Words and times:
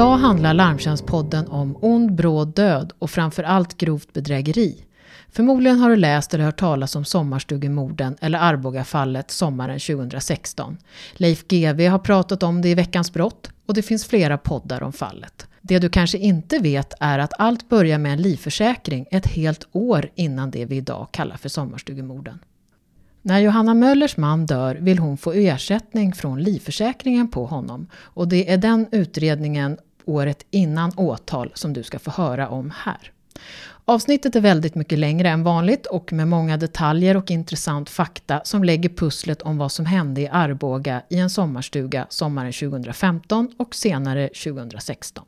Idag 0.00 0.16
handlar 0.16 0.54
Larmtjänstpodden 0.54 1.48
om 1.48 1.76
ond 1.80 2.14
bråd 2.14 2.54
död 2.54 2.92
och 2.98 3.10
framförallt 3.10 3.76
grovt 3.76 4.12
bedrägeri. 4.12 4.84
Förmodligen 5.30 5.78
har 5.78 5.90
du 5.90 5.96
läst 5.96 6.34
eller 6.34 6.44
hört 6.44 6.60
talas 6.60 6.96
om 6.96 7.04
sommarstugemorden 7.04 8.16
eller 8.20 8.38
Arbogafallet 8.38 9.30
sommaren 9.30 9.78
2016. 9.80 10.76
Leif 11.12 11.48
GW 11.48 11.86
har 11.88 11.98
pratat 11.98 12.42
om 12.42 12.62
det 12.62 12.68
i 12.68 12.74
Veckans 12.74 13.12
brott 13.12 13.50
och 13.66 13.74
det 13.74 13.82
finns 13.82 14.06
flera 14.06 14.38
poddar 14.38 14.82
om 14.82 14.92
fallet. 14.92 15.46
Det 15.60 15.78
du 15.78 15.88
kanske 15.88 16.18
inte 16.18 16.58
vet 16.58 16.94
är 17.00 17.18
att 17.18 17.40
allt 17.40 17.68
börjar 17.68 17.98
med 17.98 18.12
en 18.12 18.22
livförsäkring 18.22 19.06
ett 19.10 19.26
helt 19.26 19.68
år 19.72 20.10
innan 20.14 20.50
det 20.50 20.64
vi 20.64 20.76
idag 20.76 21.08
kallar 21.10 21.36
för 21.36 21.48
sommarstugemorden. 21.48 22.38
När 23.22 23.38
Johanna 23.38 23.74
Möllers 23.74 24.16
man 24.16 24.46
dör 24.46 24.74
vill 24.74 24.98
hon 24.98 25.16
få 25.16 25.32
ersättning 25.32 26.12
från 26.12 26.42
livförsäkringen 26.42 27.28
på 27.28 27.46
honom 27.46 27.86
och 27.94 28.28
det 28.28 28.52
är 28.52 28.58
den 28.58 28.86
utredningen 28.92 29.78
året 30.04 30.46
innan 30.50 30.92
åtal 30.96 31.50
som 31.54 31.72
du 31.72 31.82
ska 31.82 31.98
få 31.98 32.10
höra 32.10 32.48
om 32.48 32.72
här. 32.76 33.12
Avsnittet 33.84 34.36
är 34.36 34.40
väldigt 34.40 34.74
mycket 34.74 34.98
längre 34.98 35.28
än 35.28 35.42
vanligt 35.42 35.86
och 35.86 36.12
med 36.12 36.28
många 36.28 36.56
detaljer 36.56 37.16
och 37.16 37.30
intressant 37.30 37.90
fakta 37.90 38.40
som 38.44 38.64
lägger 38.64 38.88
pusslet 38.88 39.42
om 39.42 39.58
vad 39.58 39.72
som 39.72 39.86
hände 39.86 40.20
i 40.20 40.28
Arboga 40.28 41.02
i 41.08 41.18
en 41.18 41.30
sommarstuga 41.30 42.06
sommaren 42.10 42.52
2015 42.52 43.48
och 43.56 43.74
senare 43.74 44.28
2016. 44.28 45.24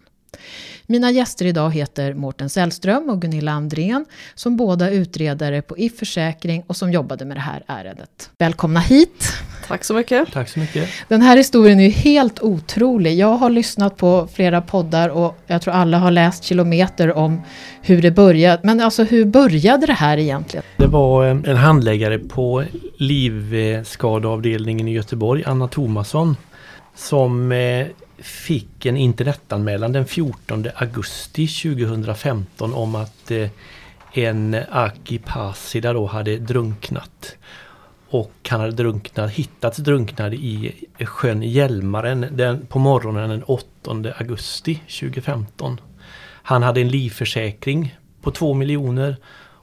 Mina 0.87 1.11
gäster 1.11 1.47
idag 1.47 1.71
heter 1.75 2.15
Mårten 2.15 2.51
Sällström 2.51 3.11
och 3.11 3.23
Gunilla 3.23 3.53
Andrén 3.53 4.05
som 4.35 4.57
båda 4.57 4.91
utredare 4.91 5.63
på 5.63 5.79
If 5.79 5.99
Försäkring 5.99 6.65
och 6.67 6.77
som 6.77 6.93
jobbade 6.93 7.25
med 7.25 7.37
det 7.37 7.41
här 7.41 7.65
ärendet. 7.67 8.31
Välkomna 8.39 8.81
hit! 8.81 9.33
Tack 9.69 9.85
så 9.85 9.95
mycket! 9.95 10.33
Tack 10.33 10.49
så 10.49 10.59
mycket! 10.59 10.89
Den 11.09 11.23
här 11.23 11.37
historien 11.37 11.81
är 11.81 11.85
ju 11.85 11.91
helt 11.91 12.43
otrolig. 12.43 13.19
Jag 13.19 13.37
har 13.37 13.51
lyssnat 13.51 13.97
på 13.97 14.29
flera 14.35 14.61
poddar 14.61 15.09
och 15.09 15.39
jag 15.47 15.63
tror 15.63 15.75
alla 15.75 15.99
har 15.99 16.11
läst 16.11 16.45
kilometer 16.45 17.13
om 17.13 17.43
hur 17.83 18.03
det 18.03 18.11
började. 18.11 18.61
Men 18.63 18.81
alltså 18.81 19.05
hur 19.05 19.25
började 19.25 19.87
det 19.87 19.93
här 19.93 20.19
egentligen? 20.19 20.65
Det 20.77 20.87
var 20.87 21.27
eh, 21.27 21.31
en 21.31 21.57
handläggare 21.57 22.19
på 22.19 22.65
livskadeavdelningen 22.97 24.89
i 24.89 24.93
Göteborg, 24.93 25.43
Anna 25.47 25.69
Thomasson, 25.69 26.37
som 26.95 27.53
eh, 27.53 27.87
fick 28.19 28.87
en 28.87 28.97
internetanmälan 28.97 29.93
den 29.93 30.07
14 30.07 30.67
augusti 30.75 31.47
2015 31.47 32.75
om 32.75 32.95
att 32.95 33.31
eh, 33.31 33.49
en 34.13 34.57
Aki 34.71 35.19
Passida 35.19 35.93
då 35.93 36.07
hade 36.07 36.39
drunknat. 36.39 37.37
Och 38.13 38.49
han 38.49 38.61
hade 38.61 38.73
drunknat, 38.73 39.31
hittats 39.31 39.79
drunknad 39.79 40.35
i 40.35 40.75
sjön 40.99 41.43
Hjälmaren 41.43 42.27
den, 42.31 42.67
på 42.67 42.79
morgonen 42.79 43.31
den 43.31 43.43
8 43.43 43.67
augusti 44.19 44.75
2015. 44.75 45.81
Han 46.23 46.63
hade 46.63 46.81
en 46.81 46.89
livförsäkring 46.89 47.97
på 48.23 48.31
2 48.31 48.55
miljoner 48.55 49.17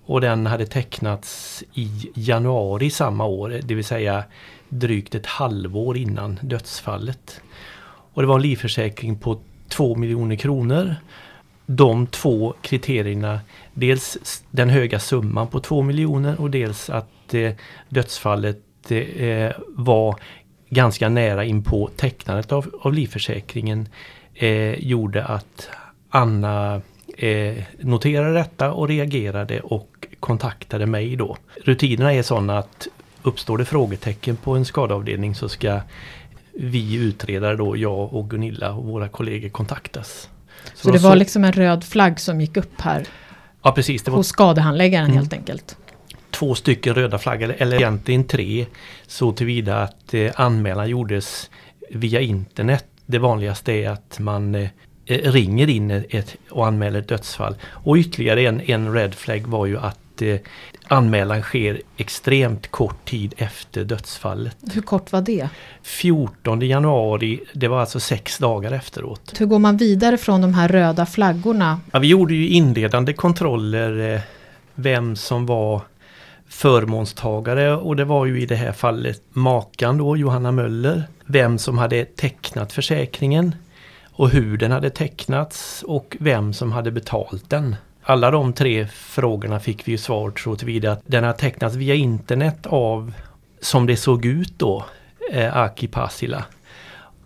och 0.05 0.21
den 0.21 0.45
hade 0.45 0.65
tecknats 0.65 1.63
i 1.73 2.11
januari 2.13 2.89
samma 2.89 3.25
år, 3.25 3.59
det 3.63 3.75
vill 3.75 3.85
säga 3.85 4.23
drygt 4.69 5.15
ett 5.15 5.25
halvår 5.25 5.97
innan 5.97 6.39
dödsfallet. 6.41 7.41
Och 8.13 8.21
det 8.21 8.27
var 8.27 8.35
en 8.35 8.41
livförsäkring 8.41 9.19
på 9.19 9.41
2 9.67 9.95
miljoner 9.95 10.35
kronor. 10.35 10.95
De 11.65 12.07
två 12.07 12.53
kriterierna, 12.61 13.39
dels 13.73 14.41
den 14.51 14.69
höga 14.69 14.99
summan 14.99 15.47
på 15.47 15.59
2 15.59 15.81
miljoner 15.81 16.41
och 16.41 16.51
dels 16.51 16.89
att 16.89 17.09
eh, 17.33 17.53
dödsfallet 17.89 18.91
eh, 18.91 19.51
var 19.67 20.19
ganska 20.69 21.09
nära 21.09 21.45
in 21.45 21.63
på 21.63 21.89
tecknandet 21.95 22.51
av, 22.51 22.75
av 22.81 22.93
livförsäkringen 22.93 23.87
eh, 24.33 24.73
gjorde 24.73 25.25
att 25.25 25.69
Anna 26.09 26.81
eh, 27.17 27.63
noterade 27.79 28.33
detta 28.33 28.71
och 28.71 28.87
reagerade 28.87 29.59
och 29.59 30.07
kontaktade 30.19 30.85
mig 30.85 31.15
då. 31.15 31.37
Rutinerna 31.65 32.13
är 32.13 32.23
sådana 32.23 32.57
att 32.57 32.87
uppstår 33.23 33.57
det 33.57 33.65
frågetecken 33.65 34.35
på 34.35 34.55
en 34.55 34.65
skadeavdelning 34.65 35.35
så 35.35 35.49
ska 35.49 35.81
vi 36.53 36.95
utredare 36.95 37.55
då, 37.55 37.77
jag 37.77 38.13
och 38.13 38.29
Gunilla 38.29 38.71
och 38.71 38.85
våra 38.85 39.09
kollegor 39.09 39.49
kontaktas. 39.49 40.29
Så, 40.73 40.83
så 40.83 40.91
det 40.91 40.97
var 40.97 41.11
så... 41.11 41.15
liksom 41.15 41.43
en 41.43 41.51
röd 41.51 41.83
flagg 41.83 42.19
som 42.19 42.41
gick 42.41 42.57
upp 42.57 42.81
här? 42.81 43.07
Ja 43.63 43.71
precis. 43.71 44.03
Det 44.03 44.11
var... 44.11 44.17
Hos 44.17 44.27
skadehandläggaren 44.27 45.05
mm. 45.05 45.17
helt 45.17 45.33
enkelt? 45.33 45.77
Två 46.39 46.55
stycken 46.55 46.95
röda 46.95 47.17
flaggor, 47.17 47.55
eller 47.57 47.77
egentligen 47.77 48.23
tre. 48.23 48.65
Så 49.07 49.31
tillvida 49.31 49.83
att 49.83 50.13
eh, 50.13 50.31
anmälan 50.35 50.89
gjordes 50.89 51.49
via 51.89 52.21
internet. 52.21 52.85
Det 53.05 53.19
vanligaste 53.19 53.71
är 53.71 53.89
att 53.89 54.19
man 54.19 54.55
eh, 54.55 54.69
ringer 55.05 55.69
in 55.69 55.91
ett, 55.91 56.35
och 56.49 56.67
anmäler 56.67 56.99
ett 56.99 57.07
dödsfall. 57.07 57.55
Och 57.63 57.97
ytterligare 57.97 58.41
en, 58.41 58.61
en 58.61 58.93
red 58.93 59.15
flag 59.15 59.47
var 59.47 59.65
ju 59.65 59.77
att 59.77 60.21
eh, 60.21 60.35
anmälan 60.87 61.41
sker 61.41 61.81
extremt 61.97 62.71
kort 62.71 63.05
tid 63.05 63.33
efter 63.37 63.83
dödsfallet. 63.83 64.57
Hur 64.73 64.81
kort 64.81 65.11
var 65.11 65.21
det? 65.21 65.49
14 65.83 66.61
januari, 66.61 67.39
det 67.53 67.67
var 67.67 67.79
alltså 67.79 67.99
sex 67.99 68.37
dagar 68.37 68.71
efteråt. 68.71 69.33
Hur 69.39 69.45
går 69.45 69.59
man 69.59 69.77
vidare 69.77 70.17
från 70.17 70.41
de 70.41 70.53
här 70.53 70.67
röda 70.67 71.05
flaggorna? 71.05 71.79
Ja, 71.91 71.99
vi 71.99 72.07
gjorde 72.07 72.33
ju 72.33 72.47
inledande 72.47 73.13
kontroller 73.13 74.13
eh, 74.13 74.21
vem 74.75 75.15
som 75.15 75.45
var 75.45 75.81
förmånstagare 76.49 77.75
och 77.75 77.95
det 77.95 78.05
var 78.05 78.25
ju 78.25 78.41
i 78.41 78.45
det 78.45 78.55
här 78.55 78.71
fallet 78.71 79.21
makan 79.29 79.97
då, 79.97 80.17
Johanna 80.17 80.51
Möller. 80.51 81.03
Vem 81.25 81.57
som 81.57 81.77
hade 81.77 82.05
tecknat 82.05 82.73
försäkringen 82.73 83.55
och 84.11 84.29
hur 84.29 84.57
den 84.57 84.71
hade 84.71 84.89
tecknats 84.89 85.83
och 85.87 86.17
vem 86.19 86.53
som 86.53 86.71
hade 86.71 86.91
betalt 86.91 87.49
den 87.49 87.75
alla 88.09 88.31
de 88.31 88.53
tre 88.53 88.87
frågorna 88.87 89.59
fick 89.59 89.87
vi 89.87 89.91
ju 89.91 89.97
svar 89.97 90.33
så 90.37 90.55
tillvida 90.55 90.91
att 90.91 91.01
den 91.05 91.23
har 91.23 91.33
tecknats 91.33 91.75
via 91.75 91.95
internet 91.95 92.65
av, 92.65 93.13
som 93.61 93.85
det 93.85 93.97
såg 93.97 94.25
ut 94.25 94.53
då, 94.57 94.85
eh, 95.31 95.57
Aki 95.57 95.87
Pasila. 95.87 96.43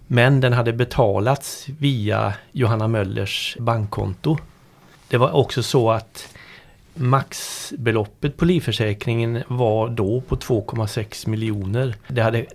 Men 0.07 0.41
den 0.41 0.53
hade 0.53 0.73
betalats 0.73 1.66
via 1.79 2.33
Johanna 2.51 2.88
Möllers 2.88 3.57
bankkonto. 3.59 4.38
Det 5.07 5.17
var 5.17 5.31
också 5.31 5.63
så 5.63 5.91
att 5.91 6.28
maxbeloppet 6.93 8.37
på 8.37 8.45
livförsäkringen 8.45 9.43
var 9.47 9.89
då 9.89 10.21
på 10.21 10.35
2,6 10.35 11.29
miljoner. 11.29 11.95
Det 12.07 12.21
hade 12.21 12.45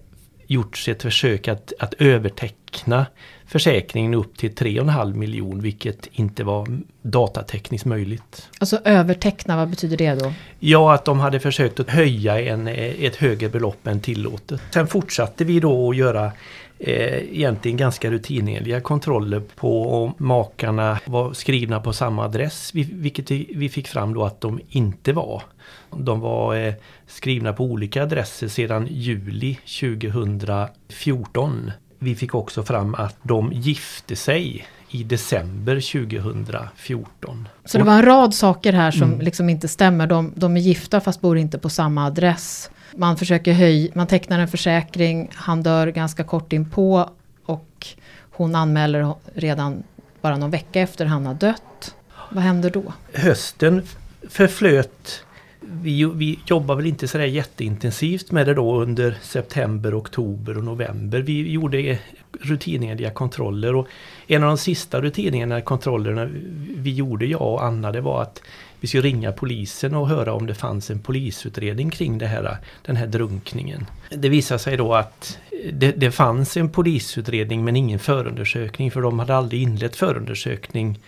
gjorts 0.46 0.88
ett 0.88 1.02
försök 1.02 1.48
att, 1.48 1.72
att 1.78 1.94
överteckna 1.94 3.06
försäkringen 3.46 4.14
upp 4.14 4.36
till 4.36 4.50
3,5 4.50 5.14
miljon 5.14 5.60
vilket 5.60 6.08
inte 6.12 6.44
var 6.44 6.66
datatekniskt 7.02 7.86
möjligt. 7.86 8.48
Alltså 8.58 8.80
överteckna, 8.84 9.56
vad 9.56 9.68
betyder 9.68 9.96
det 9.96 10.14
då? 10.14 10.32
Ja, 10.58 10.94
att 10.94 11.04
de 11.04 11.20
hade 11.20 11.40
försökt 11.40 11.80
att 11.80 11.90
höja 11.90 12.40
en, 12.40 12.68
ett 12.68 13.16
högre 13.16 13.48
belopp 13.48 13.86
än 13.86 14.00
tillåtet. 14.00 14.60
Sen 14.70 14.86
fortsatte 14.86 15.44
vi 15.44 15.60
då 15.60 15.90
att 15.90 15.96
göra 15.96 16.32
egentligen 16.80 17.76
ganska 17.76 18.10
rutinenliga 18.10 18.80
kontroller 18.80 19.42
på 19.54 20.02
om 20.04 20.14
makarna 20.18 21.00
var 21.04 21.32
skrivna 21.32 21.80
på 21.80 21.92
samma 21.92 22.24
adress, 22.24 22.70
vilket 22.74 23.30
vi 23.30 23.68
fick 23.68 23.88
fram 23.88 24.14
då 24.14 24.24
att 24.24 24.40
de 24.40 24.60
inte 24.68 25.12
var. 25.12 25.42
De 25.90 26.20
var 26.20 26.56
eh, 26.56 26.74
skrivna 27.06 27.52
på 27.52 27.64
olika 27.64 28.02
adresser 28.02 28.48
sedan 28.48 28.86
juli 28.90 29.58
2014. 29.80 31.70
Vi 31.98 32.14
fick 32.14 32.34
också 32.34 32.62
fram 32.62 32.94
att 32.94 33.16
de 33.22 33.52
gifte 33.52 34.16
sig 34.16 34.66
i 34.90 35.02
december 35.02 35.74
2014. 35.74 37.48
Så 37.64 37.78
det 37.78 37.84
var 37.84 37.92
en 37.92 38.04
rad 38.04 38.34
saker 38.34 38.72
här 38.72 38.90
som 38.90 39.02
mm. 39.02 39.20
liksom 39.20 39.48
inte 39.48 39.68
stämmer. 39.68 40.06
De, 40.06 40.32
de, 40.36 40.56
är 40.56 40.60
gifta 40.60 41.00
fast 41.00 41.20
bor 41.20 41.38
inte 41.38 41.58
på 41.58 41.68
samma 41.68 42.06
adress. 42.06 42.70
Man 42.96 43.16
försöker 43.16 43.52
höja, 43.52 43.90
man 43.94 44.06
tecknar 44.06 44.38
en 44.38 44.48
försäkring, 44.48 45.30
han 45.34 45.62
dör 45.62 45.86
ganska 45.86 46.24
kort 46.24 46.52
inpå 46.52 47.10
och 47.44 47.86
hon 48.30 48.54
anmäler 48.54 49.14
redan 49.34 49.82
bara 50.20 50.36
någon 50.36 50.50
vecka 50.50 50.80
efter 50.80 51.06
han 51.06 51.26
har 51.26 51.34
dött. 51.34 51.94
Vad 52.30 52.44
händer 52.44 52.70
då? 52.70 52.92
Hösten 53.14 53.82
förflöt 54.28 55.24
vi, 55.60 56.04
vi 56.14 56.38
jobbar 56.46 56.74
väl 56.74 56.86
inte 56.86 57.08
sådär 57.08 57.24
jätteintensivt 57.24 58.30
med 58.30 58.46
det 58.46 58.54
då 58.54 58.80
under 58.82 59.18
september, 59.22 59.98
oktober 59.98 60.58
och 60.58 60.64
november. 60.64 61.20
Vi 61.20 61.50
gjorde 61.50 61.98
rutinenliga 62.40 63.10
kontroller 63.10 63.74
och 63.74 63.88
en 64.26 64.42
av 64.42 64.48
de 64.48 64.58
sista 64.58 65.00
rutinenliga 65.00 65.60
kontrollerna 65.60 66.28
vi 66.76 66.94
gjorde, 66.94 67.26
jag 67.26 67.42
och 67.42 67.64
Anna, 67.64 67.92
det 67.92 68.00
var 68.00 68.22
att 68.22 68.42
vi 68.80 68.88
skulle 68.88 69.02
ringa 69.02 69.32
polisen 69.32 69.94
och 69.94 70.08
höra 70.08 70.32
om 70.32 70.46
det 70.46 70.54
fanns 70.54 70.90
en 70.90 70.98
polisutredning 70.98 71.90
kring 71.90 72.18
det 72.18 72.26
här, 72.26 72.56
den 72.82 72.96
här 72.96 73.06
drunkningen. 73.06 73.86
Det 74.10 74.28
visade 74.28 74.58
sig 74.58 74.76
då 74.76 74.94
att 74.94 75.38
det, 75.72 75.92
det 75.92 76.10
fanns 76.10 76.56
en 76.56 76.68
polisutredning 76.70 77.64
men 77.64 77.76
ingen 77.76 77.98
förundersökning 77.98 78.90
för 78.90 79.02
de 79.02 79.18
hade 79.18 79.36
aldrig 79.36 79.62
inlett 79.62 79.96
förundersökning 79.96 80.98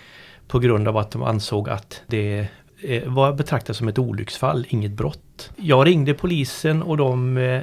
på 0.48 0.58
grund 0.58 0.88
av 0.88 0.96
att 0.96 1.10
de 1.10 1.22
ansåg 1.22 1.68
att 1.68 2.02
det 2.06 2.46
eh, 2.82 3.08
var 3.08 3.32
betraktat 3.32 3.76
som 3.76 3.88
ett 3.88 3.98
olycksfall, 3.98 4.66
inget 4.68 4.92
brott. 4.92 5.50
Jag 5.56 5.86
ringde 5.86 6.14
polisen 6.14 6.82
och 6.82 6.96
de 6.96 7.36
eh, 7.36 7.60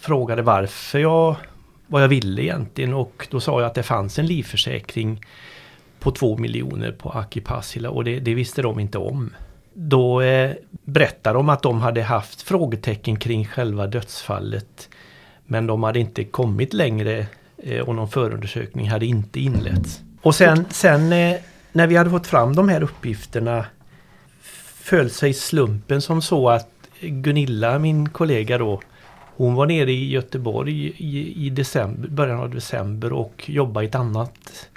frågade 0.00 0.42
varför 0.42 0.98
jag, 0.98 1.36
vad 1.86 2.02
jag 2.02 2.08
ville 2.08 2.42
egentligen 2.42 2.94
och 2.94 3.28
då 3.30 3.40
sa 3.40 3.60
jag 3.60 3.66
att 3.66 3.74
det 3.74 3.82
fanns 3.82 4.18
en 4.18 4.26
livförsäkring 4.26 5.20
på 6.00 6.10
två 6.10 6.36
miljoner 6.36 6.92
på 6.92 7.10
Aki 7.10 7.40
Passila 7.40 7.90
och 7.90 8.04
det, 8.04 8.20
det, 8.20 8.34
visste 8.34 8.62
de 8.62 8.80
inte 8.80 8.98
om. 8.98 9.30
Då 9.74 10.20
eh, 10.20 10.52
berättade 10.70 11.38
de 11.38 11.48
att 11.48 11.62
de 11.62 11.80
hade 11.80 12.02
haft 12.02 12.42
frågetecken 12.42 13.16
kring 13.16 13.46
själva 13.46 13.86
dödsfallet. 13.86 14.88
Men 15.46 15.66
de 15.66 15.82
hade 15.82 15.98
inte 15.98 16.24
kommit 16.24 16.74
längre 16.74 17.26
eh, 17.56 17.80
och 17.80 17.94
någon 17.94 18.08
förundersökning 18.08 18.88
hade 18.90 19.06
inte 19.06 19.40
inletts. 19.40 20.00
Och 20.22 20.34
sen, 20.34 20.64
sen 20.70 21.12
eh, 21.12 21.36
när 21.72 21.86
vi 21.86 21.96
hade 21.96 22.10
fått 22.10 22.26
fram 22.26 22.56
de 22.56 22.68
här 22.68 22.82
uppgifterna 22.82 23.64
föll 24.88 25.10
sig 25.10 25.34
slumpen 25.34 26.02
som 26.02 26.22
så 26.22 26.48
att 26.48 26.68
Gunilla, 27.00 27.78
min 27.78 28.08
kollega 28.08 28.58
då, 28.58 28.80
hon 29.36 29.54
var 29.54 29.66
nere 29.66 29.92
i 29.92 30.10
Göteborg 30.10 30.86
i, 30.96 31.46
i 31.46 31.50
december, 31.50 32.08
början 32.08 32.40
av 32.40 32.50
december 32.50 33.12
och 33.12 33.44
jobbade 33.46 33.86
i, 33.86 33.88
ett 33.88 33.94
annat, 33.94 34.68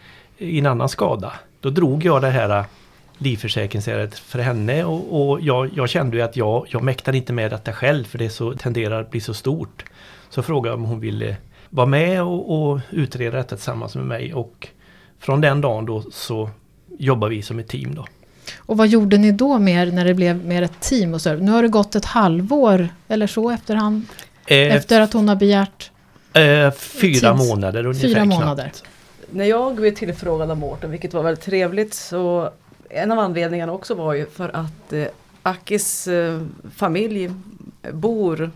i 0.41 0.59
en 0.59 0.65
annan 0.65 0.89
skada. 0.89 1.33
Då 1.59 1.69
drog 1.69 2.05
jag 2.05 2.21
det 2.21 2.29
här 2.29 2.65
livförsäkringsärendet 3.17 4.19
för 4.19 4.39
henne 4.39 4.83
och, 4.83 5.31
och 5.31 5.41
jag, 5.41 5.69
jag, 5.75 5.89
kände 5.89 6.17
ju 6.17 6.23
att 6.23 6.35
jag, 6.35 6.65
jag 6.69 6.83
mäktade 6.83 7.17
inte 7.17 7.33
med 7.33 7.51
detta 7.51 7.73
själv 7.73 8.03
för 8.03 8.17
det 8.17 8.29
så, 8.29 8.53
tenderar 8.53 9.01
att 9.01 9.11
bli 9.11 9.21
så 9.21 9.33
stort. 9.33 9.85
Så 10.29 10.43
frågade 10.43 10.73
jag 10.73 10.79
om 10.79 10.85
hon 10.85 10.99
ville 10.99 11.35
vara 11.69 11.88
med 11.88 12.23
och, 12.23 12.71
och 12.71 12.79
utreda 12.89 13.38
detta 13.38 13.55
tillsammans 13.55 13.95
med 13.95 14.05
mig 14.05 14.33
och 14.33 14.67
från 15.19 15.41
den 15.41 15.61
dagen 15.61 15.85
då 15.85 16.03
så 16.11 16.49
jobbar 16.97 17.29
vi 17.29 17.41
som 17.41 17.59
ett 17.59 17.67
team 17.67 17.95
då. 17.95 18.05
Och 18.57 18.77
vad 18.77 18.88
gjorde 18.88 19.17
ni 19.17 19.31
då 19.31 19.59
mer 19.59 19.91
när 19.91 20.05
det 20.05 20.13
blev 20.13 20.45
mer 20.45 20.61
ett 20.61 20.79
team? 20.79 21.13
Och 21.13 21.21
så? 21.21 21.33
Nu 21.33 21.51
har 21.51 21.61
det 21.61 21.69
gått 21.69 21.95
ett 21.95 22.05
halvår 22.05 22.89
eller 23.07 23.27
så 23.27 23.49
efterhand? 23.49 24.05
Eh, 24.47 24.75
efter 24.75 25.01
att 25.01 25.13
hon 25.13 25.29
har 25.29 25.35
begärt? 25.35 25.91
Eh, 26.33 26.71
fyra 26.71 27.33
månader 27.33 27.85
ungefär. 27.85 28.07
Fyra 28.07 28.25
månader. 28.25 28.63
Knappt. 28.63 28.83
När 29.33 29.45
jag 29.45 29.75
blev 29.75 29.95
tillfrågad 29.95 30.51
av 30.51 30.57
Mårten, 30.57 30.92
vilket 30.92 31.13
var 31.13 31.24
väldigt 31.24 31.44
trevligt, 31.45 31.94
så 31.94 32.50
en 32.89 33.12
av 33.12 33.19
anledningarna 33.19 33.74
också 33.74 33.95
var 33.95 34.13
ju 34.13 34.25
för 34.25 34.56
att 34.56 34.94
eh, 34.94 35.06
Akis 35.44 36.07
eh, 36.07 36.42
familj 36.75 37.31
bor 37.92 38.51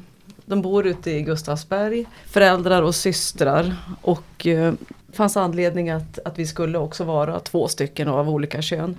de 0.45 0.62
bor 0.62 0.88
ute 0.88 1.12
i 1.12 1.22
Gustavsberg, 1.22 2.06
föräldrar 2.25 2.81
och 2.81 2.95
systrar 2.95 3.75
och 4.01 4.48
eh, 4.48 4.74
fanns 5.13 5.38
anledning 5.38 5.89
att, 5.89 6.19
att 6.25 6.39
vi 6.39 6.48
skulle 6.48 6.78
också 6.78 7.04
vara 7.04 7.39
två 7.39 7.68
stycken 7.68 8.07
av 8.07 8.30
olika 8.30 8.62
kön. 8.62 8.95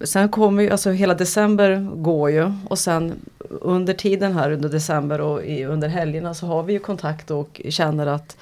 Sen 0.00 0.28
kommer 0.28 0.62
ju, 0.62 0.70
alltså 0.70 0.90
hela 0.90 1.14
december 1.14 1.88
går 1.94 2.30
ju 2.30 2.52
och 2.68 2.78
sen 2.78 3.12
under 3.50 3.94
tiden 3.94 4.32
här 4.32 4.50
under 4.50 4.68
december 4.68 5.20
och 5.20 5.44
i, 5.44 5.64
under 5.64 5.88
helgerna 5.88 6.34
så 6.34 6.46
har 6.46 6.62
vi 6.62 6.72
ju 6.72 6.78
kontakt 6.78 7.30
och 7.30 7.60
känner 7.68 8.06
att 8.06 8.36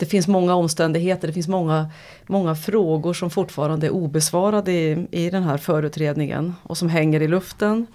det 0.00 0.06
finns 0.06 0.28
många 0.28 0.54
omständigheter, 0.54 1.28
det 1.28 1.34
finns 1.34 1.48
många, 1.48 1.90
många 2.26 2.54
frågor 2.54 3.14
som 3.14 3.30
fortfarande 3.30 3.86
är 3.86 3.90
obesvarade 3.90 4.72
i, 4.72 5.06
i 5.10 5.30
den 5.30 5.42
här 5.42 5.56
förutredningen 5.56 6.54
och 6.62 6.78
som 6.78 6.88
hänger 6.88 7.22
i 7.22 7.28
luften. 7.28 7.86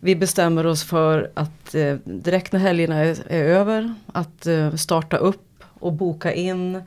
Vi 0.00 0.16
bestämmer 0.16 0.66
oss 0.66 0.84
för 0.84 1.30
att 1.34 1.74
eh, 1.74 1.94
direkt 2.04 2.52
när 2.52 2.60
helgerna 2.60 2.96
är, 2.96 3.16
är 3.28 3.44
över 3.44 3.94
att 4.06 4.46
eh, 4.46 4.74
starta 4.74 5.16
upp 5.16 5.64
och 5.80 5.92
boka 5.92 6.32
in 6.32 6.82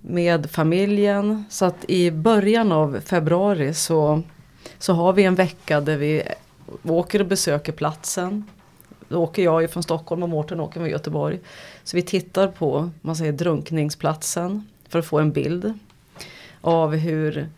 med 0.00 0.50
familjen. 0.50 1.44
Så 1.50 1.64
att 1.64 1.84
i 1.88 2.10
början 2.10 2.72
av 2.72 3.00
februari 3.04 3.74
så, 3.74 4.22
så 4.78 4.92
har 4.92 5.12
vi 5.12 5.24
en 5.24 5.34
vecka 5.34 5.80
där 5.80 5.96
vi 5.96 6.22
åker 6.82 7.20
och 7.20 7.26
besöker 7.26 7.72
platsen. 7.72 8.44
Då 9.10 9.22
åker 9.22 9.42
jag 9.42 9.70
från 9.70 9.82
Stockholm 9.82 10.22
och 10.22 10.28
Mårten 10.28 10.60
åker 10.60 10.80
från 10.80 10.90
Göteborg. 10.90 11.38
Så 11.84 11.96
vi 11.96 12.02
tittar 12.02 12.48
på 12.48 12.90
man 13.00 13.16
säger, 13.16 13.32
drunkningsplatsen 13.32 14.66
för 14.88 14.98
att 14.98 15.06
få 15.06 15.18
en 15.18 15.32
bild 15.32 15.74
av 16.60 16.94
hur 16.94 17.48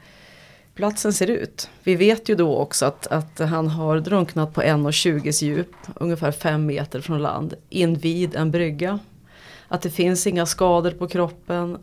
platsen 0.75 1.13
ser 1.13 1.31
ut. 1.31 1.71
Vi 1.83 1.95
vet 1.95 2.29
ju 2.29 2.35
då 2.35 2.57
också 2.57 2.87
att, 2.87 3.07
att 3.07 3.39
han 3.39 3.69
har 3.69 4.01
drunknat 4.01 4.55
på 4.55 4.63
1,20 4.63 5.45
djup, 5.45 5.73
ungefär 5.95 6.33
5 6.33 6.67
meter 6.67 7.01
från 7.01 7.23
land, 7.23 7.55
invid 7.69 8.37
en 8.37 8.51
brygga. 8.51 8.99
Att 9.69 9.83
det 9.83 9.91
finns 9.91 10.27
inga 10.27 10.47
skador 10.47 10.91
på 10.91 11.09
kroppen 11.09 11.79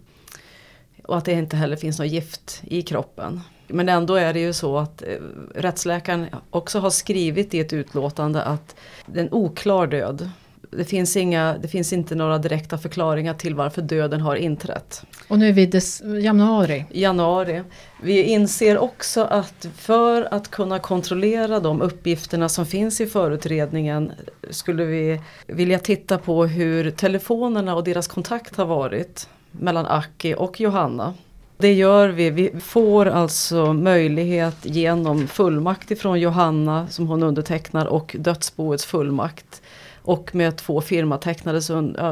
och 1.03 1.17
att 1.17 1.25
det 1.25 1.31
inte 1.31 1.55
heller 1.55 1.75
finns 1.75 1.99
något 1.99 2.07
gift 2.07 2.61
i 2.63 2.81
kroppen. 2.81 3.41
Men 3.69 3.89
ändå 3.89 4.15
är 4.15 4.33
det 4.33 4.39
ju 4.39 4.53
så 4.53 4.77
att 4.77 5.01
eh, 5.01 5.07
rättsläkaren 5.55 6.27
också 6.49 6.79
har 6.79 6.89
skrivit 6.89 7.53
i 7.53 7.59
ett 7.59 7.73
utlåtande 7.73 8.43
att 8.43 8.75
det 9.05 9.19
är 9.19 9.23
en 9.23 9.33
oklar 9.33 9.87
död. 9.87 10.29
Det 10.71 10.85
finns, 10.85 11.17
inga, 11.17 11.57
det 11.61 11.67
finns 11.67 11.93
inte 11.93 12.15
några 12.15 12.37
direkta 12.37 12.77
förklaringar 12.77 13.33
till 13.33 13.55
varför 13.55 13.81
döden 13.81 14.21
har 14.21 14.35
inträtt. 14.35 15.03
Och 15.27 15.39
nu 15.39 15.49
är 15.49 15.53
vi 15.53 15.61
i 15.61 16.23
januari. 16.23 16.85
Januari. 16.91 17.63
Vi 18.03 18.23
inser 18.23 18.77
också 18.77 19.23
att 19.23 19.67
för 19.75 20.33
att 20.33 20.51
kunna 20.51 20.79
kontrollera 20.79 21.59
de 21.59 21.81
uppgifterna 21.81 22.49
som 22.49 22.65
finns 22.65 23.01
i 23.01 23.05
förutredningen 23.05 24.11
skulle 24.49 24.85
vi 24.85 25.21
vilja 25.47 25.79
titta 25.79 26.17
på 26.17 26.45
hur 26.45 26.91
telefonerna 26.91 27.75
och 27.75 27.83
deras 27.83 28.07
kontakt 28.07 28.55
har 28.55 28.65
varit 28.65 29.29
mellan 29.51 29.85
Aki 29.85 30.35
och 30.37 30.61
Johanna. 30.61 31.13
Det 31.61 31.73
gör 31.73 32.09
vi. 32.09 32.29
Vi 32.29 32.51
får 32.59 33.05
alltså 33.05 33.73
möjlighet 33.73 34.55
genom 34.61 35.27
fullmakt 35.27 35.91
ifrån 35.91 36.19
Johanna 36.19 36.87
som 36.87 37.07
hon 37.07 37.23
undertecknar 37.23 37.85
och 37.85 38.15
dödsboets 38.19 38.85
fullmakt. 38.85 39.61
Och 40.01 40.35
med 40.35 40.57
två 40.57 40.81
firmatecknade, 40.81 41.61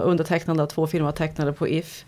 undertecknande 0.03 0.63
av 0.63 0.67
två 0.67 0.87
firmatecknade 0.87 1.53
på 1.53 1.67
If 1.67 2.05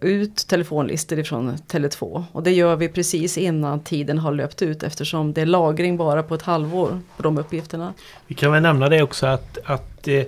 ut 0.00 0.36
telefonlistor 0.36 1.18
ifrån 1.18 1.56
Tele2. 1.56 2.24
Och 2.32 2.42
det 2.42 2.52
gör 2.52 2.76
vi 2.76 2.88
precis 2.88 3.38
innan 3.38 3.80
tiden 3.80 4.18
har 4.18 4.32
löpt 4.32 4.62
ut 4.62 4.82
eftersom 4.82 5.32
det 5.32 5.40
är 5.40 5.46
lagring 5.46 5.96
bara 5.96 6.22
på 6.22 6.34
ett 6.34 6.42
halvår 6.42 7.00
på 7.16 7.22
de 7.22 7.38
uppgifterna. 7.38 7.94
Vi 8.26 8.34
kan 8.34 8.52
väl 8.52 8.62
nämna 8.62 8.88
det 8.88 9.02
också 9.02 9.26
att, 9.26 9.58
att 9.64 10.08
eh, 10.08 10.22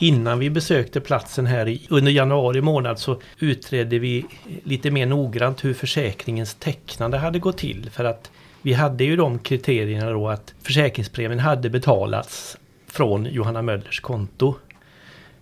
Innan 0.00 0.38
vi 0.38 0.50
besökte 0.50 1.00
platsen 1.00 1.46
här 1.46 1.68
i, 1.68 1.86
under 1.90 2.12
januari 2.12 2.60
månad 2.60 2.98
så 2.98 3.20
utredde 3.38 3.98
vi 3.98 4.26
lite 4.64 4.90
mer 4.90 5.06
noggrant 5.06 5.64
hur 5.64 5.74
försäkringens 5.74 6.54
tecknande 6.54 7.18
hade 7.18 7.38
gått 7.38 7.58
till. 7.58 7.90
För 7.90 8.04
att 8.04 8.30
vi 8.62 8.72
hade 8.72 9.04
ju 9.04 9.16
de 9.16 9.38
kriterierna 9.38 10.10
då 10.10 10.28
att 10.28 10.54
försäkringspremien 10.62 11.38
hade 11.38 11.70
betalats 11.70 12.58
från 12.86 13.26
Johanna 13.26 13.62
Möllers 13.62 14.00
konto. 14.00 14.54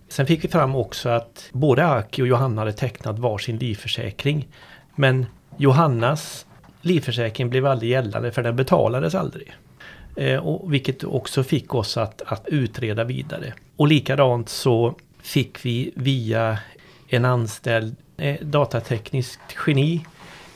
Sen 0.07 0.25
fick 0.25 0.43
vi 0.43 0.47
fram 0.47 0.75
också 0.75 1.09
att 1.09 1.49
både 1.51 1.87
Aki 1.87 2.21
och 2.21 2.27
Johanna 2.27 2.61
hade 2.61 2.73
tecknat 2.73 3.19
varsin 3.19 3.57
livförsäkring. 3.57 4.47
Men 4.95 5.25
Johannas 5.57 6.45
livförsäkring 6.81 7.49
blev 7.49 7.65
aldrig 7.65 7.91
gällande 7.91 8.31
för 8.31 8.43
den 8.43 8.55
betalades 8.55 9.15
aldrig. 9.15 9.53
Eh, 10.17 10.47
och 10.47 10.73
vilket 10.73 11.03
också 11.03 11.43
fick 11.43 11.75
oss 11.75 11.97
att, 11.97 12.21
att 12.25 12.47
utreda 12.47 13.03
vidare. 13.03 13.53
Och 13.75 13.87
likadant 13.87 14.49
så 14.49 14.95
fick 15.21 15.65
vi 15.65 15.91
via 15.95 16.59
en 17.07 17.25
anställd 17.25 17.95
eh, 18.17 18.35
datatekniskt 18.41 19.55
geni 19.67 20.05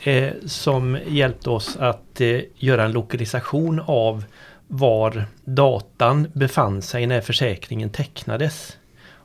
eh, 0.03 0.29
som 0.45 0.97
hjälpte 1.07 1.49
oss 1.49 1.77
att 1.77 2.21
eh, 2.21 2.39
göra 2.55 2.83
en 2.83 2.91
lokalisation 2.91 3.81
av 3.85 4.23
var 4.67 5.25
datan 5.45 6.27
befann 6.33 6.81
sig 6.81 7.07
när 7.07 7.21
försäkringen 7.21 7.89
tecknades. 7.89 8.77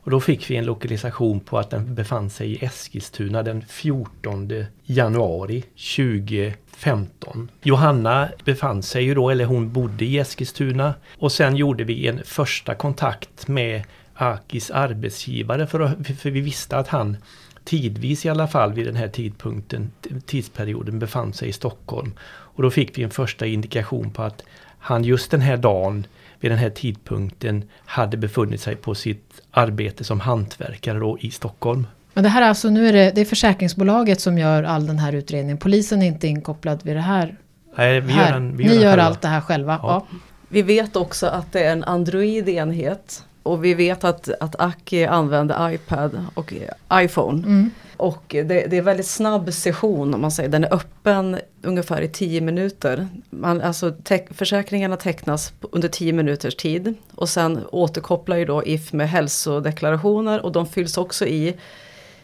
Och 0.07 0.11
då 0.11 0.19
fick 0.19 0.49
vi 0.49 0.55
en 0.55 0.65
lokalisation 0.65 1.39
på 1.39 1.59
att 1.59 1.69
den 1.69 1.95
befann 1.95 2.29
sig 2.29 2.51
i 2.51 2.65
Eskilstuna 2.65 3.43
den 3.43 3.65
14 3.67 4.65
januari 4.83 5.63
2015. 5.95 7.51
Johanna 7.61 8.29
befann 8.45 8.83
sig 8.83 9.03
ju 9.03 9.15
då, 9.15 9.29
eller 9.29 9.45
hon 9.45 9.73
bodde 9.73 10.05
i 10.05 10.17
Eskilstuna. 10.17 10.93
Och 11.17 11.31
sen 11.31 11.55
gjorde 11.55 11.83
vi 11.83 12.07
en 12.07 12.21
första 12.25 12.75
kontakt 12.75 13.47
med 13.47 13.83
Akis 14.13 14.71
arbetsgivare 14.71 15.67
för, 15.67 15.79
att, 15.79 16.07
för 16.19 16.29
vi 16.29 16.41
visste 16.41 16.77
att 16.77 16.87
han 16.87 17.17
tidvis 17.63 18.25
i 18.25 18.29
alla 18.29 18.47
fall 18.47 18.73
vid 18.73 18.85
den 18.85 18.95
här 18.95 19.07
tidpunkten, 19.07 19.91
tidsperioden 20.25 20.99
befann 20.99 21.33
sig 21.33 21.49
i 21.49 21.53
Stockholm. 21.53 22.13
Och 22.27 22.63
då 22.63 22.69
fick 22.69 22.97
vi 22.97 23.03
en 23.03 23.09
första 23.09 23.45
indikation 23.45 24.11
på 24.11 24.23
att 24.23 24.43
han 24.79 25.03
just 25.03 25.31
den 25.31 25.41
här 25.41 25.57
dagen 25.57 26.07
vid 26.39 26.51
den 26.51 26.57
här 26.57 26.69
tidpunkten 26.69 27.63
hade 27.85 28.17
befunnit 28.17 28.61
sig 28.61 28.75
på 28.75 28.95
sitt 28.95 29.41
arbete 29.51 30.03
som 30.03 30.19
hantverkare 30.19 30.99
då 30.99 31.17
i 31.19 31.31
Stockholm. 31.31 31.87
Men 32.13 32.23
det 32.23 32.29
här 32.29 32.41
är 32.41 32.45
alltså, 32.45 32.69
nu 32.69 32.87
är 32.87 32.93
det, 32.93 33.11
det 33.15 33.21
är 33.21 33.25
försäkringsbolaget 33.25 34.21
som 34.21 34.37
gör 34.37 34.63
all 34.63 34.87
den 34.87 34.99
här 34.99 35.13
utredningen. 35.13 35.57
Polisen 35.57 36.01
är 36.01 36.07
inte 36.07 36.27
inkopplad 36.27 36.79
vid 36.83 36.95
det 36.95 37.01
här. 37.01 37.37
Nej, 37.77 38.01
vi 38.01 38.13
gör 38.13 38.31
den, 38.31 38.57
vi 38.57 38.63
Ni 38.63 38.75
gör 38.75 38.97
allt 38.97 39.21
det 39.21 39.27
här 39.27 39.41
själva. 39.41 39.79
Ja. 39.83 40.05
Ja. 40.11 40.17
Vi 40.49 40.61
vet 40.61 40.95
också 40.95 41.27
att 41.27 41.51
det 41.51 41.63
är 41.63 41.71
en 41.71 41.83
Android-enhet. 41.83 43.23
Och 43.47 43.65
vi 43.65 43.73
vet 43.73 44.03
att, 44.03 44.29
att 44.39 44.61
Aki 44.61 45.05
använder 45.05 45.71
iPad 45.71 46.25
och 46.33 46.53
iPhone. 46.93 47.43
Mm. 47.43 47.71
Och 47.97 48.23
det, 48.27 48.43
det, 48.43 48.77
är 48.77 48.81
väldigt 48.81 49.07
snabb 49.07 49.53
session 49.53 50.13
om 50.13 50.21
man 50.21 50.31
säger. 50.31 50.49
Den 50.49 50.63
är 50.63 50.73
öppen 50.73 51.37
ungefär 51.61 52.01
i 52.01 52.07
10 52.07 52.41
minuter. 52.41 53.07
Man, 53.29 53.61
alltså 53.61 53.91
te 54.03 54.27
försäkringarna 54.31 54.97
tecknas 54.97 55.53
under 55.71 55.87
10 55.87 56.13
minuters 56.13 56.55
tid. 56.55 56.93
Och 57.15 57.29
sen 57.29 57.59
återkopplar 57.71 58.37
ju 58.37 58.45
då 58.45 58.63
If 58.63 58.93
med 58.93 59.09
hälsodeklarationer 59.09 60.45
och 60.45 60.51
de 60.51 60.65
fylls 60.65 60.97
också 60.97 61.25
i 61.25 61.55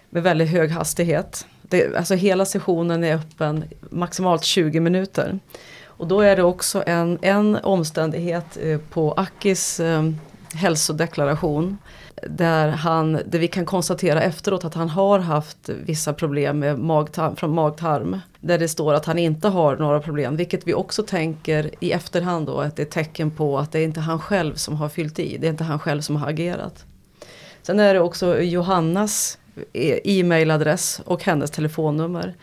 med 0.10 0.24
väldigt 0.24 0.50
hög 0.50 0.72
hastighet. 0.72 1.46
Det, 1.62 1.96
alltså 1.96 2.16
hela 2.16 2.46
sessionen 2.46 3.04
är 3.04 3.16
öppen 3.16 3.64
maximalt 3.90 4.44
20 4.44 4.80
minuter. 4.80 5.40
Och 5.86 6.08
då 6.08 6.22
är 6.22 6.36
det 6.36 6.44
också 6.44 6.84
en, 6.88 7.20
en 7.22 7.56
omständighet 7.56 8.58
eh, 8.62 8.78
på 8.78 9.12
Akis 9.12 9.80
eh, 9.80 10.04
hälsodeklaration 10.54 11.78
där, 12.30 12.70
han, 12.70 13.14
där 13.14 13.40
vi 13.40 13.48
kan 13.48 13.66
konstatera 13.66 14.22
efteråt 14.22 14.66
att 14.66 14.74
han 14.74 14.90
har 14.90 15.20
haft 15.20 15.70
vissa 15.70 16.14
problem 16.14 16.60
med 16.60 16.80
magtarm, 16.80 17.36
från 17.36 17.54
magtarm. 17.54 18.20
Där 18.40 18.58
det 18.60 18.68
står 18.68 18.94
att 18.94 19.06
han 19.06 19.20
inte 19.20 19.48
har 19.48 19.76
några 19.76 20.00
problem, 20.00 20.36
vilket 20.36 20.68
vi 20.68 20.74
också 20.74 21.04
tänker 21.04 21.70
i 21.80 21.92
efterhand 21.92 22.48
då 22.48 22.60
att 22.60 22.76
det 22.76 22.82
är 22.82 22.86
tecken 22.86 23.32
på 23.32 23.60
att 23.60 23.72
det 23.72 23.80
är 23.80 23.84
inte 23.84 24.00
han 24.00 24.20
själv 24.20 24.56
som 24.56 24.76
har 24.76 24.90
fyllt 24.90 25.20
i, 25.20 25.38
det 25.38 25.48
är 25.48 25.52
inte 25.52 25.64
han 25.64 25.80
själv 25.80 26.02
som 26.02 26.16
har 26.16 26.30
agerat. 26.30 26.86
Sen 27.62 27.80
är 27.80 27.94
det 27.94 28.00
också 28.00 28.42
Johannas 28.42 29.38
e- 29.74 30.20
e-mailadress 30.20 31.02
och 31.06 31.24
hennes 31.24 31.52
telefonnummer. 31.52 32.36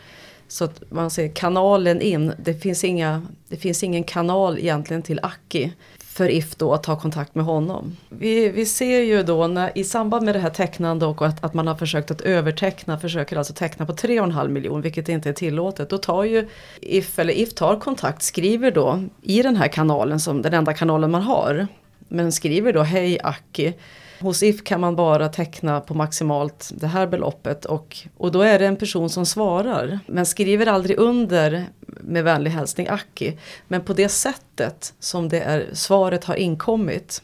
Så 0.47 0.63
att 0.65 0.83
man 0.89 1.09
ser 1.09 1.27
kanalen 1.27 2.01
in, 2.01 2.33
det 2.37 2.53
finns, 2.53 2.83
inga, 2.83 3.21
det 3.47 3.57
finns 3.57 3.83
ingen 3.83 4.03
kanal 4.03 4.59
egentligen 4.59 5.01
till 5.01 5.19
Aki 5.23 5.73
för 6.13 6.29
If 6.29 6.55
då 6.55 6.73
att 6.73 6.83
ta 6.83 6.99
kontakt 6.99 7.35
med 7.35 7.45
honom. 7.45 7.97
Vi, 8.09 8.49
vi 8.49 8.65
ser 8.65 8.99
ju 8.99 9.23
då 9.23 9.47
när, 9.47 9.77
i 9.77 9.83
samband 9.83 10.25
med 10.25 10.35
det 10.35 10.39
här 10.39 10.49
tecknande 10.49 11.05
och 11.05 11.21
att, 11.21 11.43
att 11.43 11.53
man 11.53 11.67
har 11.67 11.75
försökt 11.75 12.11
att 12.11 12.21
överteckna, 12.21 12.99
försöker 12.99 13.37
alltså 13.37 13.53
teckna 13.53 13.85
på 13.85 13.93
3,5 13.93 14.47
miljoner 14.47 14.81
vilket 14.81 15.09
inte 15.09 15.29
är 15.29 15.33
tillåtet. 15.33 15.89
Då 15.89 15.97
tar 15.97 16.23
ju 16.23 16.47
If, 16.81 17.19
eller 17.19 17.33
If 17.33 17.53
tar 17.53 17.79
kontakt, 17.79 18.21
skriver 18.21 18.71
då 18.71 19.03
i 19.21 19.41
den 19.41 19.55
här 19.55 19.67
kanalen 19.67 20.19
som 20.19 20.41
den 20.41 20.53
enda 20.53 20.73
kanalen 20.73 21.11
man 21.11 21.21
har. 21.21 21.67
Men 22.07 22.31
skriver 22.31 22.73
då 22.73 22.81
hej 22.81 23.19
Aki 23.23 23.73
Hos 24.21 24.43
If 24.43 24.63
kan 24.63 24.81
man 24.81 24.95
bara 24.95 25.29
teckna 25.29 25.79
på 25.79 25.93
maximalt 25.93 26.71
det 26.75 26.87
här 26.87 27.07
beloppet 27.07 27.65
och, 27.65 27.97
och 28.17 28.31
då 28.31 28.41
är 28.41 28.59
det 28.59 28.67
en 28.67 28.75
person 28.75 29.09
som 29.09 29.25
svarar. 29.25 29.99
Men 30.07 30.25
skriver 30.25 30.67
aldrig 30.67 30.99
under 30.99 31.65
med 31.85 32.23
vänlig 32.23 32.51
hälsning 32.51 32.87
Aki. 32.89 33.37
Men 33.67 33.81
på 33.81 33.93
det 33.93 34.09
sättet 34.09 34.93
som 34.99 35.29
det 35.29 35.39
är, 35.39 35.69
svaret 35.73 36.23
har 36.23 36.35
inkommit. 36.35 37.23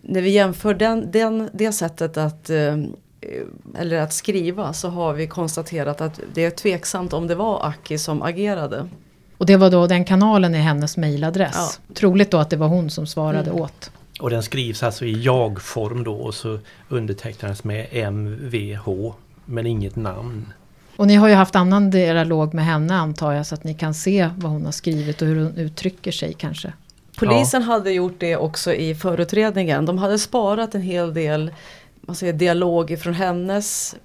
När 0.00 0.20
vi 0.20 0.30
jämför 0.30 0.74
den, 0.74 1.10
den, 1.10 1.50
det 1.52 1.72
sättet 1.72 2.16
att 2.16 2.50
eh, 2.50 2.76
eller 3.78 4.00
att 4.00 4.12
skriva 4.12 4.72
så 4.72 4.88
har 4.88 5.12
vi 5.12 5.26
konstaterat 5.26 6.00
att 6.00 6.20
det 6.34 6.44
är 6.44 6.50
tveksamt 6.50 7.12
om 7.12 7.26
det 7.26 7.34
var 7.34 7.66
Aki 7.66 7.98
som 7.98 8.22
agerade. 8.22 8.88
Och 9.38 9.46
det 9.46 9.56
var 9.56 9.70
då 9.70 9.86
den 9.86 10.04
kanalen 10.04 10.54
i 10.54 10.58
hennes 10.58 10.96
mejladress. 10.96 11.80
Ja. 11.88 11.94
Troligt 11.94 12.30
då 12.30 12.38
att 12.38 12.50
det 12.50 12.56
var 12.56 12.68
hon 12.68 12.90
som 12.90 13.06
svarade 13.06 13.50
mm. 13.50 13.62
åt. 13.62 13.90
Och 14.20 14.30
den 14.30 14.42
skrivs 14.42 14.82
alltså 14.82 15.04
i 15.04 15.22
jag-form 15.22 16.04
då 16.04 16.14
och 16.14 16.34
så 16.34 16.58
undertecknas 16.88 17.64
med 17.64 18.12
MVH 18.12 19.14
men 19.44 19.66
inget 19.66 19.96
namn. 19.96 20.52
Och 20.96 21.06
ni 21.06 21.14
har 21.14 21.28
ju 21.28 21.34
haft 21.34 21.56
annan 21.56 21.90
dialog 21.90 22.54
med 22.54 22.64
henne 22.64 22.94
antar 22.94 23.32
jag 23.32 23.46
så 23.46 23.54
att 23.54 23.64
ni 23.64 23.74
kan 23.74 23.94
se 23.94 24.30
vad 24.36 24.52
hon 24.52 24.64
har 24.64 24.72
skrivit 24.72 25.22
och 25.22 25.28
hur 25.28 25.36
hon 25.36 25.56
uttrycker 25.56 26.12
sig 26.12 26.32
kanske. 26.32 26.72
Polisen 27.18 27.62
ja. 27.62 27.66
hade 27.66 27.92
gjort 27.92 28.14
det 28.18 28.36
också 28.36 28.72
i 28.74 28.94
förutredningen. 28.94 29.86
De 29.86 29.98
hade 29.98 30.18
sparat 30.18 30.74
en 30.74 30.82
hel 30.82 31.14
del 31.14 31.52
man 32.00 32.16
säger, 32.16 32.32
dialog 32.32 32.98
från 32.98 33.14
hennes 33.14 33.96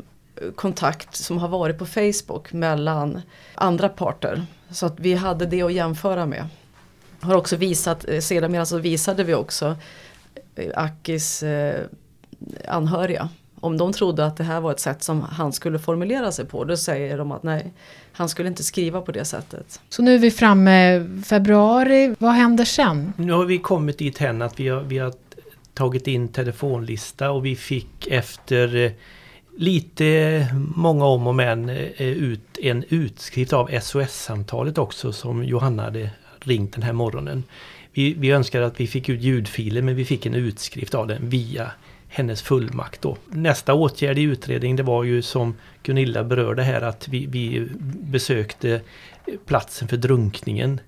kontakt 0.56 1.16
som 1.16 1.38
har 1.38 1.48
varit 1.48 1.78
på 1.78 1.86
Facebook 1.86 2.54
mellan 2.54 3.22
andra 3.56 3.90
parter. 3.90 4.46
Så 4.70 4.86
att 4.86 5.00
vi 5.00 5.14
hade 5.14 5.46
det 5.46 5.62
att 5.62 5.74
jämföra 5.74 6.26
med 6.26 6.46
har 7.22 7.36
också 7.36 7.56
visat, 7.56 8.10
eh, 8.10 8.20
sedermera 8.20 8.66
så 8.66 8.78
visade 8.78 9.24
vi 9.24 9.34
också 9.34 9.76
eh, 10.56 10.72
Akis 10.76 11.44
eh, 11.44 11.86
anhöriga. 12.68 13.30
Om 13.60 13.78
de 13.78 13.94
trodde 13.94 14.26
att 14.26 14.38
det 14.38 14.44
här 14.44 14.62
var 14.62 14.72
ett 14.72 14.80
sätt 14.80 15.04
som 15.04 15.22
han 15.22 15.54
skulle 15.54 15.80
formulera 15.80 16.32
sig 16.32 16.46
på, 16.46 16.64
då 16.64 16.78
säger 16.78 17.18
de 17.18 17.32
att 17.32 17.44
nej, 17.44 17.74
han 18.12 18.30
skulle 18.30 18.50
inte 18.50 18.64
skriva 18.64 19.02
på 19.02 19.12
det 19.12 19.26
sättet. 19.26 19.82
Så 19.90 20.02
nu 20.02 20.16
är 20.16 20.20
vi 20.20 20.32
framme 20.32 21.08
februari, 21.26 22.16
vad 22.20 22.32
händer 22.32 22.66
sen? 22.66 23.14
Nu 23.18 23.32
har 23.34 23.46
vi 23.46 23.58
kommit 23.58 23.98
dit 23.98 24.18
hen 24.18 24.42
att 24.42 24.60
vi 24.60 24.68
har, 24.68 24.82
vi 24.82 24.98
har 24.98 25.14
tagit 25.74 26.08
in 26.08 26.28
telefonlista 26.28 27.32
och 27.32 27.46
vi 27.46 27.56
fick 27.56 28.08
efter 28.08 28.94
lite 29.58 30.48
många 30.76 31.06
om 31.06 31.28
och 31.28 31.36
men 31.36 31.70
ut 31.98 32.58
en 32.62 32.84
utskrift 32.90 33.54
av 33.54 33.80
SOS-samtalet 33.82 34.78
också 34.78 35.14
som 35.14 35.44
Johanna 35.44 35.84
hade 35.84 36.10
ringt 36.48 36.74
den 36.74 36.84
här 36.84 36.94
morgonen. 36.94 37.44
Vi, 37.94 38.14
vi 38.14 38.32
önskar 38.32 38.62
att 38.62 38.80
vi 38.80 38.88
fick 38.88 39.10
ut 39.10 39.22
ljudfilen 39.22 39.86
men 39.86 39.96
vi 39.96 40.06
fick 40.06 40.26
en 40.26 40.36
utskrift 40.36 40.96
av 40.96 41.08
den 41.08 41.30
via 41.30 41.72
hennes 42.08 42.42
fullmakt. 42.42 43.02
Då. 43.02 43.18
Nästa 43.30 43.74
åtgärd 43.74 44.18
i 44.18 44.22
utredningen 44.22 44.78
det 44.78 44.84
var 44.84 45.04
ju 45.04 45.22
som 45.22 45.56
Gunilla 45.84 46.24
berörde 46.24 46.64
här 46.64 46.82
att 46.82 47.08
vi, 47.08 47.26
vi 47.26 47.68
besökte 47.90 48.82
platsen 49.46 49.88
för 49.88 49.98
drunkningen. 49.98 50.80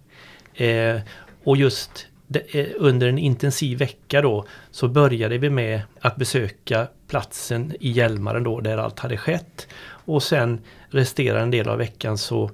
Eh, 0.56 1.00
och 1.44 1.58
just 1.58 2.08
det, 2.28 2.56
eh, 2.56 2.68
under 2.76 3.08
en 3.08 3.18
intensiv 3.18 3.78
vecka 3.78 4.22
då 4.22 4.46
så 4.72 4.88
började 4.88 5.38
vi 5.38 5.50
med 5.50 5.82
att 6.00 6.16
besöka 6.16 6.88
platsen 7.08 7.74
i 7.80 7.92
Hjälmaren 7.92 8.44
då 8.44 8.62
där 8.62 8.78
allt 8.78 9.00
hade 9.00 9.18
skett. 9.18 9.68
Och 10.06 10.24
sen 10.24 10.62
resterande 10.90 11.58
del 11.58 11.70
av 11.70 11.78
veckan 11.78 12.18
så 12.18 12.52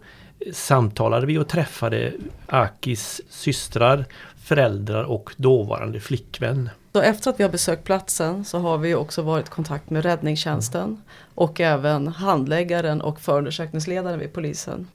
samtalade 0.53 1.25
vi 1.25 1.37
och 1.37 1.47
träffade 1.47 2.13
Akis 2.47 3.21
systrar, 3.29 4.05
föräldrar 4.43 5.03
och 5.03 5.31
dåvarande 5.37 5.99
flickvän. 5.99 6.69
Så 6.93 7.01
efter 7.01 7.29
att 7.29 7.39
vi 7.39 7.43
har 7.43 7.51
besökt 7.51 7.83
platsen 7.83 8.45
så 8.45 8.59
har 8.59 8.77
vi 8.77 8.95
också 8.95 9.21
varit 9.21 9.47
i 9.47 9.49
kontakt 9.49 9.89
med 9.89 10.03
räddningstjänsten 10.03 11.01
och 11.35 11.59
även 11.59 12.07
handläggaren 12.07 13.01
och 13.01 13.21
förundersökningsledaren 13.21 14.19
vid 14.19 14.33
polisen. 14.33 14.87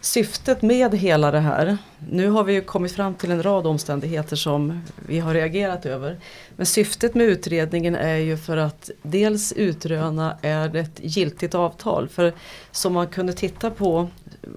Syftet 0.00 0.62
med 0.62 0.94
hela 0.94 1.30
det 1.30 1.40
här, 1.40 1.78
nu 2.10 2.30
har 2.30 2.44
vi 2.44 2.52
ju 2.52 2.60
kommit 2.60 2.92
fram 2.92 3.14
till 3.14 3.30
en 3.30 3.42
rad 3.42 3.66
omständigheter 3.66 4.36
som 4.36 4.80
vi 5.06 5.18
har 5.18 5.34
reagerat 5.34 5.86
över. 5.86 6.18
Men 6.56 6.66
syftet 6.66 7.14
med 7.14 7.26
utredningen 7.26 7.94
är 7.94 8.16
ju 8.16 8.36
för 8.36 8.56
att 8.56 8.90
dels 9.02 9.52
utröna 9.52 10.36
är 10.42 10.68
det 10.68 10.80
ett 10.80 11.00
giltigt 11.02 11.54
avtal. 11.54 12.08
För 12.08 12.32
som 12.70 12.92
man 12.92 13.06
kunde 13.06 13.32
titta 13.32 13.70
på 13.70 14.08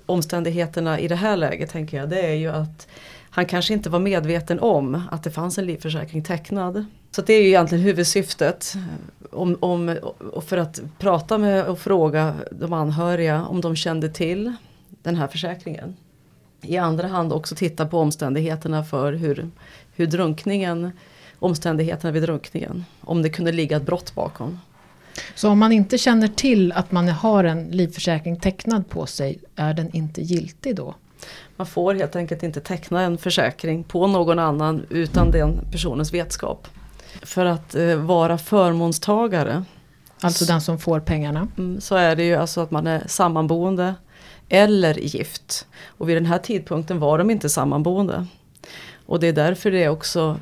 omständigheterna 0.06 1.00
i 1.00 1.08
det 1.08 1.16
här 1.16 1.38
läget 1.38 1.70
tänker 1.70 1.98
jag, 1.98 2.10
det 2.10 2.22
är 2.22 2.34
ju 2.34 2.48
att 2.48 2.88
han 3.30 3.46
kanske 3.46 3.74
inte 3.74 3.90
var 3.90 4.00
medveten 4.00 4.60
om 4.60 5.02
att 5.12 5.24
det 5.24 5.32
fanns 5.32 5.58
en 5.58 5.66
livförsäkring 5.66 6.24
tecknad. 6.24 6.86
Så 7.12 7.22
det 7.22 7.34
är 7.34 7.42
ju 7.42 7.48
egentligen 7.48 7.84
huvudsyftet. 7.84 8.74
Om, 9.32 9.58
om, 9.60 9.98
för 10.48 10.58
att 10.58 10.82
prata 11.00 11.38
med 11.38 11.66
och 11.66 11.80
fråga 11.80 12.36
de 12.52 12.74
anhöriga 12.74 13.46
om 13.46 13.62
de 13.62 13.76
kände 13.76 14.10
till 14.10 14.54
den 15.08 15.16
här 15.16 15.28
försäkringen. 15.28 15.96
I 16.62 16.78
andra 16.78 17.08
hand 17.08 17.34
också 17.34 17.56
titta 17.56 17.86
på 17.86 18.00
omständigheterna 18.00 18.84
för 18.84 19.14
hur, 19.14 19.50
hur 19.96 20.08
drunkningen, 20.08 20.92
omständigheterna 21.40 22.12
vid 22.12 22.24
drunkningen. 22.24 22.86
Om 23.02 23.22
det 23.22 23.30
kunde 23.30 23.52
ligga 23.52 23.78
ett 23.78 23.86
brott 23.86 24.16
bakom. 24.16 24.60
Så 25.36 25.50
om 25.50 25.60
man 25.60 25.72
inte 25.72 25.98
känner 25.98 26.28
till 26.28 26.72
att 26.72 26.92
man 26.92 27.08
har 27.08 27.44
en 27.44 27.64
livförsäkring 27.64 28.40
tecknad 28.40 28.90
på 28.90 29.06
sig, 29.06 29.40
är 29.56 29.74
den 29.74 29.96
inte 29.96 30.22
giltig 30.22 30.76
då? 30.76 30.96
Man 31.56 31.68
får 31.68 31.94
helt 31.94 32.16
enkelt 32.16 32.44
inte 32.44 32.62
teckna 32.62 33.02
en 33.02 33.18
försäkring 33.18 33.84
på 33.84 34.08
någon 34.08 34.40
annan 34.40 34.86
utan 34.90 35.32
den 35.32 35.60
personens 35.72 36.14
vetskap. 36.14 36.68
För 37.22 37.46
att 37.46 37.76
eh, 37.76 37.96
vara 37.96 38.38
förmånstagare. 38.38 39.64
Alltså 40.22 40.46
den 40.46 40.62
som 40.62 40.80
får 40.80 41.00
pengarna? 41.00 41.48
Mm, 41.58 41.82
så 41.82 41.96
är 41.96 42.16
det 42.16 42.24
ju 42.24 42.36
alltså 42.36 42.62
att 42.62 42.72
man 42.72 42.88
är 42.88 43.04
sammanboende 43.08 43.96
eller 44.50 44.94
gift. 44.94 45.68
Och 45.86 46.10
vid 46.10 46.18
den 46.18 46.26
här 46.26 46.38
tidpunkten 46.38 47.00
var 47.00 47.18
de 47.18 47.32
inte 47.32 47.50
sammanboende. 47.50 48.28
Och 49.06 49.20
det 49.20 49.28
är 49.28 49.34
därför 49.34 49.72
det 49.72 49.90
också 49.90 50.38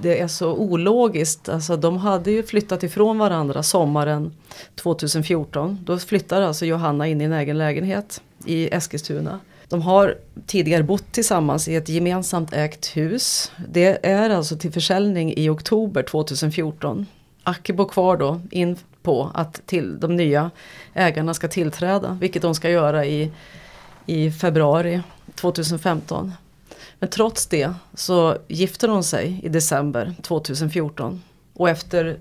det 0.00 0.20
är 0.20 0.28
så 0.28 0.52
ologiskt. 0.52 1.48
Alltså, 1.48 1.76
de 1.76 1.96
hade 1.96 2.30
ju 2.30 2.42
flyttat 2.42 2.82
ifrån 2.82 3.18
varandra 3.18 3.62
sommaren 3.62 4.32
2014. 4.74 5.78
Då 5.84 5.98
flyttade 5.98 6.46
alltså 6.46 6.66
Johanna 6.66 7.06
in 7.06 7.20
i 7.20 7.24
en 7.24 7.32
egen 7.32 7.58
lägenhet 7.58 8.22
i 8.44 8.74
Eskilstuna. 8.74 9.40
De 9.68 9.82
har 9.82 10.16
tidigare 10.46 10.82
bott 10.82 11.12
tillsammans 11.12 11.68
i 11.68 11.74
ett 11.74 11.88
gemensamt 11.88 12.52
ägt 12.52 12.96
hus. 12.96 13.52
Det 13.68 14.06
är 14.06 14.30
alltså 14.30 14.56
till 14.56 14.72
försäljning 14.72 15.34
i 15.36 15.48
oktober 15.48 16.02
2014. 16.02 17.06
Acke 17.42 17.72
bor 17.72 17.88
kvar 17.88 18.16
då 18.16 18.40
in 18.50 18.76
på 19.02 19.30
att 19.34 19.66
till 19.66 20.00
de 20.00 20.16
nya 20.16 20.50
ägarna 20.94 21.34
ska 21.34 21.48
tillträda, 21.48 22.18
vilket 22.20 22.42
de 22.42 22.54
ska 22.54 22.70
göra 22.70 23.06
i, 23.06 23.30
i 24.06 24.30
februari 24.30 25.02
2015. 25.34 26.32
Men 26.98 27.10
trots 27.10 27.46
det 27.46 27.74
så 27.94 28.36
gifter 28.48 28.88
hon 28.88 29.04
sig 29.04 29.40
i 29.42 29.48
december 29.48 30.14
2014 30.22 31.22
och 31.54 31.68
efter 31.68 32.18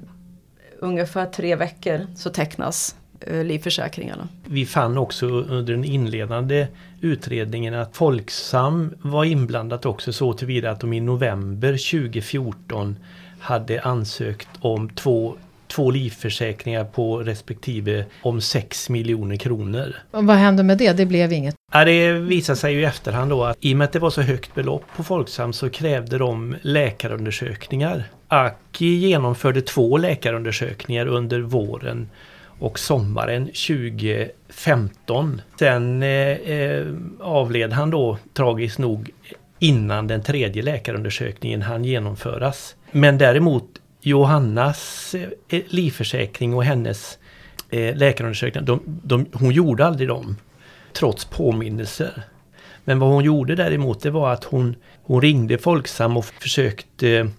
ungefär 0.80 1.26
tre 1.26 1.56
veckor 1.56 2.08
så 2.16 2.30
tecknas 2.30 2.96
eh, 3.20 3.44
livförsäkringarna. 3.44 4.28
Vi 4.46 4.66
fann 4.66 4.98
också 4.98 5.26
under 5.28 5.74
den 5.74 5.86
inledande 5.86 6.68
utredningen 7.02 7.74
att 7.74 7.96
Folksam 7.96 8.94
var 9.02 9.26
inblandat 9.26 9.86
också 9.86 10.14
så 10.14 10.34
tillvida 10.34 10.72
att 10.72 10.80
de 10.80 10.94
i 10.94 11.00
november 11.00 11.72
2014 11.72 12.96
hade 13.40 13.82
ansökt 13.82 14.50
om 14.60 14.90
två 14.90 15.36
två 15.72 15.92
livförsäkringar 15.92 16.84
på 16.84 17.18
respektive 17.18 18.06
om 18.22 18.42
6 18.42 18.90
miljoner 18.90 19.36
kronor. 19.36 19.96
Och 20.12 20.26
vad 20.26 20.36
hände 20.36 20.64
med 20.64 20.78
det? 20.78 20.94
Det 20.94 21.06
blev 21.06 21.34
inget? 21.34 21.56
Ja, 21.74 21.86
det 21.86 22.14
visade 22.14 22.56
sig 22.58 22.74
ju 22.74 22.82
i 22.82 22.86
efterhand 22.86 23.32
då 23.32 23.44
att 23.44 23.58
i 23.60 23.74
och 23.74 23.78
med 23.78 23.86
att 23.86 23.92
det 23.92 24.00
var 24.00 24.10
så 24.10 24.22
högt 24.22 24.56
belopp 24.56 24.84
på 24.96 25.04
Folksam 25.04 25.54
så 25.54 25.70
krävde 25.70 26.18
de 26.18 26.56
läkarundersökningar. 26.62 28.04
Aki 28.28 28.96
genomförde 28.96 29.62
två 29.62 29.98
läkarundersökningar 29.98 31.06
under 31.06 31.40
våren 31.40 32.10
och 32.60 32.80
sommaren 32.80 33.46
2015. 33.46 35.42
Sen 35.60 36.04
eh, 36.04 36.10
eh, 36.10 36.86
avled 37.20 37.74
han 37.74 37.90
då 37.90 38.18
tragiskt 38.34 38.80
nog 38.80 39.10
innan 39.60 40.08
den 40.08 40.24
tredje 40.24 40.64
läkarundersökningen 40.64 41.62
hann 41.62 41.86
genomföras. 41.86 42.76
Men 42.92 43.18
däremot 43.18 43.81
Johannas 44.02 45.16
eh, 45.16 45.30
eh, 45.50 45.62
livförsäkring 45.68 46.54
och 46.54 46.64
hennes 46.64 47.18
eh, 47.70 47.96
läkarundersökningar, 47.96 48.66
de, 48.66 48.82
de, 48.86 49.26
hon 49.34 49.52
gjorde 49.52 49.86
aldrig 49.86 50.08
dem. 50.08 50.38
Trots 50.94 51.26
påminnelser. 51.26 52.24
Men 52.84 53.00
vad 53.00 53.10
hon 53.10 53.24
gjorde 53.24 53.56
däremot 53.56 54.02
det 54.02 54.12
var 54.12 54.34
att 54.34 54.44
hon, 54.44 54.76
hon 55.04 55.22
ringde 55.22 55.58
Folksam 55.58 56.18
och 56.18 56.26
försökte 56.26 57.30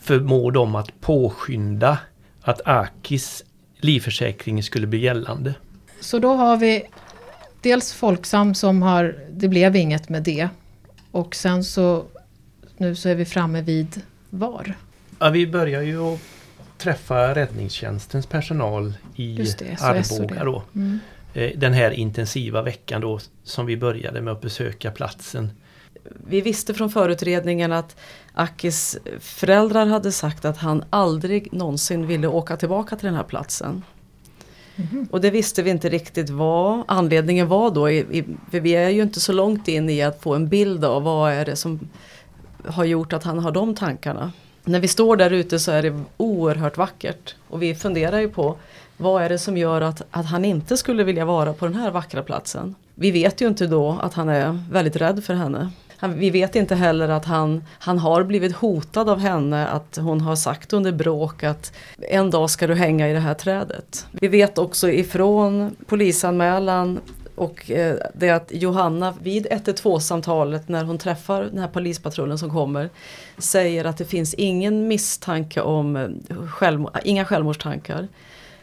förmå 0.00 0.50
dem 0.50 0.74
att 0.74 1.00
påskynda 1.00 1.98
att 2.42 2.60
Akis 2.64 3.44
livförsäkring 3.76 4.62
skulle 4.62 4.86
bli 4.86 4.98
gällande. 4.98 5.54
Så 6.00 6.18
då 6.18 6.34
har 6.34 6.56
vi 6.56 6.82
dels 7.62 7.92
Folksam 7.92 8.54
som 8.54 8.82
har, 8.82 9.16
det 9.30 9.48
blev 9.48 9.76
inget 9.76 10.08
med 10.08 10.22
det. 10.22 10.48
Och 11.10 11.34
sen 11.34 11.64
så, 11.64 12.04
nu 12.76 12.94
så 12.94 13.08
är 13.08 13.14
vi 13.14 13.24
framme 13.24 13.62
vid 13.62 14.02
VAR. 14.30 14.76
Ja, 15.18 15.30
vi 15.30 15.46
börjar 15.46 15.82
ju 15.82 16.02
att 16.02 16.20
träffa 16.78 17.34
räddningstjänstens 17.34 18.26
personal 18.26 18.94
i 19.16 19.36
det, 19.58 19.82
Arboga 19.82 20.44
då. 20.44 20.62
Mm. 20.74 20.98
Eh, 21.34 21.50
den 21.56 21.72
här 21.72 21.90
intensiva 21.90 22.62
veckan 22.62 23.00
då 23.00 23.20
som 23.44 23.66
vi 23.66 23.76
började 23.76 24.20
med 24.20 24.32
att 24.32 24.40
besöka 24.40 24.90
platsen. 24.90 25.50
Vi 26.28 26.40
visste 26.40 26.74
från 26.74 26.90
förutredningen 26.90 27.72
att 27.72 27.96
Akis 28.34 28.98
föräldrar 29.20 29.86
hade 29.86 30.12
sagt 30.12 30.44
att 30.44 30.56
han 30.56 30.84
aldrig 30.90 31.52
någonsin 31.52 32.06
ville 32.06 32.26
åka 32.26 32.56
tillbaka 32.56 32.96
till 32.96 33.06
den 33.06 33.14
här 33.14 33.24
platsen. 33.24 33.82
Mm. 34.76 35.08
Och 35.10 35.20
det 35.20 35.30
visste 35.30 35.62
vi 35.62 35.70
inte 35.70 35.88
riktigt 35.88 36.30
vad 36.30 36.82
anledningen 36.88 37.48
var 37.48 37.70
då. 37.70 37.86
för 38.50 38.60
vi 38.60 38.72
är 38.72 38.88
ju 38.88 39.02
inte 39.02 39.20
så 39.20 39.32
långt 39.32 39.68
in 39.68 39.90
i 39.90 40.02
att 40.02 40.22
få 40.22 40.34
en 40.34 40.48
bild 40.48 40.84
av 40.84 41.02
vad 41.02 41.32
är 41.32 41.44
det 41.44 41.56
som 41.56 41.88
har 42.64 42.84
gjort 42.84 43.12
att 43.12 43.24
han 43.24 43.38
har 43.38 43.52
de 43.52 43.74
tankarna. 43.74 44.32
När 44.68 44.80
vi 44.80 44.88
står 44.88 45.16
där 45.16 45.30
ute 45.30 45.58
så 45.58 45.72
är 45.72 45.82
det 45.82 46.00
oerhört 46.16 46.76
vackert. 46.76 47.34
Och 47.48 47.62
vi 47.62 47.74
funderar 47.74 48.20
ju 48.20 48.28
på 48.28 48.56
vad 48.96 49.22
är 49.22 49.28
det 49.28 49.38
som 49.38 49.56
gör 49.56 49.80
att, 49.80 50.02
att 50.10 50.26
han 50.26 50.44
inte 50.44 50.76
skulle 50.76 51.04
vilja 51.04 51.24
vara 51.24 51.52
på 51.52 51.64
den 51.64 51.74
här 51.74 51.90
vackra 51.90 52.22
platsen. 52.22 52.74
Vi 52.94 53.10
vet 53.10 53.40
ju 53.40 53.48
inte 53.48 53.66
då 53.66 53.98
att 54.02 54.14
han 54.14 54.28
är 54.28 54.60
väldigt 54.70 54.96
rädd 54.96 55.24
för 55.24 55.34
henne. 55.34 55.70
Han, 55.96 56.18
vi 56.18 56.30
vet 56.30 56.56
inte 56.56 56.74
heller 56.74 57.08
att 57.08 57.24
han, 57.24 57.64
han 57.78 57.98
har 57.98 58.22
blivit 58.22 58.56
hotad 58.56 59.08
av 59.08 59.18
henne, 59.18 59.66
att 59.66 59.96
hon 59.96 60.20
har 60.20 60.36
sagt 60.36 60.72
under 60.72 60.92
bråk 60.92 61.44
att 61.44 61.72
en 61.98 62.30
dag 62.30 62.50
ska 62.50 62.66
du 62.66 62.74
hänga 62.74 63.08
i 63.08 63.12
det 63.12 63.20
här 63.20 63.34
trädet. 63.34 64.06
Vi 64.10 64.28
vet 64.28 64.58
också 64.58 64.90
ifrån 64.90 65.76
polisanmälan 65.86 67.00
och 67.38 67.70
eh, 67.70 67.96
det 68.14 68.30
att 68.30 68.50
Johanna 68.52 69.14
vid 69.22 69.46
112 69.50 70.00
samtalet 70.00 70.68
när 70.68 70.84
hon 70.84 70.98
träffar 70.98 71.42
den 71.42 71.58
här 71.58 71.68
polispatrullen 71.68 72.38
som 72.38 72.50
kommer 72.50 72.90
säger 73.38 73.84
att 73.84 73.96
det 73.96 74.04
finns 74.04 74.34
ingen 74.34 74.88
misstanke 74.88 75.60
om 75.60 75.96
eh, 75.96 76.84
inga 77.04 77.24
självmordstankar. 77.24 78.08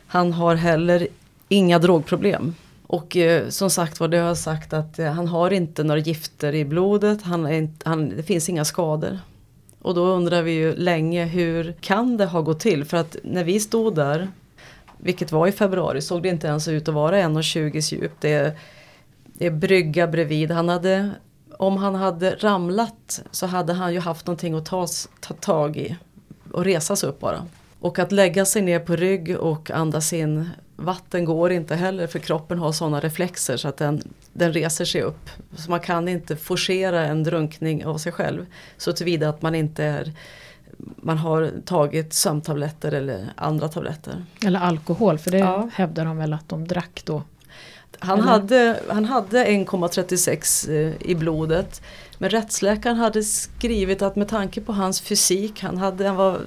Han 0.07 0.33
har 0.33 0.55
heller 0.55 1.07
inga 1.47 1.79
drogproblem. 1.79 2.55
Och 2.87 3.17
eh, 3.17 3.49
som 3.49 3.69
sagt 3.69 3.99
var, 3.99 4.07
det 4.07 4.17
har 4.17 4.35
sagt 4.35 4.73
att 4.73 4.99
eh, 4.99 5.11
han 5.11 5.27
har 5.27 5.51
inte 5.51 5.83
några 5.83 5.99
gifter 5.99 6.55
i 6.55 6.65
blodet, 6.65 7.21
han 7.21 7.51
inte, 7.51 7.89
han, 7.89 8.09
det 8.09 8.23
finns 8.23 8.49
inga 8.49 8.65
skador. 8.65 9.19
Och 9.81 9.95
då 9.95 10.05
undrar 10.05 10.41
vi 10.41 10.51
ju 10.51 10.75
länge 10.75 11.25
hur 11.25 11.75
kan 11.81 12.17
det 12.17 12.25
ha 12.25 12.41
gått 12.41 12.59
till? 12.59 12.85
För 12.85 12.97
att 12.97 13.15
när 13.23 13.43
vi 13.43 13.59
stod 13.59 13.95
där, 13.95 14.27
vilket 14.97 15.31
var 15.31 15.47
i 15.47 15.51
februari, 15.51 16.01
såg 16.01 16.23
det 16.23 16.29
inte 16.29 16.47
ens 16.47 16.67
ut 16.67 16.87
att 16.87 16.95
vara 16.95 17.17
1,20 17.17 17.93
djup. 17.93 18.11
Det 18.19 18.33
är, 18.33 18.57
det 19.23 19.45
är 19.45 19.51
brygga 19.51 20.07
bredvid. 20.07 20.51
Han 20.51 20.69
hade, 20.69 21.11
om 21.57 21.77
han 21.77 21.95
hade 21.95 22.35
ramlat 22.35 23.21
så 23.31 23.45
hade 23.45 23.73
han 23.73 23.93
ju 23.93 23.99
haft 23.99 24.27
någonting 24.27 24.53
att 24.53 24.65
ta, 24.65 24.87
ta 25.19 25.33
tag 25.33 25.77
i 25.77 25.95
och 26.51 26.65
resa 26.65 26.95
sig 26.95 27.09
upp 27.09 27.19
bara. 27.19 27.45
Och 27.79 27.99
att 27.99 28.11
lägga 28.11 28.45
sig 28.45 28.61
ner 28.61 28.79
på 28.79 28.95
rygg 28.95 29.37
och 29.39 29.71
andas 29.71 30.13
in 30.13 30.49
vatten 30.75 31.25
går 31.25 31.51
inte 31.51 31.75
heller 31.75 32.07
för 32.07 32.19
kroppen 32.19 32.59
har 32.59 32.71
sådana 32.71 32.99
reflexer 32.99 33.57
så 33.57 33.67
att 33.67 33.77
den, 33.77 34.01
den 34.33 34.53
reser 34.53 34.85
sig 34.85 35.01
upp. 35.01 35.29
Så 35.55 35.71
man 35.71 35.79
kan 35.79 36.07
inte 36.07 36.35
forcera 36.35 37.05
en 37.05 37.23
drunkning 37.23 37.85
av 37.85 37.97
sig 37.97 38.11
själv. 38.11 38.45
Så 38.77 38.93
tillvida 38.93 39.29
att 39.29 39.41
man 39.41 39.55
inte 39.55 39.83
är 39.83 40.13
man 40.77 41.17
har 41.17 41.51
tagit 41.65 42.13
sömntabletter 42.13 42.91
eller 42.91 43.33
andra 43.35 43.67
tabletter. 43.67 44.25
Eller 44.45 44.59
alkohol 44.59 45.17
för 45.17 45.31
det 45.31 45.37
ja. 45.37 45.69
hävdar 45.73 46.05
de 46.05 46.17
väl 46.17 46.33
att 46.33 46.49
de 46.49 46.67
drack 46.67 47.01
då? 47.05 47.23
Han 47.99 48.21
hade, 48.21 48.79
han 48.89 49.05
hade 49.05 49.45
1,36 49.45 50.71
eh, 50.71 51.09
i 51.09 51.15
blodet. 51.15 51.81
Men 52.17 52.29
rättsläkaren 52.29 52.97
hade 52.97 53.23
skrivit 53.23 54.01
att 54.01 54.15
med 54.15 54.27
tanke 54.27 54.61
på 54.61 54.73
hans 54.73 55.01
fysik, 55.01 55.61
han, 55.61 55.77
hade, 55.77 56.07
han, 56.07 56.15
var, 56.15 56.39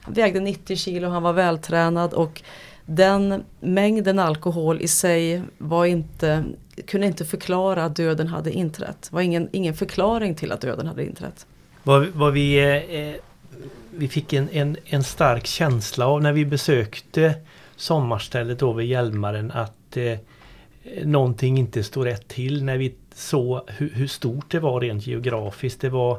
han 0.00 0.14
vägde 0.14 0.40
90 0.40 0.76
kilo, 0.76 1.08
han 1.08 1.22
var 1.22 1.32
vältränad 1.32 2.14
och 2.14 2.42
den 2.86 3.44
mängden 3.60 4.18
alkohol 4.18 4.80
i 4.80 4.88
sig 4.88 5.42
var 5.58 5.84
inte, 5.84 6.44
kunde 6.86 7.06
inte 7.06 7.24
förklara 7.24 7.84
att 7.84 7.96
döden 7.96 8.26
hade 8.26 8.52
inträtt. 8.52 9.02
Det 9.02 9.12
var 9.12 9.20
ingen, 9.20 9.48
ingen 9.52 9.74
förklaring 9.74 10.34
till 10.34 10.52
att 10.52 10.60
döden 10.60 10.86
hade 10.86 11.04
inträtt. 11.04 11.46
Vad, 11.82 12.06
vad 12.06 12.32
vi, 12.32 12.58
eh, 12.58 13.14
vi 13.98 14.08
fick 14.08 14.32
en, 14.32 14.48
en, 14.52 14.76
en 14.84 15.04
stark 15.04 15.46
känsla 15.46 16.06
av 16.06 16.22
när 16.22 16.32
vi 16.32 16.44
besökte 16.44 17.34
sommarstället 17.76 18.58
då 18.58 18.72
vid 18.72 18.86
Hjälmaren 18.86 19.50
att 19.50 19.96
eh, 19.96 20.18
någonting 21.04 21.58
inte 21.58 21.84
stod 21.84 22.06
rätt 22.06 22.28
till 22.28 22.64
när 22.64 22.78
vi 22.78 22.94
såg 23.14 23.60
hur, 23.66 23.90
hur, 23.90 24.06
stort 24.06 24.50
det 24.50 24.60
var 24.60 24.80
rent 24.80 25.06
geografiskt. 25.06 25.80
Det 25.80 25.88
var, 25.88 26.18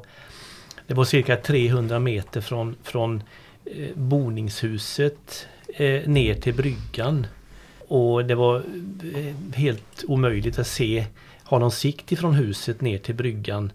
det 0.87 0.93
var 0.93 1.05
cirka 1.05 1.35
300 1.35 1.99
meter 1.99 2.41
från, 2.41 2.75
från 2.83 3.23
eh, 3.65 3.89
boningshuset 3.95 5.47
eh, 5.73 6.09
ner 6.09 6.35
till 6.35 6.53
bryggan. 6.53 7.27
Och 7.87 8.25
det 8.25 8.35
var 8.35 8.55
eh, 8.55 9.55
helt 9.55 10.03
omöjligt 10.07 10.59
att 10.59 10.67
se, 10.67 11.05
ha 11.43 11.59
någon 11.59 11.71
sikt 11.71 12.11
ifrån 12.11 12.33
huset 12.33 12.81
ner 12.81 12.97
till 12.97 13.15
bryggan. 13.15 13.71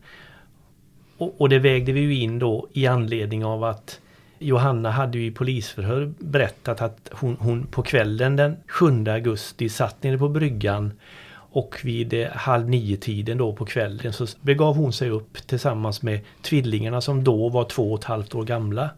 Och, 1.18 1.40
och 1.40 1.48
det 1.48 1.58
vägde 1.58 1.92
vi 1.92 2.00
ju 2.00 2.14
in 2.14 2.38
då 2.38 2.68
i 2.72 2.86
anledning 2.86 3.44
av 3.44 3.64
att 3.64 4.00
Johanna 4.38 4.90
hade 4.90 5.18
ju 5.18 5.26
i 5.26 5.30
polisförhör 5.30 6.12
berättat 6.18 6.80
att 6.80 7.10
hon, 7.12 7.36
hon 7.40 7.66
på 7.66 7.82
kvällen 7.82 8.36
den 8.36 8.56
7 8.66 9.04
augusti 9.08 9.68
satt 9.68 10.02
nere 10.02 10.18
på 10.18 10.28
bryggan 10.28 10.92
och 11.54 11.80
vid 11.82 12.14
eh, 12.14 12.28
halv 12.30 12.68
nio 12.68 12.96
tiden 12.96 13.38
då 13.38 13.52
på 13.52 13.64
kvällen 13.64 14.12
så 14.12 14.26
begav 14.40 14.76
hon 14.76 14.92
sig 14.92 15.10
upp 15.10 15.46
tillsammans 15.46 16.02
med 16.02 16.20
tvillingarna 16.42 17.00
som 17.00 17.24
då 17.24 17.48
var 17.48 17.64
två 17.64 17.92
och 17.92 17.98
ett 17.98 18.04
halvt 18.04 18.34
år 18.34 18.44
gamla 18.44 18.90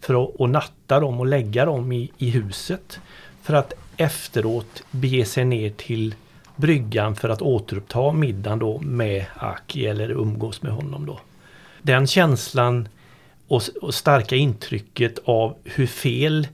för 0.00 0.24
att, 0.24 0.40
att 0.40 0.50
natta 0.50 1.00
dem 1.00 1.20
och 1.20 1.26
lägga 1.26 1.64
dem 1.64 1.92
i, 1.92 2.12
i 2.18 2.30
huset. 2.30 3.00
För 3.42 3.54
att 3.54 3.72
efteråt 3.96 4.82
bege 4.90 5.24
sig 5.24 5.44
ner 5.44 5.70
till 5.70 6.14
bryggan 6.56 7.16
för 7.16 7.28
att 7.28 7.42
återuppta 7.42 8.12
middagen 8.12 8.58
då 8.58 8.78
med 8.78 9.24
Aki 9.36 9.86
eller 9.86 10.10
umgås 10.10 10.62
med 10.62 10.72
honom 10.72 11.06
då. 11.06 11.20
Den 11.82 12.06
känslan 12.06 12.88
och, 13.48 13.62
och 13.82 13.94
starka 13.94 14.36
intrycket 14.36 15.18
av 15.24 15.56
hur 15.64 15.86
fel 15.86 16.48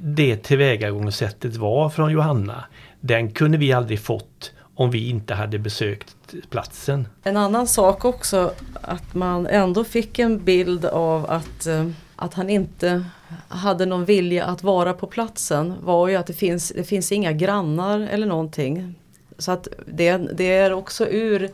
det 0.00 0.36
tillvägagångssättet 0.36 1.56
var 1.56 1.90
från 1.90 2.12
Johanna. 2.12 2.64
Den 3.00 3.30
kunde 3.30 3.58
vi 3.58 3.72
aldrig 3.72 4.00
fått 4.00 4.52
om 4.74 4.90
vi 4.90 5.08
inte 5.08 5.34
hade 5.34 5.58
besökt 5.58 6.34
platsen. 6.50 7.08
En 7.22 7.36
annan 7.36 7.66
sak 7.66 8.04
också 8.04 8.52
att 8.80 9.14
man 9.14 9.46
ändå 9.46 9.84
fick 9.84 10.18
en 10.18 10.44
bild 10.44 10.84
av 10.84 11.30
att 11.30 11.66
eh, 11.66 11.90
att 12.20 12.34
han 12.34 12.50
inte 12.50 13.04
hade 13.48 13.86
någon 13.86 14.04
vilja 14.04 14.44
att 14.44 14.62
vara 14.62 14.92
på 14.92 15.06
platsen 15.06 15.74
var 15.82 16.08
ju 16.08 16.16
att 16.16 16.26
det 16.26 16.32
finns, 16.32 16.72
det 16.76 16.84
finns 16.84 17.12
inga 17.12 17.32
grannar 17.32 18.00
eller 18.00 18.26
någonting. 18.26 18.94
Så 19.38 19.52
att 19.52 19.68
det, 19.86 20.16
det 20.16 20.56
är 20.56 20.72
också 20.72 21.06
ur 21.06 21.50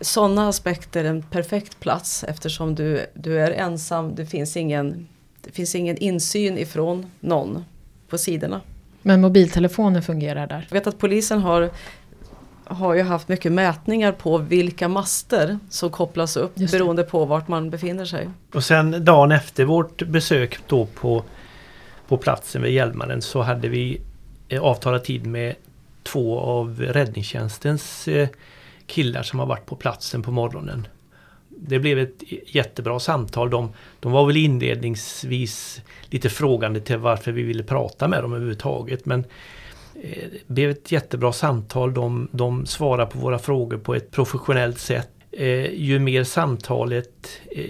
sådana 0.00 0.48
aspekter 0.48 1.04
en 1.04 1.22
perfekt 1.22 1.80
plats 1.80 2.24
eftersom 2.24 2.74
du, 2.74 3.06
du 3.14 3.40
är 3.40 3.50
ensam, 3.50 4.14
det 4.14 4.26
finns, 4.26 4.56
ingen, 4.56 5.08
det 5.40 5.50
finns 5.50 5.74
ingen 5.74 5.96
insyn 5.96 6.58
ifrån 6.58 7.10
någon 7.20 7.64
på 8.08 8.18
sidorna. 8.18 8.60
Men 9.02 9.20
mobiltelefonen 9.20 10.02
fungerar 10.02 10.46
där? 10.46 10.66
Jag 10.68 10.74
vet 10.74 10.86
att 10.86 10.98
polisen 10.98 11.40
har 11.40 11.70
har 12.70 12.94
ju 12.94 13.02
haft 13.02 13.28
mycket 13.28 13.52
mätningar 13.52 14.12
på 14.12 14.38
vilka 14.38 14.88
master 14.88 15.58
som 15.70 15.90
kopplas 15.90 16.36
upp 16.36 16.54
beroende 16.54 17.02
på 17.02 17.24
vart 17.24 17.48
man 17.48 17.70
befinner 17.70 18.04
sig. 18.04 18.30
Och 18.54 18.64
sen 18.64 19.04
dagen 19.04 19.32
efter 19.32 19.64
vårt 19.64 20.02
besök 20.02 20.58
då 20.66 20.86
på 20.86 21.24
på 22.08 22.16
platsen 22.16 22.62
vid 22.62 22.72
Hjälmaren 22.72 23.22
så 23.22 23.42
hade 23.42 23.68
vi 23.68 24.00
eh, 24.48 24.62
avtalat 24.62 25.04
tid 25.04 25.26
med 25.26 25.54
två 26.02 26.38
av 26.38 26.80
räddningstjänstens 26.80 28.08
eh, 28.08 28.28
killar 28.88 29.22
som 29.22 29.38
har 29.38 29.46
varit 29.46 29.66
på 29.66 29.76
platsen 29.76 30.22
på 30.22 30.30
morgonen. 30.30 30.86
Det 31.48 31.78
blev 31.78 31.98
ett 31.98 32.22
jättebra 32.46 33.00
samtal. 33.00 33.50
De, 33.50 33.72
de 34.00 34.12
var 34.12 34.26
väl 34.26 34.36
inledningsvis 34.36 35.80
lite 36.10 36.30
frågande 36.30 36.80
till 36.80 36.96
varför 36.96 37.32
vi 37.32 37.42
ville 37.42 37.62
prata 37.62 38.08
med 38.08 38.22
dem 38.22 38.32
överhuvudtaget. 38.32 39.06
Men 39.06 39.24
eh, 40.02 40.24
det 40.46 40.54
blev 40.54 40.70
ett 40.70 40.92
jättebra 40.92 41.32
samtal. 41.32 41.94
De, 41.94 42.28
de 42.32 42.66
svarade 42.66 43.10
på 43.10 43.18
våra 43.18 43.38
frågor 43.38 43.78
på 43.78 43.94
ett 43.94 44.10
professionellt 44.10 44.78
sätt. 44.78 45.10
Eh, 45.30 45.72
ju 45.74 45.98
mer 45.98 46.24
samtalet 46.24 47.40
eh, 47.50 47.64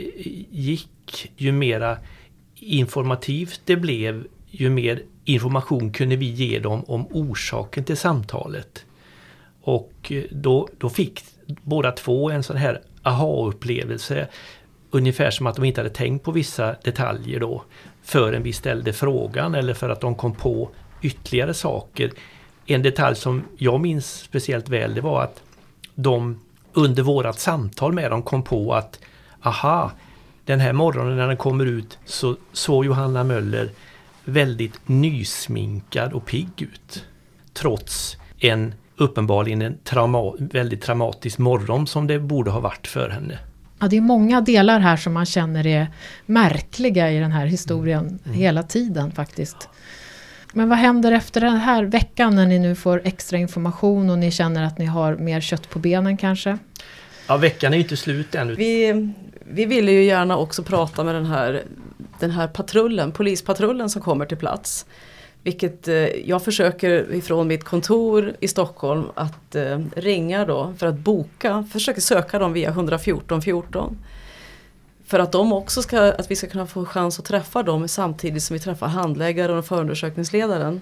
gick, 0.50 1.32
ju 1.36 1.52
mera 1.52 1.98
informativt 2.54 3.60
det 3.64 3.76
blev, 3.76 4.26
ju 4.50 4.70
mer 4.70 5.02
information 5.24 5.92
kunde 5.92 6.16
vi 6.16 6.26
ge 6.26 6.58
dem 6.58 6.84
om 6.84 7.06
orsaken 7.10 7.84
till 7.84 7.96
samtalet. 7.96 8.84
Och 9.68 10.12
då, 10.30 10.68
då 10.78 10.90
fick 10.90 11.24
båda 11.46 11.92
två 11.92 12.30
en 12.30 12.42
sån 12.42 12.56
här 12.56 12.80
aha-upplevelse. 13.02 14.28
Ungefär 14.90 15.30
som 15.30 15.46
att 15.46 15.56
de 15.56 15.64
inte 15.64 15.80
hade 15.80 15.94
tänkt 15.94 16.24
på 16.24 16.32
vissa 16.32 16.76
detaljer 16.84 17.40
då. 17.40 17.64
Förrän 18.02 18.42
vi 18.42 18.52
ställde 18.52 18.92
frågan 18.92 19.54
eller 19.54 19.74
för 19.74 19.88
att 19.88 20.00
de 20.00 20.14
kom 20.14 20.34
på 20.34 20.70
ytterligare 21.02 21.54
saker. 21.54 22.10
En 22.66 22.82
detalj 22.82 23.16
som 23.16 23.44
jag 23.56 23.80
minns 23.80 24.20
speciellt 24.20 24.68
väl 24.68 24.94
det 24.94 25.00
var 25.00 25.22
att 25.22 25.42
de 25.94 26.40
under 26.72 27.02
vårat 27.02 27.40
samtal 27.40 27.92
med 27.92 28.10
dem 28.10 28.22
kom 28.22 28.42
på 28.42 28.74
att 28.74 29.00
aha, 29.42 29.92
den 30.44 30.60
här 30.60 30.72
morgonen 30.72 31.16
när 31.16 31.26
den 31.26 31.36
kommer 31.36 31.66
ut 31.66 31.98
så 32.04 32.36
såg 32.52 32.84
Johanna 32.84 33.24
Möller 33.24 33.70
väldigt 34.24 34.80
nysminkad 34.86 36.12
och 36.12 36.26
pigg 36.26 36.62
ut. 36.62 37.04
Trots 37.52 38.16
en 38.38 38.74
uppenbarligen 38.98 39.62
en 39.62 39.78
trauma, 39.84 40.32
väldigt 40.38 40.82
traumatisk 40.82 41.38
morgon 41.38 41.86
som 41.86 42.06
det 42.06 42.18
borde 42.18 42.50
ha 42.50 42.60
varit 42.60 42.86
för 42.86 43.08
henne. 43.08 43.38
Ja, 43.80 43.88
det 43.88 43.96
är 43.96 44.00
många 44.00 44.40
delar 44.40 44.80
här 44.80 44.96
som 44.96 45.12
man 45.12 45.26
känner 45.26 45.66
är 45.66 45.86
märkliga 46.26 47.12
i 47.12 47.18
den 47.18 47.32
här 47.32 47.46
historien 47.46 48.00
mm. 48.00 48.18
mm. 48.24 48.38
hela 48.38 48.62
tiden 48.62 49.12
faktiskt. 49.12 49.68
Men 50.52 50.68
vad 50.68 50.78
händer 50.78 51.12
efter 51.12 51.40
den 51.40 51.56
här 51.56 51.84
veckan 51.84 52.34
när 52.34 52.46
ni 52.46 52.58
nu 52.58 52.74
får 52.74 53.00
extra 53.04 53.38
information 53.38 54.10
och 54.10 54.18
ni 54.18 54.30
känner 54.30 54.62
att 54.62 54.78
ni 54.78 54.84
har 54.84 55.16
mer 55.16 55.40
kött 55.40 55.70
på 55.70 55.78
benen 55.78 56.16
kanske? 56.16 56.58
Ja, 57.26 57.36
veckan 57.36 57.72
är 57.72 57.76
ju 57.76 57.82
inte 57.82 57.96
slut 57.96 58.34
ännu. 58.34 58.54
Vi, 58.54 59.08
vi 59.44 59.64
ville 59.64 59.92
ju 59.92 60.04
gärna 60.04 60.36
också 60.36 60.62
prata 60.62 61.04
med 61.04 61.14
den 61.14 61.26
här, 61.26 61.62
den 62.20 62.30
här 62.30 62.48
patrullen, 62.48 63.12
polispatrullen 63.12 63.90
som 63.90 64.02
kommer 64.02 64.26
till 64.26 64.36
plats. 64.36 64.86
Vilket 65.42 65.88
eh, 65.88 65.94
jag 66.28 66.44
försöker 66.44 67.14
ifrån 67.14 67.48
mitt 67.48 67.64
kontor 67.64 68.36
i 68.40 68.48
Stockholm 68.48 69.04
att 69.14 69.54
eh, 69.54 69.80
ringa 69.96 70.44
då 70.44 70.74
för 70.78 70.86
att 70.86 70.98
boka, 70.98 71.64
försöker 71.72 72.00
söka 72.00 72.38
dem 72.38 72.52
via 72.52 72.68
114 72.68 73.42
14. 73.42 73.98
För 75.04 75.18
att 75.18 75.32
de 75.32 75.52
också 75.52 75.82
ska, 75.82 76.12
att 76.12 76.30
vi 76.30 76.36
ska 76.36 76.46
kunna 76.46 76.66
få 76.66 76.84
chans 76.84 77.18
att 77.18 77.24
träffa 77.24 77.62
dem 77.62 77.88
samtidigt 77.88 78.42
som 78.42 78.54
vi 78.54 78.60
träffar 78.60 78.86
handläggaren 78.86 79.58
och 79.58 79.66
förundersökningsledaren. 79.66 80.80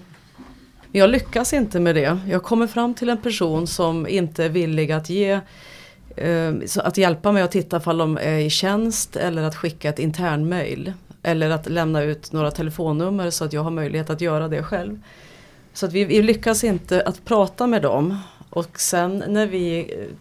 Men 0.91 0.99
jag 0.99 1.09
lyckas 1.09 1.53
inte 1.53 1.79
med 1.79 1.95
det. 1.95 2.19
Jag 2.27 2.43
kommer 2.43 2.67
fram 2.67 2.93
till 2.93 3.09
en 3.09 3.17
person 3.17 3.67
som 3.67 4.07
inte 4.07 4.43
är 4.43 4.49
villig 4.49 4.91
att 4.91 5.09
ge 5.09 5.39
eh, 6.15 6.53
att 6.77 6.97
hjälpa 6.97 7.31
mig 7.31 7.43
att 7.43 7.51
titta 7.51 7.77
ifall 7.77 7.97
de 7.97 8.17
är 8.17 8.37
i 8.37 8.49
tjänst 8.49 9.15
eller 9.15 9.43
att 9.43 9.55
skicka 9.55 9.89
ett 9.89 9.99
internmail. 9.99 10.93
Eller 11.27 11.49
att 11.49 11.69
lämna 11.69 12.03
ut 12.03 12.31
några 12.31 12.51
telefonnummer 12.51 13.29
så 13.29 13.45
att 13.45 13.53
jag 13.53 13.63
har 13.63 13.71
möjlighet 13.71 14.09
att 14.09 14.21
göra 14.21 14.47
det 14.47 14.63
själv. 14.63 14.99
Så 15.73 15.85
att 15.85 15.93
vi, 15.93 16.05
vi 16.05 16.21
lyckas 16.21 16.63
inte 16.63 17.01
att 17.01 17.25
prata 17.25 17.67
med 17.67 17.81
dem. 17.81 18.17
Och 18.49 18.79
sen 18.79 19.23
när 19.27 19.47
vi 19.47 19.79
eh, 19.79 20.15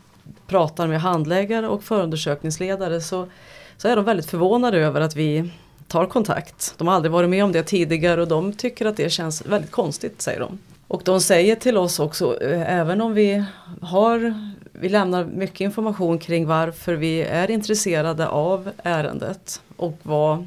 pratar 0.47 0.87
med 0.87 1.01
handläggare 1.01 1.69
och 1.69 1.83
förundersökningsledare 1.83 3.01
så, 3.01 3.29
så 3.77 3.89
är 3.89 3.97
de 3.97 4.05
väldigt 4.05 4.31
förvånade 4.31 4.79
över 4.79 5.01
att 5.01 5.17
vi 5.17 5.51
tar 5.89 6.07
kontakt. 6.07 6.75
De 6.79 6.89
har 6.89 6.95
aldrig 6.95 7.13
varit 7.13 7.31
med 7.31 7.45
om 7.45 7.53
det 7.53 7.63
tidigare 7.63 8.21
och 8.21 8.29
de 8.29 8.53
tycker 8.53 8.87
att 8.87 8.97
det 8.97 9.11
känns 9.11 9.47
väldigt 9.47 9.71
konstigt 9.71 10.23
säger 10.23 10.41
de. 10.41 10.59
Och 10.89 11.03
de 11.05 11.21
säger 11.21 11.57
till 11.57 11.77
oss 11.77 12.01
också, 12.01 12.43
eh, 12.43 12.79
även 12.79 13.01
om 13.01 13.15
vi 13.15 13.45
har, 13.81 14.35
vi 14.73 14.89
lämnar 14.89 15.25
mycket 15.25 15.61
information 15.61 16.19
kring 16.19 16.47
varför 16.47 16.95
vi 16.95 17.23
är 17.23 17.51
intresserade 17.51 18.29
av 18.29 18.71
ärendet 18.83 19.63
och 19.77 19.99
vad 20.03 20.47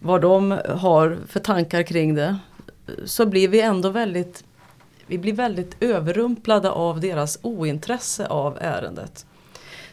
vad 0.00 0.20
de 0.20 0.60
har 0.68 1.18
för 1.28 1.40
tankar 1.40 1.82
kring 1.82 2.14
det 2.14 2.36
så 3.04 3.26
blir 3.26 3.48
vi 3.48 3.60
ändå 3.60 3.88
väldigt 3.88 4.44
vi 5.06 5.18
blir 5.18 5.32
väldigt 5.32 5.76
överrumplade 5.80 6.70
av 6.70 7.00
deras 7.00 7.38
ointresse 7.42 8.26
av 8.26 8.58
ärendet. 8.60 9.26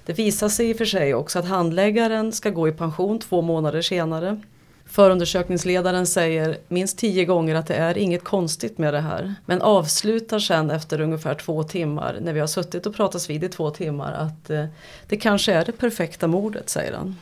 Det 0.06 0.14
visar 0.14 0.50
sig 0.50 0.70
i 0.70 0.74
och 0.74 0.78
för 0.78 0.86
sig 0.86 1.14
också 1.14 1.40
att 1.40 1.46
handläggaren 1.46 2.32
ska 2.32 2.50
gå 2.50 2.68
i 2.68 2.72
pension 2.72 3.20
två 3.20 3.42
månader 3.42 3.82
senare. 3.82 4.42
Förundersökningsledaren 4.86 6.08
säger 6.08 6.58
minst 6.68 6.98
tio 6.98 7.26
gånger 7.26 7.56
att 7.56 7.68
det 7.68 7.76
är 7.76 7.98
inget 7.98 8.24
konstigt 8.24 8.78
med 8.78 8.94
det 8.94 9.00
här. 9.00 9.36
Men 9.46 9.62
avslutar 9.62 10.40
sen 10.40 10.72
efter 10.72 11.02
ungefär 11.02 11.36
två 11.36 11.64
timmar, 11.64 12.18
när 12.22 12.34
vi 12.34 12.40
har 12.40 12.48
suttit 12.48 12.86
och 12.86 12.96
pratats 12.96 13.30
vid 13.30 13.44
i 13.44 13.50
två 13.50 13.72
timmar, 13.72 14.14
att 14.14 14.50
eh, 14.50 14.66
det 15.08 15.18
kanske 15.18 15.54
är 15.54 15.66
det 15.66 15.72
perfekta 15.72 16.28
mordet, 16.28 16.70
säger 16.70 16.94
han. 16.94 17.16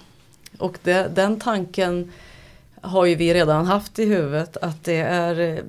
Och 0.57 0.77
det, 0.83 1.15
den 1.15 1.39
tanken 1.39 2.11
har 2.85 3.05
ju 3.05 3.15
vi 3.15 3.33
redan 3.33 3.65
haft 3.65 3.99
i 3.99 4.05
huvudet 4.05 4.57
att 4.57 4.83
det 4.83 4.97
är 4.97 5.63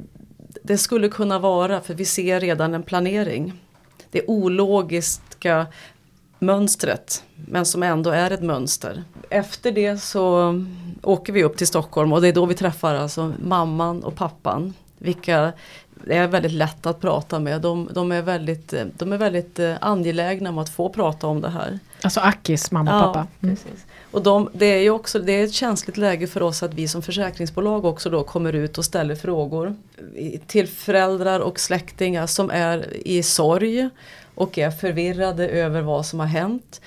det 0.63 0.79
skulle 0.79 1.09
kunna 1.09 1.39
vara, 1.39 1.81
för 1.81 1.95
vi 1.95 2.05
ser 2.05 2.41
redan 2.41 2.75
en 2.75 2.83
planering. 2.83 3.53
Det 4.11 4.23
ologiska 4.27 5.67
mönstret, 6.39 7.25
men 7.35 7.67
som 7.67 7.83
ändå 7.83 8.11
är 8.11 8.31
ett 8.31 8.43
mönster. 8.43 9.05
Efter 9.31 9.73
det 9.73 9.99
så 9.99 10.55
åker 11.03 11.33
vi 11.33 11.45
upp 11.45 11.57
till 11.57 11.67
Stockholm 11.67 12.13
och 12.13 12.21
det 12.21 12.29
är 12.29 12.33
då 12.33 12.47
vi 12.47 12.55
träffar 12.55 12.95
alltså 12.95 13.33
mamman 13.43 14.05
och 14.05 14.15
pappan. 14.15 14.75
Vilka 14.99 15.53
är 16.07 16.27
väldigt 16.27 16.53
lätt 16.53 16.87
att 16.87 17.01
prata 17.01 17.39
med. 17.39 17.61
De, 17.61 17.89
de, 17.93 18.13
är, 18.13 18.23
väldigt, 18.23 18.75
de 18.99 19.13
är 19.13 19.19
väldigt 19.19 19.59
eh, 19.59 19.75
angelägna 19.81 20.51
om 20.51 20.59
att 20.59 20.69
få 20.69 20.89
prata 20.89 21.27
om 21.27 21.41
det 21.41 21.49
här. 21.49 21.79
Alltså 22.03 22.21
Akis 22.21 22.71
mamma 22.71 22.95
och 22.95 23.09
ja, 23.09 23.13
pappa. 23.13 23.27
Mm. 23.43 23.57
Precis. 23.57 23.87
Och 24.17 24.23
de, 24.23 24.49
det 24.53 24.67
är 24.67 24.83
ju 24.83 24.91
också 24.91 25.19
det 25.19 25.33
är 25.33 25.45
ett 25.45 25.53
känsligt 25.53 25.97
läge 25.97 26.27
för 26.27 26.43
oss 26.43 26.63
att 26.63 26.75
vi 26.75 26.89
som 26.89 27.03
försäkringsbolag 27.03 27.85
också 27.85 28.11
då 28.11 28.25
kommer 28.25 28.53
ut 28.53 28.79
och 28.79 28.85
ställer 28.85 29.15
frågor 29.15 29.77
till 30.47 30.69
föräldrar 30.69 31.41
och 31.41 31.61
släktingar 31.61 32.27
som 32.27 32.51
är 32.51 32.97
i 33.07 33.23
sorg 33.23 33.89
och 34.35 34.59
är 34.59 34.71
förvirrade 34.71 35.49
över 35.49 35.83
vad 35.83 36.07
som 36.07 36.21
har 36.21 36.27
hänt. 36.27 36.81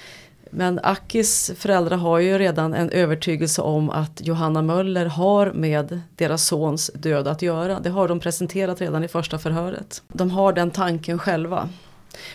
Men 0.51 0.79
Akis 0.83 1.51
föräldrar 1.55 1.97
har 1.97 2.19
ju 2.19 2.37
redan 2.37 2.73
en 2.73 2.89
övertygelse 2.89 3.61
om 3.61 3.89
att 3.89 4.21
Johanna 4.23 4.61
Möller 4.61 5.05
har 5.05 5.51
med 5.51 6.01
deras 6.15 6.47
sons 6.47 6.91
död 6.93 7.27
att 7.27 7.41
göra. 7.41 7.79
Det 7.79 7.89
har 7.89 8.07
de 8.07 8.19
presenterat 8.19 8.81
redan 8.81 9.03
i 9.03 9.07
första 9.07 9.39
förhöret. 9.39 10.03
De 10.07 10.31
har 10.31 10.53
den 10.53 10.71
tanken 10.71 11.19
själva. 11.19 11.69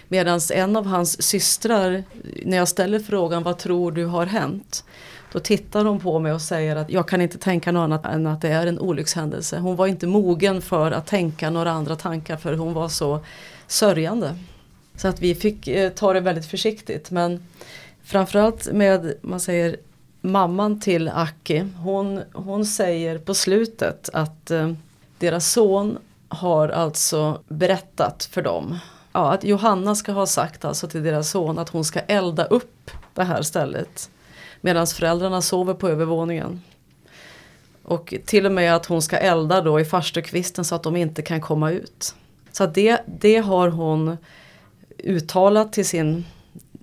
Medan 0.08 0.40
en 0.52 0.76
av 0.76 0.86
hans 0.86 1.22
systrar, 1.22 2.04
när 2.42 2.56
jag 2.56 2.68
ställer 2.68 2.98
frågan 2.98 3.42
vad 3.42 3.58
tror 3.58 3.92
du 3.92 4.06
har 4.06 4.26
hänt? 4.26 4.84
Då 5.32 5.40
tittar 5.40 5.84
hon 5.84 6.00
på 6.00 6.18
mig 6.18 6.32
och 6.32 6.40
säger 6.40 6.76
att 6.76 6.90
jag 6.90 7.08
kan 7.08 7.20
inte 7.20 7.38
tänka 7.38 7.72
något 7.72 7.80
annat 7.84 8.06
än 8.06 8.26
att 8.26 8.40
det 8.40 8.48
är 8.48 8.66
en 8.66 8.78
olyckshändelse. 8.78 9.58
Hon 9.58 9.76
var 9.76 9.86
inte 9.86 10.06
mogen 10.06 10.62
för 10.62 10.90
att 10.90 11.06
tänka 11.06 11.50
några 11.50 11.70
andra 11.70 11.96
tankar 11.96 12.36
för 12.36 12.54
hon 12.54 12.72
var 12.72 12.88
så 12.88 13.20
sörjande. 13.66 14.36
Så 14.96 15.08
att 15.08 15.20
vi 15.20 15.34
fick 15.34 15.68
eh, 15.68 15.90
ta 15.90 16.12
det 16.12 16.20
väldigt 16.20 16.46
försiktigt 16.46 17.10
men 17.10 17.46
framförallt 18.04 18.72
med, 18.72 19.14
man 19.22 19.40
säger 19.40 19.76
mamman 20.20 20.80
till 20.80 21.08
Aki, 21.08 21.66
hon, 21.82 22.22
hon 22.32 22.66
säger 22.66 23.18
på 23.18 23.34
slutet 23.34 24.10
att 24.12 24.50
eh, 24.50 24.72
deras 25.18 25.52
son 25.52 25.98
har 26.28 26.68
alltså 26.68 27.40
berättat 27.48 28.28
för 28.32 28.42
dem 28.42 28.78
ja, 29.14 29.32
att 29.32 29.44
Johanna 29.44 29.94
ska 29.94 30.12
ha 30.12 30.26
sagt 30.26 30.64
alltså 30.64 30.88
till 30.88 31.02
deras 31.02 31.30
son 31.30 31.58
att 31.58 31.68
hon 31.68 31.84
ska 31.84 32.00
elda 32.00 32.44
upp 32.44 32.90
det 33.14 33.24
här 33.24 33.42
stället. 33.42 34.10
Medan 34.60 34.86
föräldrarna 34.86 35.42
sover 35.42 35.74
på 35.74 35.88
övervåningen. 35.88 36.62
Och 37.82 38.14
till 38.26 38.46
och 38.46 38.52
med 38.52 38.74
att 38.76 38.86
hon 38.86 39.02
ska 39.02 39.16
elda 39.16 39.60
då 39.60 39.80
i 39.80 39.84
farstukvisten 39.84 40.64
så 40.64 40.74
att 40.74 40.82
de 40.82 40.96
inte 40.96 41.22
kan 41.22 41.40
komma 41.40 41.70
ut. 41.70 42.14
Så 42.52 42.66
det, 42.66 43.00
det 43.06 43.36
har 43.36 43.68
hon 43.68 44.16
uttalat 44.98 45.72
till, 45.72 45.86
sin, 45.86 46.24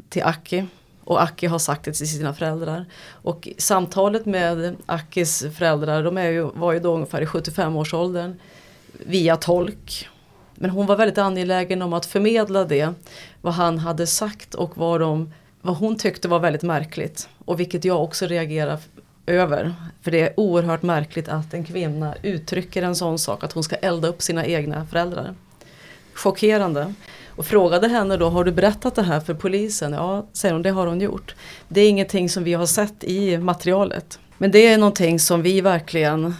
till 0.09 0.23
Aki. 0.23 0.65
Och 1.03 1.21
Aki 1.21 1.47
har 1.47 1.59
sagt 1.59 1.85
det 1.85 1.93
till 1.93 2.09
sina 2.09 2.33
föräldrar. 2.33 2.85
Och 3.09 3.47
samtalet 3.57 4.25
med 4.25 4.75
Akis 4.85 5.45
föräldrar, 5.57 6.03
de 6.03 6.17
är 6.17 6.29
ju, 6.29 6.43
var 6.43 6.73
ju 6.73 6.79
då 6.79 6.93
ungefär 6.93 7.21
i 7.21 7.25
75-årsåldern. 7.25 8.39
Via 8.91 9.35
tolk. 9.35 10.07
Men 10.61 10.69
hon 10.69 10.85
var 10.85 10.95
väldigt 10.95 11.17
angelägen 11.17 11.81
om 11.81 11.93
att 11.93 12.05
förmedla 12.05 12.65
det, 12.65 12.93
vad 13.41 13.53
han 13.53 13.79
hade 13.79 14.07
sagt 14.07 14.55
och 14.55 14.77
vad, 14.77 14.99
de, 14.99 15.33
vad 15.61 15.77
hon 15.77 15.97
tyckte 15.97 16.27
var 16.27 16.39
väldigt 16.39 16.63
märkligt. 16.63 17.29
Och 17.45 17.59
vilket 17.59 17.85
jag 17.85 18.03
också 18.03 18.25
reagerar 18.25 18.79
över. 19.25 19.73
För 20.01 20.11
det 20.11 20.21
är 20.21 20.39
oerhört 20.39 20.81
märkligt 20.81 21.29
att 21.29 21.53
en 21.53 21.65
kvinna 21.65 22.15
uttrycker 22.21 22.83
en 22.83 22.95
sån 22.95 23.19
sak, 23.19 23.43
att 23.43 23.51
hon 23.51 23.63
ska 23.63 23.75
elda 23.75 24.07
upp 24.07 24.21
sina 24.21 24.45
egna 24.45 24.85
föräldrar. 24.85 25.35
Chockerande. 26.13 26.93
Och 27.27 27.45
frågade 27.45 27.87
henne 27.87 28.17
då, 28.17 28.29
har 28.29 28.43
du 28.43 28.51
berättat 28.51 28.95
det 28.95 29.03
här 29.03 29.19
för 29.19 29.33
polisen? 29.33 29.93
Ja, 29.93 30.25
säger 30.33 30.53
hon, 30.53 30.61
det 30.61 30.69
har 30.69 30.87
hon 30.87 31.01
gjort. 31.01 31.35
Det 31.67 31.81
är 31.81 31.89
ingenting 31.89 32.29
som 32.29 32.43
vi 32.43 32.53
har 32.53 32.65
sett 32.65 33.03
i 33.03 33.37
materialet. 33.37 34.19
Men 34.37 34.51
det 34.51 34.67
är 34.67 34.77
någonting 34.77 35.19
som 35.19 35.41
vi 35.41 35.61
verkligen 35.61 36.35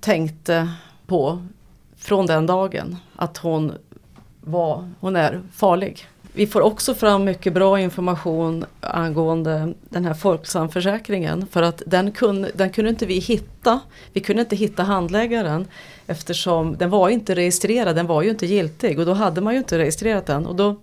tänkte 0.00 0.68
på 1.06 1.46
från 2.02 2.26
den 2.26 2.46
dagen. 2.46 2.96
Att 3.16 3.36
hon, 3.38 3.72
var, 4.40 4.90
hon 5.00 5.16
är 5.16 5.40
farlig. 5.54 6.06
Vi 6.34 6.46
får 6.46 6.60
också 6.60 6.94
fram 6.94 7.24
mycket 7.24 7.52
bra 7.52 7.80
information 7.80 8.64
angående 8.80 9.74
den 9.88 10.04
här 10.04 10.14
Folksamförsäkringen 10.14 11.46
för 11.46 11.62
att 11.62 11.82
den 11.86 12.12
kunde, 12.12 12.50
den 12.54 12.70
kunde 12.70 12.90
inte 12.90 13.06
vi 13.06 13.18
hitta. 13.18 13.80
Vi 14.12 14.20
kunde 14.20 14.42
inte 14.42 14.56
hitta 14.56 14.82
handläggaren 14.82 15.66
eftersom 16.06 16.76
den 16.76 16.90
var 16.90 17.08
inte 17.08 17.34
registrerad, 17.34 17.96
den 17.96 18.06
var 18.06 18.22
ju 18.22 18.30
inte 18.30 18.46
giltig 18.46 18.98
och 18.98 19.06
då 19.06 19.12
hade 19.12 19.40
man 19.40 19.52
ju 19.52 19.58
inte 19.58 19.78
registrerat 19.78 20.26
den. 20.26 20.46
Och, 20.46 20.56
då, 20.56 20.80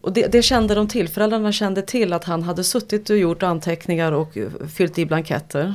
och 0.00 0.12
det, 0.12 0.32
det 0.32 0.42
kände 0.42 0.74
de 0.74 0.88
till, 0.88 1.08
föräldrarna 1.08 1.52
kände 1.52 1.82
till 1.82 2.12
att 2.12 2.24
han 2.24 2.42
hade 2.42 2.64
suttit 2.64 3.10
och 3.10 3.16
gjort 3.16 3.42
anteckningar 3.42 4.12
och 4.12 4.38
fyllt 4.74 4.98
i 4.98 5.06
blanketter. 5.06 5.74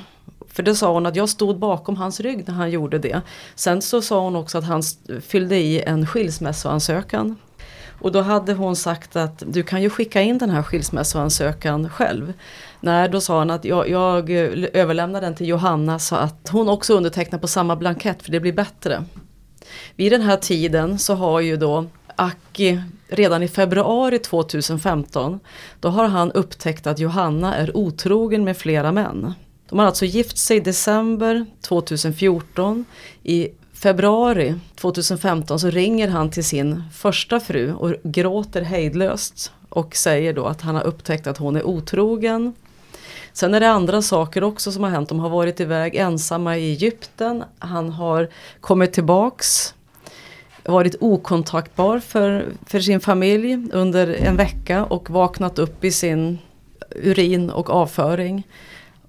För 0.60 0.64
det 0.64 0.76
sa 0.76 0.94
hon 0.94 1.06
att 1.06 1.16
jag 1.16 1.30
stod 1.30 1.60
bakom 1.60 1.96
hans 1.96 2.20
rygg 2.20 2.48
när 2.48 2.54
han 2.54 2.72
gjorde 2.72 3.00
det. 3.00 3.22
Sen 3.56 3.82
så 3.82 4.02
sa 4.02 4.20
hon 4.20 4.36
också 4.36 4.58
att 4.58 4.64
han 4.64 4.84
fyllde 5.22 5.56
i 5.56 5.82
en 5.82 6.08
skilsmässoansökan 6.08 7.36
och 8.02 8.12
då 8.12 8.22
hade 8.22 8.54
hon 8.54 8.76
sagt 8.76 9.16
att 9.16 9.44
du 9.48 9.64
kan 9.64 9.82
ju 9.82 9.90
skicka 9.90 10.22
in 10.22 10.38
den 10.38 10.50
här 10.50 10.64
skilsmässoansökan 10.64 11.90
själv. 11.90 12.34
Nej, 12.80 13.10
då 13.10 13.22
sa 13.22 13.40
han 13.40 13.50
att 13.50 13.66
jag, 13.66 13.90
jag 13.90 14.30
eh, 14.30 14.66
överlämnar 14.74 15.22
den 15.22 15.36
till 15.36 15.48
Johanna 15.48 16.00
så 16.00 16.16
att 16.16 16.50
hon 16.52 16.70
också 16.70 16.94
undertecknar 16.94 17.40
på 17.40 17.48
samma 17.48 17.76
blankett 17.76 18.24
för 18.24 18.32
det 18.32 18.40
blir 18.40 18.54
bättre. 18.54 19.04
Vid 19.96 20.12
den 20.12 20.22
här 20.22 20.38
tiden 20.38 21.00
så 21.00 21.14
har 21.14 21.40
ju 21.40 21.58
då 21.58 21.86
Aki 22.16 22.82
redan 23.08 23.44
i 23.44 23.48
februari 23.48 24.20
2015 24.20 25.40
då 25.80 25.90
har 25.90 26.08
han 26.08 26.32
upptäckt 26.32 26.88
att 26.88 27.00
Johanna 27.00 27.56
är 27.56 27.78
otrogen 27.78 28.44
med 28.44 28.58
flera 28.58 28.92
män. 28.92 29.34
De 29.70 29.80
har 29.80 29.86
alltså 29.86 30.06
gift 30.06 30.38
sig 30.38 30.58
i 30.58 30.60
december 30.60 31.46
2014. 31.62 32.86
I 33.24 33.50
februari 33.74 34.56
2015 34.76 35.60
så 35.60 35.70
ringer 35.70 36.08
han 36.08 36.32
till 36.32 36.44
sin 36.44 36.84
första 36.94 37.40
fru 37.40 37.74
och 37.74 37.94
gråter 38.04 38.62
hejdlöst 38.62 39.52
och 39.70 39.96
säger 39.96 40.34
då 40.34 40.46
att 40.46 40.62
han 40.62 40.76
har 40.76 40.84
upptäckt 40.84 41.28
att 41.28 41.38
hon 41.38 41.56
är 41.56 41.64
otrogen. 41.64 42.54
Sen 43.34 43.54
är 43.54 43.60
det 43.60 43.70
andra 43.70 44.02
saker 44.02 44.44
också 44.44 44.72
som 44.72 44.84
har 44.84 44.90
hänt. 44.90 45.10
De 45.10 45.20
har 45.20 45.30
varit 45.30 45.60
iväg 45.60 45.96
ensamma 45.96 46.58
i 46.58 46.72
Egypten. 46.72 47.44
Han 47.60 47.90
har 47.90 48.30
kommit 48.62 48.94
tillbaks 48.94 49.74
varit 50.66 50.96
okontaktbar 51.00 52.00
för, 52.00 52.46
för 52.66 52.80
sin 52.80 53.00
familj 53.00 53.58
under 53.74 54.08
en 54.08 54.36
vecka 54.36 54.86
och 54.86 55.10
vaknat 55.10 55.60
upp 55.60 55.84
i 55.84 55.92
sin 55.92 56.38
urin 56.96 57.50
och 57.50 57.70
avföring. 57.70 58.44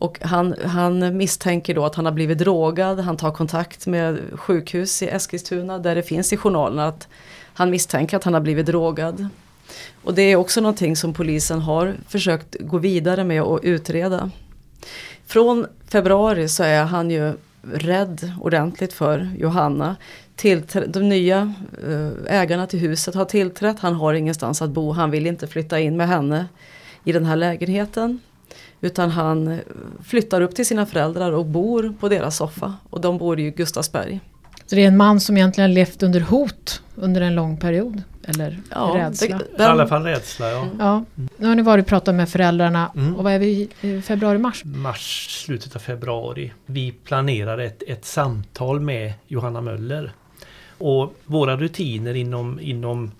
Och 0.01 0.19
han, 0.21 0.55
han 0.65 1.17
misstänker 1.17 1.75
då 1.75 1.85
att 1.85 1.95
han 1.95 2.05
har 2.05 2.13
blivit 2.13 2.39
drogad. 2.39 3.01
Han 3.01 3.17
tar 3.17 3.31
kontakt 3.31 3.87
med 3.87 4.21
sjukhus 4.33 5.03
i 5.03 5.09
Eskilstuna 5.09 5.79
där 5.79 5.95
det 5.95 6.03
finns 6.03 6.33
i 6.33 6.37
journalerna 6.37 6.87
att 6.87 7.09
han 7.55 7.71
misstänker 7.71 8.17
att 8.17 8.25
han 8.25 8.35
har 8.35 8.41
blivit 8.41 8.67
drogad. 8.67 9.29
Och 10.05 10.15
det 10.15 10.23
är 10.23 10.37
också 10.37 10.61
någonting 10.61 10.97
som 10.97 11.15
polisen 11.15 11.61
har 11.61 11.95
försökt 12.09 12.57
gå 12.61 12.79
vidare 12.79 13.25
med 13.25 13.43
och 13.43 13.61
utreda. 13.63 14.31
Från 15.27 15.67
februari 15.89 16.49
så 16.49 16.63
är 16.63 16.85
han 16.85 17.11
ju 17.11 17.33
rädd 17.63 18.33
ordentligt 18.41 18.93
för 18.93 19.31
Johanna. 19.39 19.97
Tillträ 20.37 20.87
de 20.87 21.09
nya 21.09 21.55
eh, 21.89 22.41
ägarna 22.41 22.67
till 22.67 22.79
huset 22.79 23.15
har 23.15 23.25
tillträtt, 23.25 23.81
han 23.81 23.95
har 23.95 24.15
ingenstans 24.15 24.63
att 24.63 24.71
bo, 24.71 24.93
han 24.93 25.11
vill 25.11 25.27
inte 25.27 25.47
flytta 25.47 25.81
in 25.81 25.97
med 25.97 26.09
henne 26.09 26.47
i 27.05 27.13
den 27.13 27.25
här 27.25 27.37
lägenheten. 27.37 28.21
Utan 28.81 29.11
han 29.11 29.61
flyttar 30.05 30.40
upp 30.40 30.55
till 30.55 30.66
sina 30.66 30.87
föräldrar 30.87 31.33
och 31.33 31.47
bor 31.47 31.95
på 32.01 32.09
deras 32.09 32.37
soffa. 32.37 32.75
Och 32.90 33.01
de 33.01 33.19
bor 33.19 33.40
i 33.40 33.51
Gustavsberg. 33.51 34.21
Så 34.66 34.77
det 34.77 34.83
är 34.83 34.88
en 34.88 34.97
man 34.97 35.21
som 35.21 35.37
egentligen 35.37 35.75
levt 35.75 36.03
under 36.03 36.21
hot 36.21 36.83
under 36.95 37.21
en 37.21 37.35
lång 37.35 37.57
period? 37.57 38.03
Eller 38.25 38.59
ja, 38.71 38.93
rädsla? 38.97 39.38
Det, 39.38 39.45
den, 39.57 39.66
I 39.66 39.71
alla 39.71 39.87
fall 39.87 40.03
rädsla, 40.03 40.51
ja. 40.51 40.66
ja. 40.79 41.05
Nu 41.37 41.47
har 41.47 41.55
ni 41.55 41.62
varit 41.62 41.83
och 41.83 41.88
pratat 41.88 42.14
med 42.14 42.29
föräldrarna. 42.29 42.93
Mm. 42.97 43.16
Och 43.16 43.25
vad 43.25 43.33
är 43.33 43.38
vi 43.38 43.69
i 43.81 44.03
februari, 44.03 44.38
mars? 44.38 44.62
Mars, 44.64 45.27
slutet 45.45 45.77
av 45.77 45.81
februari. 45.81 46.53
Vi 46.66 46.93
planerar 46.93 47.59
ett, 47.59 47.83
ett 47.87 48.05
samtal 48.05 48.81
med 48.81 49.12
Johanna 49.27 49.61
Möller. 49.61 50.12
Och 50.79 51.14
våra 51.25 51.57
rutiner 51.57 52.14
inom, 52.14 52.61
inom 52.61 53.11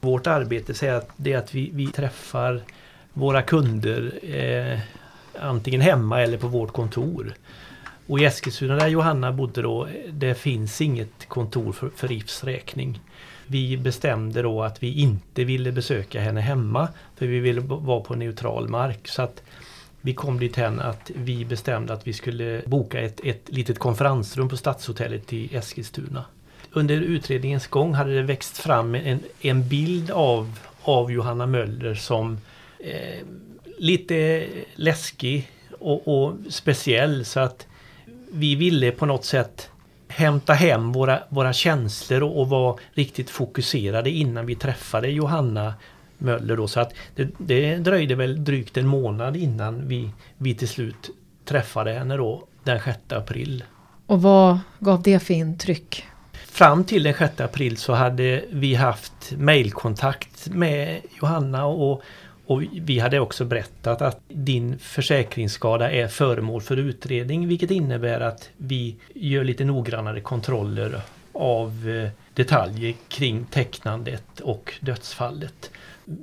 vårt 0.00 0.26
arbete 0.26 0.74
säger 0.74 0.94
att 0.94 1.10
det 1.16 1.32
är 1.32 1.38
att 1.38 1.54
vi, 1.54 1.70
vi 1.74 1.86
träffar 1.86 2.62
våra 3.12 3.42
kunder 3.42 4.12
eh, 4.22 4.78
antingen 5.40 5.80
hemma 5.80 6.20
eller 6.22 6.38
på 6.38 6.48
vårt 6.48 6.72
kontor. 6.72 7.34
Och 8.06 8.20
i 8.20 8.24
Eskilstuna 8.24 8.74
där 8.74 8.88
Johanna 8.88 9.32
bodde 9.32 9.62
då, 9.62 9.88
det 10.10 10.34
finns 10.34 10.80
inget 10.80 11.28
kontor 11.28 11.72
för, 11.72 11.90
för 11.96 12.08
RIFs 12.08 12.44
räkning. 12.44 13.00
Vi 13.46 13.76
bestämde 13.76 14.42
då 14.42 14.62
att 14.62 14.82
vi 14.82 15.00
inte 15.00 15.44
ville 15.44 15.72
besöka 15.72 16.20
henne 16.20 16.40
hemma 16.40 16.88
för 17.16 17.26
vi 17.26 17.38
ville 17.38 17.60
vara 17.60 18.00
på 18.00 18.14
neutral 18.14 18.68
mark. 18.68 19.08
Så 19.08 19.22
att 19.22 19.42
vi 20.00 20.14
kom 20.14 20.38
dit 20.38 20.56
hen 20.56 20.80
att 20.80 21.10
vi 21.14 21.44
bestämde 21.44 21.92
att 21.92 22.06
vi 22.06 22.12
skulle 22.12 22.62
boka 22.66 23.00
ett, 23.00 23.20
ett 23.24 23.42
litet 23.46 23.78
konferensrum 23.78 24.48
på 24.48 24.56
Stadshotellet 24.56 25.32
i 25.32 25.56
Eskilstuna. 25.56 26.24
Under 26.72 27.00
utredningens 27.00 27.66
gång 27.66 27.94
hade 27.94 28.14
det 28.14 28.22
växt 28.22 28.58
fram 28.58 28.94
en, 28.94 29.20
en 29.40 29.68
bild 29.68 30.10
av, 30.10 30.58
av 30.82 31.12
Johanna 31.12 31.46
Möller 31.46 31.94
som 31.94 32.38
eh, 32.78 33.26
lite 33.80 34.46
läskig 34.74 35.50
och, 35.78 36.08
och, 36.08 36.34
speciell 36.48 37.24
så 37.24 37.40
att 37.40 37.66
vi 38.32 38.54
ville 38.54 38.90
på 38.90 39.06
något 39.06 39.24
sätt 39.24 39.70
hämta 40.08 40.52
hem 40.52 40.92
våra, 40.92 41.22
våra 41.28 41.52
känslor 41.52 42.22
och, 42.22 42.40
och 42.40 42.48
vara 42.48 42.76
riktigt 42.92 43.30
fokuserade 43.30 44.10
innan 44.10 44.46
vi 44.46 44.54
träffade 44.54 45.08
Johanna 45.08 45.74
Möller 46.18 46.56
då. 46.56 46.68
Så 46.68 46.80
att 46.80 46.92
det, 47.14 47.28
det 47.38 47.76
dröjde 47.76 48.14
väl 48.14 48.44
drygt 48.44 48.76
en 48.76 48.86
månad 48.86 49.36
innan 49.36 49.88
vi, 49.88 50.10
vi 50.38 50.54
till 50.54 50.68
slut 50.68 51.10
träffade 51.44 51.92
henne 51.92 52.16
då 52.16 52.46
den 52.64 52.80
6 52.80 52.98
april. 53.08 53.64
Och 54.06 54.22
vad 54.22 54.58
gav 54.78 55.02
det 55.02 55.20
för 55.20 55.34
intryck? 55.34 56.04
Fram 56.32 56.84
till 56.84 57.02
den 57.02 57.14
6 57.14 57.40
april 57.40 57.76
så 57.76 57.92
hade 57.92 58.44
vi 58.50 58.74
haft 58.74 59.32
mailkontakt 59.36 60.48
med 60.48 61.00
Johanna 61.20 61.66
och 61.66 62.02
och 62.50 62.62
vi 62.72 62.98
hade 62.98 63.20
också 63.20 63.44
berättat 63.44 64.02
att 64.02 64.20
din 64.28 64.78
försäkringsskada 64.78 65.90
är 65.90 66.08
föremål 66.08 66.62
för 66.62 66.76
utredning 66.76 67.48
vilket 67.48 67.70
innebär 67.70 68.20
att 68.20 68.50
vi 68.56 68.96
gör 69.14 69.44
lite 69.44 69.64
noggrannare 69.64 70.20
kontroller 70.20 71.00
av 71.32 71.88
eh, 71.88 72.10
detaljer 72.34 72.94
kring 73.08 73.44
tecknandet 73.44 74.40
och 74.40 74.74
dödsfallet. 74.80 75.70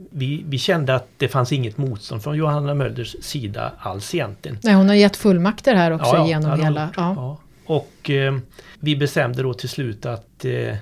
Vi, 0.09 0.43
vi, 0.45 0.57
kände 0.57 0.95
att 0.95 1.07
det 1.17 1.27
fanns 1.27 1.51
inget 1.51 1.77
motstånd 1.77 2.23
från 2.23 2.37
Johanna 2.37 2.73
Mölders 2.73 3.15
sida 3.21 3.71
alls 3.79 4.15
egentligen. 4.15 4.57
Nej, 4.63 4.73
hon 4.73 4.87
har 4.87 4.95
gett 4.95 5.17
fullmakter 5.17 5.75
här 5.75 5.91
också 5.91 6.15
ja, 6.15 6.27
genom 6.27 6.61
hela... 6.61 6.89
Ja. 6.97 7.13
ja. 7.15 7.37
Och 7.65 8.09
eh, 8.09 8.37
vi 8.79 8.95
bestämde 8.95 9.43
då 9.43 9.53
till 9.53 9.69
slut 9.69 10.05
att 10.05 10.45
eh, 10.45 10.75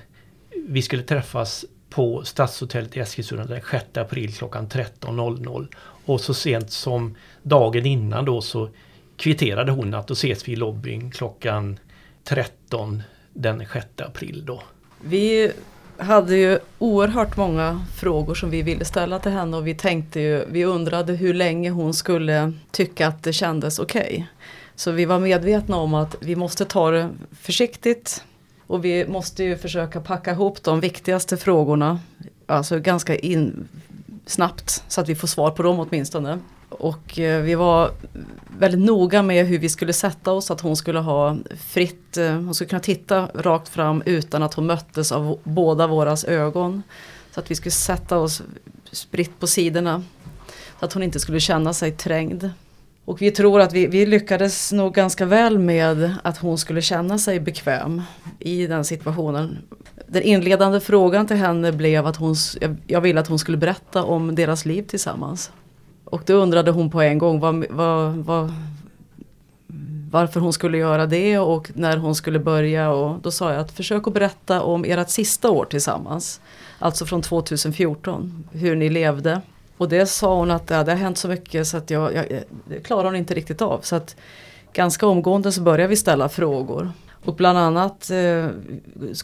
vi 0.68 0.82
skulle 0.82 1.02
träffas 1.02 1.64
på 1.90 2.24
Stadshotellet 2.24 2.96
i 2.96 3.00
Eskilstuna 3.00 3.44
den 3.44 3.60
6 3.70 3.84
april 3.96 4.32
klockan 4.34 4.68
13.00. 4.68 5.66
Och 6.04 6.20
så 6.20 6.34
sent 6.34 6.70
som 6.70 7.16
dagen 7.42 7.86
innan 7.86 8.24
då 8.24 8.40
så 8.40 8.68
kvitterade 9.16 9.72
hon 9.72 9.94
att 9.94 10.06
då 10.06 10.14
ses 10.14 10.48
vi 10.48 10.52
i 10.52 10.56
lobbyn 10.56 11.10
klockan 11.10 11.78
13 12.24 13.02
den 13.32 13.66
6 13.72 13.86
april 13.98 14.42
då. 14.46 14.62
Vi 15.04 15.52
hade 15.98 16.36
ju 16.36 16.58
oerhört 16.78 17.36
många 17.36 17.86
frågor 17.96 18.34
som 18.34 18.50
vi 18.50 18.62
ville 18.62 18.84
ställa 18.84 19.18
till 19.18 19.32
henne 19.32 19.56
och 19.56 19.66
vi 19.66 19.74
tänkte 19.74 20.20
ju, 20.20 20.44
vi 20.48 20.64
undrade 20.64 21.12
hur 21.12 21.34
länge 21.34 21.70
hon 21.70 21.94
skulle 21.94 22.52
tycka 22.70 23.06
att 23.06 23.22
det 23.22 23.32
kändes 23.32 23.78
okej. 23.78 24.00
Okay. 24.02 24.24
Så 24.74 24.90
vi 24.90 25.04
var 25.04 25.18
medvetna 25.18 25.76
om 25.76 25.94
att 25.94 26.16
vi 26.20 26.36
måste 26.36 26.64
ta 26.64 26.90
det 26.90 27.10
försiktigt. 27.40 28.24
Och 28.66 28.84
vi 28.84 29.06
måste 29.06 29.44
ju 29.44 29.56
försöka 29.56 30.00
packa 30.00 30.30
ihop 30.30 30.62
de 30.62 30.80
viktigaste 30.80 31.36
frågorna, 31.36 32.00
alltså 32.46 32.78
ganska 32.78 33.16
in, 33.16 33.68
snabbt 34.26 34.84
så 34.88 35.00
att 35.00 35.08
vi 35.08 35.14
får 35.14 35.28
svar 35.28 35.50
på 35.50 35.62
dem 35.62 35.80
åtminstone. 35.80 36.38
Och 36.68 37.18
eh, 37.18 37.42
vi 37.42 37.54
var 37.54 37.90
väldigt 38.58 38.80
noga 38.80 39.22
med 39.22 39.46
hur 39.46 39.58
vi 39.58 39.68
skulle 39.68 39.92
sätta 39.92 40.32
oss, 40.32 40.50
att 40.50 40.60
hon 40.60 40.76
skulle 40.76 40.98
ha 40.98 41.36
fritt, 41.58 42.16
eh, 42.16 42.32
hon 42.32 42.54
skulle 42.54 42.68
kunna 42.68 42.80
titta 42.80 43.28
rakt 43.34 43.68
fram 43.68 44.02
utan 44.06 44.42
att 44.42 44.54
hon 44.54 44.66
möttes 44.66 45.12
av 45.12 45.38
båda 45.44 45.86
våras 45.86 46.24
ögon. 46.24 46.82
Så 47.34 47.40
att 47.40 47.50
vi 47.50 47.54
skulle 47.54 47.72
sätta 47.72 48.18
oss 48.18 48.42
spritt 48.92 49.40
på 49.40 49.46
sidorna. 49.46 50.02
Så 50.78 50.84
att 50.84 50.92
hon 50.92 51.02
inte 51.02 51.20
skulle 51.20 51.40
känna 51.40 51.72
sig 51.72 51.92
trängd. 51.92 52.50
Och 53.06 53.22
vi 53.22 53.30
tror 53.30 53.60
att 53.60 53.72
vi, 53.72 53.86
vi 53.86 54.06
lyckades 54.06 54.72
nog 54.72 54.94
ganska 54.94 55.26
väl 55.26 55.58
med 55.58 56.14
att 56.22 56.38
hon 56.38 56.58
skulle 56.58 56.82
känna 56.82 57.18
sig 57.18 57.40
bekväm 57.40 58.02
i 58.38 58.66
den 58.66 58.84
situationen. 58.84 59.58
Den 60.06 60.22
inledande 60.22 60.80
frågan 60.80 61.26
till 61.26 61.36
henne 61.36 61.72
blev 61.72 62.06
att 62.06 62.16
hon, 62.16 62.34
jag 62.86 63.00
ville 63.00 63.20
att 63.20 63.28
hon 63.28 63.38
skulle 63.38 63.56
berätta 63.56 64.04
om 64.04 64.34
deras 64.34 64.64
liv 64.64 64.82
tillsammans. 64.82 65.52
Och 66.04 66.22
då 66.26 66.34
undrade 66.34 66.70
hon 66.70 66.90
på 66.90 67.00
en 67.00 67.18
gång 67.18 67.40
vad, 67.40 67.64
vad, 67.70 68.16
vad, 68.16 68.52
varför 70.10 70.40
hon 70.40 70.52
skulle 70.52 70.78
göra 70.78 71.06
det 71.06 71.38
och 71.38 71.70
när 71.74 71.96
hon 71.96 72.14
skulle 72.14 72.38
börja. 72.38 72.90
Och 72.90 73.20
då 73.20 73.30
sa 73.30 73.52
jag 73.52 73.60
att 73.60 73.72
försök 73.72 74.06
att 74.06 74.14
berätta 74.14 74.62
om 74.62 74.84
ert 74.84 75.10
sista 75.10 75.50
år 75.50 75.64
tillsammans. 75.64 76.40
Alltså 76.78 77.06
från 77.06 77.22
2014, 77.22 78.48
hur 78.52 78.76
ni 78.76 78.88
levde. 78.88 79.40
Och 79.76 79.88
det 79.88 80.06
sa 80.06 80.36
hon 80.36 80.50
att 80.50 80.66
det 80.66 80.74
hade 80.74 80.94
hänt 80.94 81.18
så 81.18 81.28
mycket 81.28 81.66
så 81.66 81.76
att 81.76 81.90
jag, 81.90 82.14
jag, 82.14 82.26
det 82.64 82.80
klarar 82.80 83.04
hon 83.04 83.16
inte 83.16 83.34
riktigt 83.34 83.62
av. 83.62 83.80
Så 83.80 83.96
att 83.96 84.16
ganska 84.72 85.06
omgående 85.06 85.52
så 85.52 85.60
började 85.60 85.88
vi 85.88 85.96
ställa 85.96 86.28
frågor. 86.28 86.92
Och 87.24 87.34
bland 87.34 87.58
annat 87.58 88.10
eh, 88.10 88.48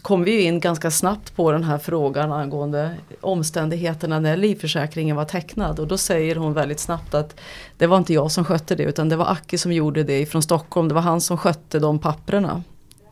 kom 0.01 0.23
vi 0.23 0.41
in 0.41 0.59
ganska 0.59 0.91
snabbt 0.91 1.35
på 1.35 1.51
den 1.51 1.63
här 1.63 1.77
frågan 1.77 2.31
angående 2.31 2.95
omständigheterna 3.21 4.19
när 4.19 4.37
livförsäkringen 4.37 5.15
var 5.15 5.25
tecknad. 5.25 5.79
Och 5.79 5.87
då 5.87 5.97
säger 5.97 6.35
hon 6.35 6.53
väldigt 6.53 6.79
snabbt 6.79 7.13
att 7.13 7.39
det 7.77 7.87
var 7.87 7.97
inte 7.97 8.13
jag 8.13 8.31
som 8.31 8.45
skötte 8.45 8.75
det 8.75 8.83
utan 8.83 9.09
det 9.09 9.15
var 9.15 9.31
Aki 9.31 9.57
som 9.57 9.71
gjorde 9.71 10.03
det 10.03 10.25
från 10.25 10.43
Stockholm. 10.43 10.87
Det 10.87 10.93
var 10.93 11.01
han 11.01 11.21
som 11.21 11.37
skötte 11.37 11.79
de 11.79 11.99
papprena. 11.99 12.63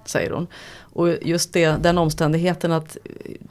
Säger 0.06 0.32
hon. 0.32 0.48
Och 0.94 1.10
just 1.22 1.54
det, 1.54 1.68
den 1.68 1.98
omständigheten 1.98 2.72
att 2.72 2.98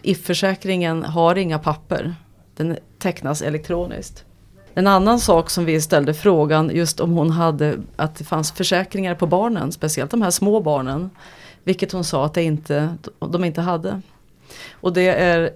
if-försäkringen 0.03 1.05
har 1.05 1.39
inga 1.39 1.59
papper. 1.59 2.15
Den 2.61 2.77
tecknas 2.99 3.43
elektroniskt. 3.43 4.25
En 4.75 4.87
annan 4.87 5.21
sak 5.21 5.51
som 5.51 5.65
vi 5.65 5.81
ställde 5.81 6.15
frågan 6.15 6.71
just 6.75 7.01
om 7.01 7.13
hon 7.13 7.31
hade 7.31 7.77
att 7.97 8.17
det 8.17 8.25
fanns 8.25 8.53
försäkringar 8.53 9.15
på 9.15 9.27
barnen, 9.27 9.73
speciellt 9.73 10.11
de 10.11 10.23
här 10.23 10.31
små 10.31 10.61
barnen. 10.61 11.11
Vilket 11.65 11.93
hon 11.93 12.05
sa 12.05 12.27
att 12.27 12.35
det 12.35 12.43
inte, 12.43 12.97
de 13.19 13.45
inte 13.45 13.61
hade. 13.61 14.01
Och 14.73 14.93
det 14.93 15.09
är, 15.09 15.51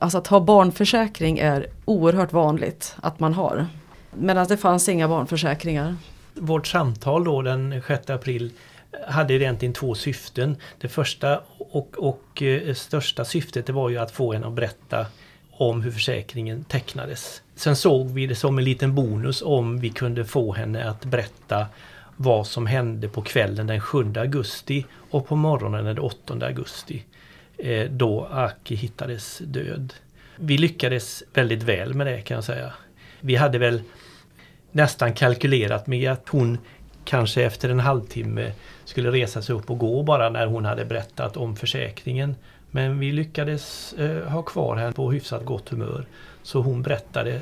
alltså 0.00 0.18
att 0.18 0.26
ha 0.26 0.40
barnförsäkring 0.40 1.38
är 1.38 1.66
oerhört 1.84 2.32
vanligt 2.32 2.96
att 3.00 3.20
man 3.20 3.34
har. 3.34 3.66
Medan 4.10 4.46
det 4.46 4.56
fanns 4.56 4.88
inga 4.88 5.08
barnförsäkringar. 5.08 5.96
Vårt 6.34 6.66
samtal 6.66 7.24
då 7.24 7.42
den 7.42 7.82
6 7.86 8.10
april 8.10 8.50
hade 9.08 9.34
egentligen 9.34 9.74
två 9.74 9.94
syften. 9.94 10.56
Det 10.78 10.88
första 10.88 11.40
och, 11.58 11.96
och 11.98 12.42
eh, 12.42 12.74
största 12.74 13.24
syftet 13.24 13.66
det 13.66 13.72
var 13.72 13.88
ju 13.88 13.98
att 13.98 14.10
få 14.10 14.32
henne 14.32 14.46
att 14.46 14.52
berätta 14.52 15.06
om 15.70 15.82
hur 15.82 15.90
försäkringen 15.90 16.64
tecknades. 16.64 17.42
Sen 17.54 17.76
såg 17.76 18.10
vi 18.10 18.26
det 18.26 18.34
som 18.34 18.58
en 18.58 18.64
liten 18.64 18.94
bonus 18.94 19.42
om 19.42 19.80
vi 19.80 19.90
kunde 19.90 20.24
få 20.24 20.52
henne 20.52 20.88
att 20.88 21.04
berätta 21.04 21.66
vad 22.16 22.46
som 22.46 22.66
hände 22.66 23.08
på 23.08 23.22
kvällen 23.22 23.66
den 23.66 23.80
7 23.80 24.12
augusti 24.16 24.86
och 25.10 25.28
på 25.28 25.36
morgonen 25.36 25.84
den 25.84 25.98
8 25.98 26.46
augusti. 26.46 27.04
Eh, 27.58 27.90
då 27.90 28.28
Aki 28.30 28.74
hittades 28.74 29.38
död. 29.38 29.94
Vi 30.36 30.58
lyckades 30.58 31.22
väldigt 31.34 31.62
väl 31.62 31.94
med 31.94 32.06
det 32.06 32.20
kan 32.20 32.34
jag 32.34 32.44
säga. 32.44 32.72
Vi 33.20 33.36
hade 33.36 33.58
väl 33.58 33.82
nästan 34.72 35.14
kalkylerat 35.14 35.86
med 35.86 36.12
att 36.12 36.28
hon 36.28 36.58
kanske 37.04 37.42
efter 37.42 37.68
en 37.68 37.80
halvtimme 37.80 38.52
skulle 38.84 39.10
resa 39.10 39.42
sig 39.42 39.54
upp 39.54 39.70
och 39.70 39.78
gå 39.78 40.02
bara 40.02 40.30
när 40.30 40.46
hon 40.46 40.64
hade 40.64 40.84
berättat 40.84 41.36
om 41.36 41.56
försäkringen. 41.56 42.36
Men 42.74 42.98
vi 42.98 43.12
lyckades 43.12 43.92
eh, 43.92 44.28
ha 44.28 44.42
kvar 44.42 44.76
henne 44.76 44.92
på 44.92 45.12
hyfsat 45.12 45.44
gott 45.44 45.68
humör. 45.68 46.06
Så 46.42 46.60
hon 46.60 46.82
berättade 46.82 47.40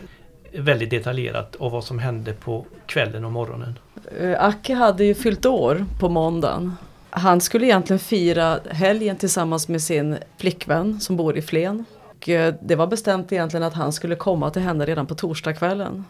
väldigt 0.52 0.90
detaljerat 0.90 1.56
om 1.56 1.72
vad 1.72 1.84
som 1.84 1.98
hände 1.98 2.32
på 2.32 2.66
kvällen 2.86 3.24
och 3.24 3.32
morgonen. 3.32 3.78
Eh, 4.20 4.44
Acke 4.44 4.74
hade 4.74 5.04
ju 5.04 5.14
fyllt 5.14 5.46
år 5.46 5.84
på 6.00 6.08
måndagen. 6.08 6.76
Han 7.10 7.40
skulle 7.40 7.66
egentligen 7.66 8.00
fira 8.00 8.60
helgen 8.70 9.16
tillsammans 9.16 9.68
med 9.68 9.82
sin 9.82 10.16
flickvän 10.36 11.00
som 11.00 11.16
bor 11.16 11.36
i 11.36 11.42
Flen. 11.42 11.84
Och, 11.98 12.28
eh, 12.28 12.54
det 12.62 12.74
var 12.74 12.86
bestämt 12.86 13.32
egentligen 13.32 13.64
att 13.64 13.74
han 13.74 13.92
skulle 13.92 14.16
komma 14.16 14.50
till 14.50 14.62
henne 14.62 14.86
redan 14.86 15.06
på 15.06 15.14
torsdagskvällen. 15.14 16.04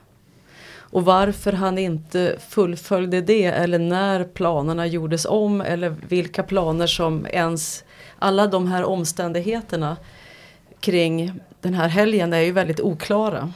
Och 0.93 1.05
varför 1.05 1.53
han 1.53 1.79
inte 1.79 2.37
fullföljde 2.49 3.21
det 3.21 3.45
eller 3.45 3.79
när 3.79 4.25
planerna 4.25 4.87
gjordes 4.87 5.25
om 5.25 5.61
eller 5.61 5.95
vilka 6.09 6.43
planer 6.43 6.87
som 6.87 7.27
ens 7.31 7.85
alla 8.21 8.47
de 8.47 8.67
här 8.67 8.85
omständigheterna 8.85 9.97
kring 10.81 11.41
den 11.61 11.75
här 11.75 11.89
helgen 11.89 12.33
är 12.33 12.41
ju 12.41 12.53
väldigt 12.53 12.81
oklara. 12.81 13.53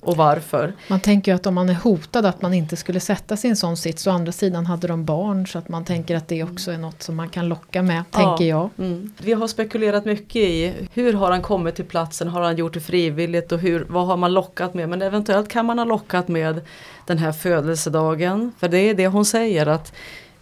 Och 0.00 0.16
varför? 0.16 0.72
Man 0.88 1.00
tänker 1.00 1.32
ju 1.32 1.36
att 1.36 1.46
om 1.46 1.54
man 1.54 1.68
är 1.68 1.74
hotad 1.74 2.26
att 2.26 2.42
man 2.42 2.54
inte 2.54 2.76
skulle 2.76 3.00
sätta 3.00 3.36
sig 3.36 3.48
i 3.48 3.50
en 3.50 3.56
sån 3.56 3.76
sits. 3.76 4.06
Å 4.06 4.10
andra 4.10 4.32
sidan 4.32 4.66
hade 4.66 4.86
de 4.86 5.04
barn 5.04 5.46
så 5.46 5.58
att 5.58 5.68
man 5.68 5.84
tänker 5.84 6.16
att 6.16 6.28
det 6.28 6.42
också 6.42 6.70
är 6.70 6.78
något 6.78 7.02
som 7.02 7.16
man 7.16 7.28
kan 7.28 7.48
locka 7.48 7.82
med, 7.82 8.04
ja, 8.12 8.18
tänker 8.18 8.44
jag. 8.44 8.70
Mm. 8.78 9.12
Vi 9.22 9.32
har 9.32 9.46
spekulerat 9.46 10.04
mycket 10.04 10.36
i 10.36 10.72
hur 10.94 11.12
har 11.12 11.30
han 11.30 11.42
kommit 11.42 11.74
till 11.74 11.84
platsen, 11.84 12.28
har 12.28 12.40
han 12.40 12.56
gjort 12.56 12.74
det 12.74 12.80
frivilligt 12.80 13.52
och 13.52 13.58
hur, 13.58 13.86
vad 13.88 14.06
har 14.06 14.16
man 14.16 14.32
lockat 14.32 14.74
med? 14.74 14.88
Men 14.88 15.02
eventuellt 15.02 15.48
kan 15.48 15.66
man 15.66 15.78
ha 15.78 15.84
lockat 15.84 16.28
med 16.28 16.60
den 17.06 17.18
här 17.18 17.32
födelsedagen. 17.32 18.52
För 18.58 18.68
det 18.68 18.78
är 18.78 18.94
det 18.94 19.06
hon 19.06 19.24
säger 19.24 19.66
att 19.66 19.92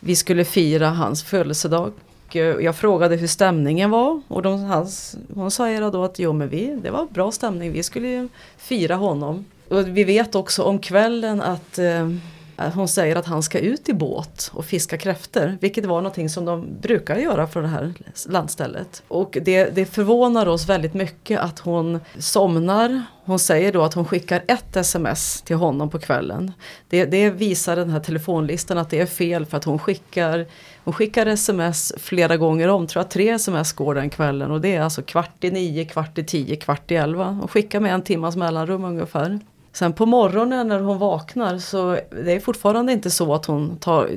vi 0.01 0.16
skulle 0.16 0.44
fira 0.44 0.90
hans 0.90 1.22
födelsedag. 1.22 1.92
Eh, 2.37 2.42
jag 2.42 2.77
frågade 2.77 3.16
hur 3.16 3.27
stämningen 3.27 3.90
var 3.90 4.21
och 4.29 4.42
de, 4.42 4.64
hans, 4.64 5.16
hon 5.35 5.51
sa 5.51 5.90
då 5.90 6.05
att 6.05 6.18
jo 6.18 6.33
men 6.33 6.49
vi, 6.49 6.79
det 6.83 6.90
var 6.90 7.07
bra 7.07 7.33
stämning, 7.33 7.73
vi 7.73 7.83
skulle 7.83 8.29
fira 8.57 8.95
honom. 8.95 9.45
Och 9.68 9.88
vi 9.88 10.05
vet 10.05 10.35
också 10.35 10.62
om 10.62 10.79
kvällen 10.79 11.40
att 11.40 11.79
eh, 11.79 12.09
hon 12.57 12.88
säger 12.88 13.17
att 13.17 13.27
han 13.27 13.43
ska 13.43 13.59
ut 13.59 13.88
i 13.88 13.93
båt 13.93 14.51
och 14.55 14.65
fiska 14.65 14.99
kräftor. 14.99 15.59
Vilket 15.61 15.87
var 15.87 15.97
någonting 15.97 16.29
som 16.29 16.45
de 16.45 16.81
brukar 16.81 17.17
göra 17.17 17.47
för 17.47 17.62
det 17.62 17.69
här 17.69 17.95
landstället. 18.29 19.03
Och 19.09 19.38
det, 19.43 19.65
det 19.65 19.85
förvånar 19.85 20.47
oss 20.47 20.69
väldigt 20.69 20.95
mycket 20.95 21.41
att 21.41 21.59
hon 21.59 22.01
somnar. 22.19 23.03
Hon 23.25 23.38
säger 23.38 23.73
då 23.73 23.83
att 23.83 23.95
hon 23.95 24.05
skickar 24.05 24.43
ett 24.49 24.77
sms 24.77 25.43
till 25.43 25.57
honom 25.57 25.91
på 25.91 25.99
kvällen. 25.99 26.53
Det, 26.88 27.05
det 27.05 27.31
visar 27.31 27.77
den 27.77 27.91
här 27.91 28.01
telefonlistan 28.01 28.79
att 28.79 28.91
det 28.91 29.01
är 29.01 29.07
fel 29.07 29.47
för 29.47 29.57
att 29.57 29.65
hon 29.65 29.79
skickar 29.79 30.47
hon 30.85 30.95
skickar 30.95 31.27
sms 31.27 31.93
flera 31.97 32.37
gånger 32.37 32.69
om, 32.69 32.87
tror 32.87 33.03
jag 33.05 33.11
tre 33.11 33.29
sms 33.29 33.73
går 33.73 33.95
den 33.95 34.11
kvällen 34.11 34.51
och 34.51 34.61
det 34.61 34.75
är 34.75 34.81
alltså 34.81 35.03
kvart 35.03 35.45
i 35.45 35.51
nio, 35.51 35.85
kvart 35.85 36.19
i 36.19 36.25
tio, 36.25 36.57
kvart 36.57 36.91
i 36.91 36.95
elva. 36.95 37.25
Hon 37.25 37.49
skickar 37.49 37.81
med 37.81 37.95
en 37.95 38.03
timmas 38.03 38.37
mellanrum 38.37 38.85
ungefär. 38.85 39.41
Sen 39.73 39.93
på 39.93 40.07
morgonen 40.07 40.69
när 40.69 40.81
hon 40.81 40.99
vaknar 40.99 41.59
så 41.59 41.99
det 42.11 42.33
är 42.33 42.41
fortfarande 42.41 42.93
inte 42.93 43.11
så 43.11 43.35
att 43.35 43.47
hon, 43.47 43.77
tar, 43.77 44.11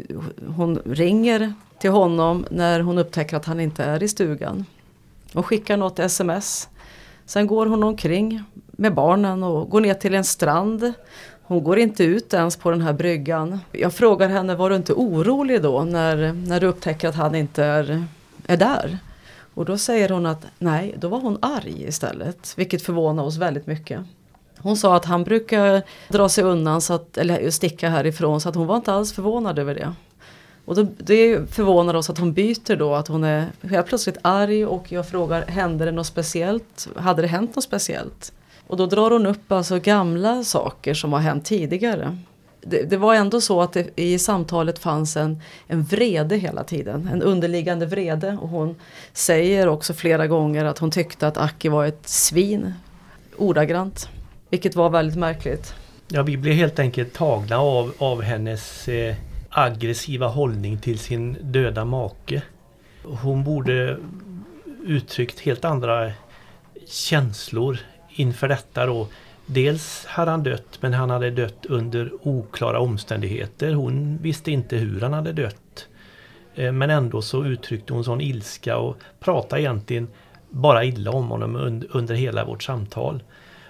hon 0.55 0.79
ringer 0.85 1.53
till 1.79 1.91
honom 1.91 2.45
när 2.51 2.79
hon 2.79 2.97
upptäcker 2.97 3.37
att 3.37 3.45
han 3.45 3.59
inte 3.59 3.83
är 3.83 4.03
i 4.03 4.07
stugan. 4.07 4.65
Hon 5.33 5.43
skickar 5.43 5.77
något 5.77 5.99
sms. 5.99 6.69
Sen 7.25 7.47
går 7.47 7.65
hon 7.65 7.83
omkring 7.83 8.43
med 8.71 8.93
barnen 8.93 9.43
och 9.43 9.69
går 9.69 9.81
ner 9.81 9.93
till 9.93 10.13
en 10.13 10.23
strand. 10.23 10.93
Hon 11.43 11.63
går 11.63 11.79
inte 11.79 12.03
ut 12.03 12.33
ens 12.33 12.57
på 12.57 12.71
den 12.71 12.81
här 12.81 12.93
bryggan. 12.93 13.59
Jag 13.71 13.93
frågar 13.93 14.29
henne, 14.29 14.55
var 14.55 14.69
du 14.69 14.75
inte 14.75 14.93
orolig 14.93 15.61
då 15.61 15.83
när, 15.83 16.33
när 16.33 16.59
du 16.59 16.67
upptäcker 16.67 17.07
att 17.07 17.15
han 17.15 17.35
inte 17.35 17.63
är, 17.63 18.05
är 18.47 18.57
där? 18.57 18.97
Och 19.53 19.65
då 19.65 19.77
säger 19.77 20.09
hon 20.09 20.25
att 20.25 20.45
nej, 20.59 20.95
då 20.97 21.07
var 21.07 21.19
hon 21.19 21.37
arg 21.41 21.83
istället. 21.87 22.53
Vilket 22.57 22.81
förvånar 22.81 23.23
oss 23.23 23.37
väldigt 23.37 23.67
mycket. 23.67 23.99
Hon 24.65 24.77
sa 24.77 24.95
att 24.95 25.05
han 25.05 25.23
brukar 25.23 25.81
dra 26.07 26.29
sig 26.29 26.43
undan 26.43 26.81
så 26.81 26.93
att, 26.93 27.17
eller 27.17 27.49
sticka 27.49 27.89
härifrån 27.89 28.41
så 28.41 28.49
att 28.49 28.55
hon 28.55 28.67
var 28.67 28.75
inte 28.75 28.93
alls 28.93 29.13
förvånad 29.13 29.59
över 29.59 29.75
det. 29.75 29.93
Och 30.65 30.75
då, 30.75 30.87
det 30.97 31.51
förvånar 31.51 31.93
oss 31.93 32.09
att 32.09 32.17
hon 32.17 32.33
byter 32.33 32.75
då, 32.75 32.95
att 32.95 33.07
hon 33.07 33.23
är 33.23 33.47
helt 33.61 33.87
plötsligt 33.87 34.17
arg 34.21 34.65
och 34.65 34.91
jag 34.91 35.07
frågar, 35.09 35.45
hände 35.45 35.85
det 35.85 35.91
något 35.91 36.07
speciellt? 36.07 36.87
Hade 36.95 37.21
det 37.21 37.27
hänt 37.27 37.55
något 37.55 37.63
speciellt? 37.63 38.33
Och 38.67 38.77
då 38.77 38.85
drar 38.85 39.11
hon 39.11 39.25
upp 39.25 39.51
alltså 39.51 39.79
gamla 39.79 40.43
saker 40.43 40.93
som 40.93 41.13
har 41.13 41.19
hänt 41.19 41.45
tidigare. 41.45 42.17
Det, 42.61 42.81
det 42.89 42.97
var 42.97 43.15
ändå 43.15 43.41
så 43.41 43.61
att 43.61 43.73
det, 43.73 43.89
i 43.95 44.19
samtalet 44.19 44.79
fanns 44.79 45.17
en, 45.17 45.41
en 45.67 45.83
vrede 45.83 46.35
hela 46.35 46.63
tiden, 46.63 47.09
en 47.13 47.21
underliggande 47.21 47.85
vrede. 47.85 48.37
Och 48.41 48.49
hon 48.49 48.75
säger 49.13 49.67
också 49.67 49.93
flera 49.93 50.27
gånger 50.27 50.65
att 50.65 50.79
hon 50.79 50.91
tyckte 50.91 51.27
att 51.27 51.37
Aki 51.37 51.69
var 51.69 51.85
ett 51.85 52.07
svin, 52.07 52.73
ordagrant. 53.37 54.09
Vilket 54.55 54.75
var 54.75 54.89
väldigt 54.89 55.17
märkligt. 55.17 55.75
Ja, 56.07 56.23
vi 56.23 56.37
blev 56.37 56.53
helt 56.53 56.79
enkelt 56.79 57.13
tagna 57.13 57.57
av, 57.57 57.93
av 57.97 58.21
hennes 58.21 58.87
eh, 58.87 59.15
aggressiva 59.49 60.27
hållning 60.27 60.77
till 60.77 60.99
sin 60.99 61.37
döda 61.41 61.85
make. 61.85 62.41
Hon 63.03 63.43
borde 63.43 63.97
uttryckt 64.85 65.39
helt 65.39 65.65
andra 65.65 66.11
känslor 66.87 67.77
inför 68.09 68.47
detta 68.47 68.85
då. 68.85 69.07
Dels 69.45 70.05
hade 70.05 70.31
han 70.31 70.43
dött 70.43 70.77
men 70.81 70.93
han 70.93 71.09
hade 71.09 71.31
dött 71.31 71.65
under 71.65 72.11
oklara 72.21 72.79
omständigheter. 72.79 73.73
Hon 73.73 74.17
visste 74.17 74.51
inte 74.51 74.77
hur 74.77 75.01
han 75.01 75.13
hade 75.13 75.33
dött. 75.33 75.87
Eh, 76.55 76.71
men 76.71 76.89
ändå 76.89 77.21
så 77.21 77.45
uttryckte 77.45 77.93
hon 77.93 78.03
sån 78.03 78.21
ilska 78.21 78.77
och 78.77 78.97
pratade 79.19 79.61
egentligen 79.61 80.07
bara 80.49 80.83
illa 80.83 81.11
om 81.11 81.27
honom 81.27 81.83
under 81.89 82.15
hela 82.15 82.45
vårt 82.45 82.63
samtal. 82.63 83.23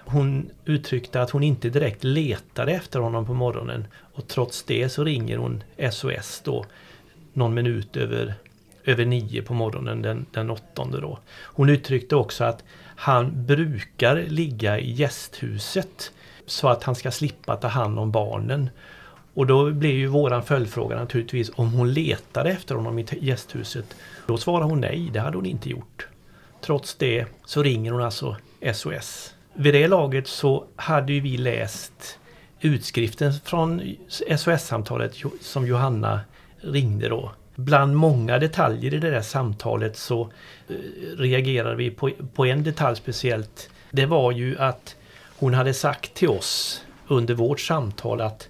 Hon 0.08 0.50
uttryckte 0.64 1.20
att 1.20 1.30
hon 1.30 1.42
inte 1.42 1.68
direkt 1.68 2.04
letade 2.04 2.72
efter 2.72 3.00
honom 3.00 3.26
på 3.26 3.34
morgonen 3.34 3.86
och 4.12 4.28
trots 4.28 4.62
det 4.62 4.88
så 4.88 5.04
ringer 5.04 5.36
hon 5.36 5.62
SOS 5.90 6.40
då 6.44 6.64
någon 7.32 7.54
minut 7.54 7.96
över, 7.96 8.34
över 8.84 9.04
nio 9.04 9.42
på 9.42 9.54
morgonen 9.54 10.02
den, 10.02 10.26
den 10.30 10.50
åttonde 10.50 11.00
då. 11.00 11.18
Hon 11.42 11.68
uttryckte 11.68 12.16
också 12.16 12.44
att 12.44 12.64
han 12.96 13.46
brukar 13.46 14.16
ligga 14.16 14.78
i 14.78 14.92
gästhuset 14.92 16.12
så 16.46 16.68
att 16.68 16.84
han 16.84 16.94
ska 16.94 17.10
slippa 17.10 17.56
ta 17.56 17.68
hand 17.68 17.98
om 17.98 18.10
barnen. 18.10 18.70
Och 19.34 19.46
då 19.46 19.70
blir 19.70 19.94
ju 19.94 20.06
våran 20.06 20.42
följdfråga 20.42 20.96
naturligtvis 20.96 21.50
om 21.54 21.72
hon 21.72 21.92
letade 21.92 22.50
efter 22.50 22.74
honom 22.74 22.98
i 22.98 23.06
gästhuset. 23.20 23.96
Då 24.26 24.36
svarar 24.36 24.64
hon 24.64 24.80
nej, 24.80 25.10
det 25.12 25.20
hade 25.20 25.36
hon 25.36 25.46
inte 25.46 25.70
gjort. 25.70 26.08
Trots 26.60 26.94
det 26.94 27.26
så 27.44 27.62
ringer 27.62 27.92
hon 27.92 28.02
alltså 28.02 28.36
SOS. 28.74 29.35
Vid 29.58 29.74
det 29.74 29.88
laget 29.88 30.26
så 30.28 30.64
hade 30.76 31.12
ju 31.12 31.20
vi 31.20 31.36
läst 31.36 32.18
utskriften 32.60 33.32
från 33.44 33.96
SOS-samtalet 34.36 35.14
som 35.40 35.66
Johanna 35.66 36.20
ringde 36.60 37.08
då. 37.08 37.32
Bland 37.54 37.96
många 37.96 38.38
detaljer 38.38 38.94
i 38.94 38.98
det 38.98 39.10
där 39.10 39.20
samtalet 39.20 39.96
så 39.96 40.20
eh, 40.68 40.74
reagerade 41.18 41.76
vi 41.76 41.90
på, 41.90 42.10
på 42.34 42.46
en 42.46 42.64
detalj 42.64 42.96
speciellt. 42.96 43.70
Det 43.90 44.06
var 44.06 44.32
ju 44.32 44.58
att 44.58 44.96
hon 45.38 45.54
hade 45.54 45.74
sagt 45.74 46.14
till 46.14 46.28
oss 46.28 46.84
under 47.08 47.34
vårt 47.34 47.60
samtal 47.60 48.20
att 48.20 48.48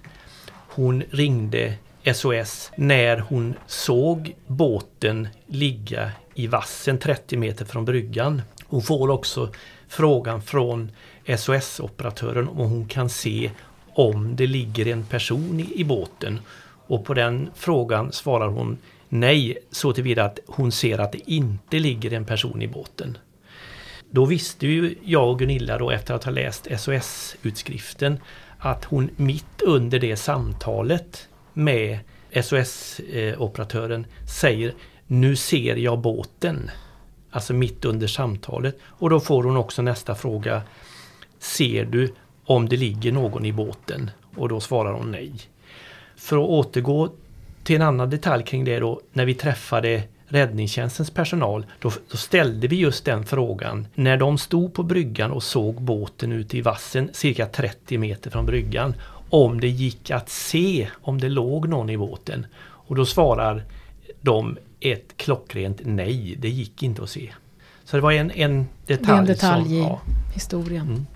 hon 0.49 1.03
ringde 1.09 1.73
SOS 2.13 2.71
när 2.75 3.17
hon 3.17 3.53
såg 3.67 4.35
båten 4.47 5.27
ligga 5.45 6.11
i 6.33 6.47
vassen 6.47 6.97
30 6.97 7.37
meter 7.37 7.65
från 7.65 7.85
bryggan. 7.85 8.41
Hon 8.67 8.81
får 8.81 9.09
också 9.09 9.49
frågan 9.87 10.41
från 10.41 10.91
SOS-operatören 11.37 12.47
om 12.47 12.57
hon 12.57 12.85
kan 12.85 13.09
se 13.09 13.51
om 13.93 14.35
det 14.35 14.47
ligger 14.47 14.87
en 14.87 15.05
person 15.05 15.59
i, 15.59 15.81
i 15.81 15.83
båten. 15.83 16.39
Och 16.87 17.05
på 17.05 17.13
den 17.13 17.49
frågan 17.55 18.11
svarar 18.11 18.47
hon 18.47 18.77
nej 19.09 19.57
så 19.71 19.93
tillvida 19.93 20.23
att 20.23 20.39
hon 20.47 20.71
ser 20.71 20.99
att 20.99 21.11
det 21.11 21.31
inte 21.31 21.79
ligger 21.79 22.13
en 22.13 22.25
person 22.25 22.61
i 22.61 22.67
båten. 22.67 23.17
Då 24.09 24.25
visste 24.25 24.67
ju 24.67 24.95
jag 25.03 25.29
och 25.29 25.39
Gunilla 25.39 25.77
då 25.77 25.91
efter 25.91 26.13
att 26.13 26.23
ha 26.23 26.31
läst 26.31 26.67
SOS-utskriften 26.77 28.17
att 28.57 28.85
hon 28.85 29.09
mitt 29.15 29.61
under 29.61 29.99
det 29.99 30.15
samtalet 30.15 31.27
med 31.53 31.99
SOS-operatören 32.43 34.05
säger 34.27 34.73
Nu 35.07 35.35
ser 35.35 35.75
jag 35.75 35.99
båten. 35.99 36.71
Alltså 37.37 37.53
mitt 37.53 37.85
under 37.85 38.07
samtalet. 38.07 38.77
Och 38.83 39.09
då 39.09 39.19
får 39.19 39.43
hon 39.43 39.57
också 39.57 39.81
nästa 39.81 40.15
fråga 40.15 40.61
Ser 41.39 41.85
du 41.85 42.13
om 42.45 42.69
det 42.69 42.77
ligger 42.77 43.11
någon 43.11 43.45
i 43.45 43.53
båten? 43.53 44.11
Och 44.35 44.49
då 44.49 44.59
svarar 44.59 44.93
hon 44.93 45.11
nej. 45.11 45.31
För 46.15 46.37
att 46.37 46.49
återgå 46.49 47.09
till 47.63 47.75
en 47.75 47.81
annan 47.81 48.09
detalj 48.09 48.43
kring 48.43 48.65
det 48.65 48.79
då, 48.79 49.01
när 49.13 49.25
vi 49.25 49.33
träffade 49.33 50.03
räddningstjänstens 50.27 51.11
personal, 51.11 51.65
då, 51.79 51.91
då, 52.11 52.17
ställde 52.17 52.67
vi 52.67 52.75
just 52.75 53.05
den 53.05 53.25
frågan 53.25 53.87
när 53.95 54.17
de 54.17 54.37
stod 54.37 54.73
på 54.73 54.83
bryggan 54.83 55.31
och 55.31 55.43
såg 55.43 55.81
båten 55.81 56.31
ute 56.31 56.57
i 56.57 56.61
vassen 56.61 57.09
cirka 57.13 57.45
30 57.45 57.97
meter 57.97 58.29
från 58.31 58.45
bryggan 58.45 58.95
om 59.29 59.59
det 59.59 59.69
gick 59.69 60.11
att 60.11 60.29
se 60.29 60.87
om 61.01 61.21
det 61.21 61.29
låg 61.29 61.69
någon 61.69 61.89
i 61.89 61.97
båten. 61.97 62.45
Och 62.59 62.95
då 62.95 63.05
svarar 63.05 63.63
de 64.21 64.57
ett 64.79 65.17
klockrent 65.17 65.81
nej, 65.83 66.35
det 66.39 66.49
gick 66.49 66.83
inte 66.83 67.03
att 67.03 67.09
se. 67.09 67.33
Så 67.83 67.95
det 67.95 68.01
var 68.01 68.11
en, 68.11 68.31
en 68.31 68.67
detalj, 68.85 69.19
en 69.19 69.25
detalj 69.25 69.63
som, 69.63 69.73
i 69.73 69.79
ja, 69.79 70.01
historien. 70.33 70.81
Mm, 70.81 71.07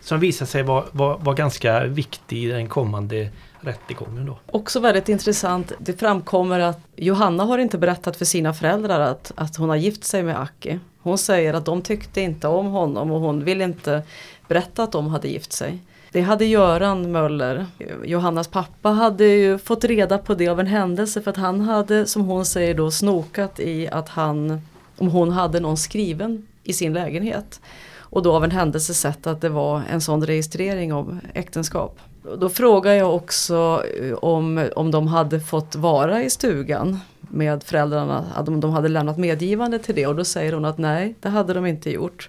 som 0.00 0.20
visade 0.20 0.50
sig 0.50 0.62
vara 0.62 0.84
var, 0.92 1.18
var 1.18 1.34
ganska 1.34 1.84
viktig 1.84 2.44
i 2.44 2.46
den 2.46 2.68
kommande 2.68 3.30
rättegången. 3.60 4.26
Då. 4.26 4.38
Också 4.46 4.80
väldigt 4.80 5.08
intressant, 5.08 5.72
det 5.78 6.00
framkommer 6.00 6.60
att 6.60 6.80
Johanna 6.96 7.44
har 7.44 7.58
inte 7.58 7.78
berättat 7.78 8.16
för 8.16 8.24
sina 8.24 8.54
föräldrar 8.54 9.00
att, 9.00 9.32
att 9.34 9.56
hon 9.56 9.68
har 9.68 9.76
gift 9.76 10.04
sig 10.04 10.22
med 10.22 10.40
Aki. 10.40 10.78
Hon 10.98 11.18
säger 11.18 11.54
att 11.54 11.64
de 11.64 11.82
tyckte 11.82 12.20
inte 12.20 12.48
om 12.48 12.66
honom 12.66 13.10
och 13.10 13.20
hon 13.20 13.44
vill 13.44 13.60
inte 13.60 14.02
berätta 14.48 14.82
att 14.82 14.92
de 14.92 15.06
hade 15.06 15.28
gift 15.28 15.52
sig. 15.52 15.78
Det 16.12 16.20
hade 16.20 16.44
Göran 16.44 17.12
Möller, 17.12 17.66
Johannas 18.04 18.48
pappa, 18.48 18.88
hade 18.88 19.24
ju 19.24 19.58
fått 19.58 19.84
reda 19.84 20.18
på 20.18 20.34
det 20.34 20.48
av 20.48 20.60
en 20.60 20.66
händelse 20.66 21.22
för 21.22 21.30
att 21.30 21.36
han 21.36 21.60
hade, 21.60 22.06
som 22.06 22.22
hon 22.22 22.44
säger 22.44 22.74
då, 22.74 22.90
snokat 22.90 23.60
i 23.60 23.88
att 23.88 24.08
han, 24.08 24.60
om 24.98 25.08
hon 25.08 25.30
hade 25.30 25.60
någon 25.60 25.76
skriven 25.76 26.46
i 26.64 26.72
sin 26.72 26.92
lägenhet. 26.92 27.60
Och 27.96 28.22
då 28.22 28.32
av 28.32 28.44
en 28.44 28.50
händelse 28.50 28.94
sett 28.94 29.26
att 29.26 29.40
det 29.40 29.48
var 29.48 29.82
en 29.90 30.00
sån 30.00 30.26
registrering 30.26 30.92
av 30.92 31.18
äktenskap. 31.34 31.98
Då 32.38 32.48
frågar 32.48 32.92
jag 32.92 33.14
också 33.14 33.84
eh, 34.00 34.14
om, 34.14 34.68
om 34.76 34.90
de 34.90 35.06
hade 35.06 35.40
fått 35.40 35.74
vara 35.74 36.22
i 36.22 36.30
stugan 36.30 37.00
med 37.20 37.62
föräldrarna, 37.62 38.44
om 38.46 38.60
de 38.60 38.70
hade 38.70 38.88
lämnat 38.88 39.18
medgivande 39.18 39.78
till 39.78 39.94
det 39.94 40.06
och 40.06 40.16
då 40.16 40.24
säger 40.24 40.52
hon 40.52 40.64
att 40.64 40.78
nej, 40.78 41.14
det 41.20 41.28
hade 41.28 41.54
de 41.54 41.66
inte 41.66 41.90
gjort. 41.90 42.28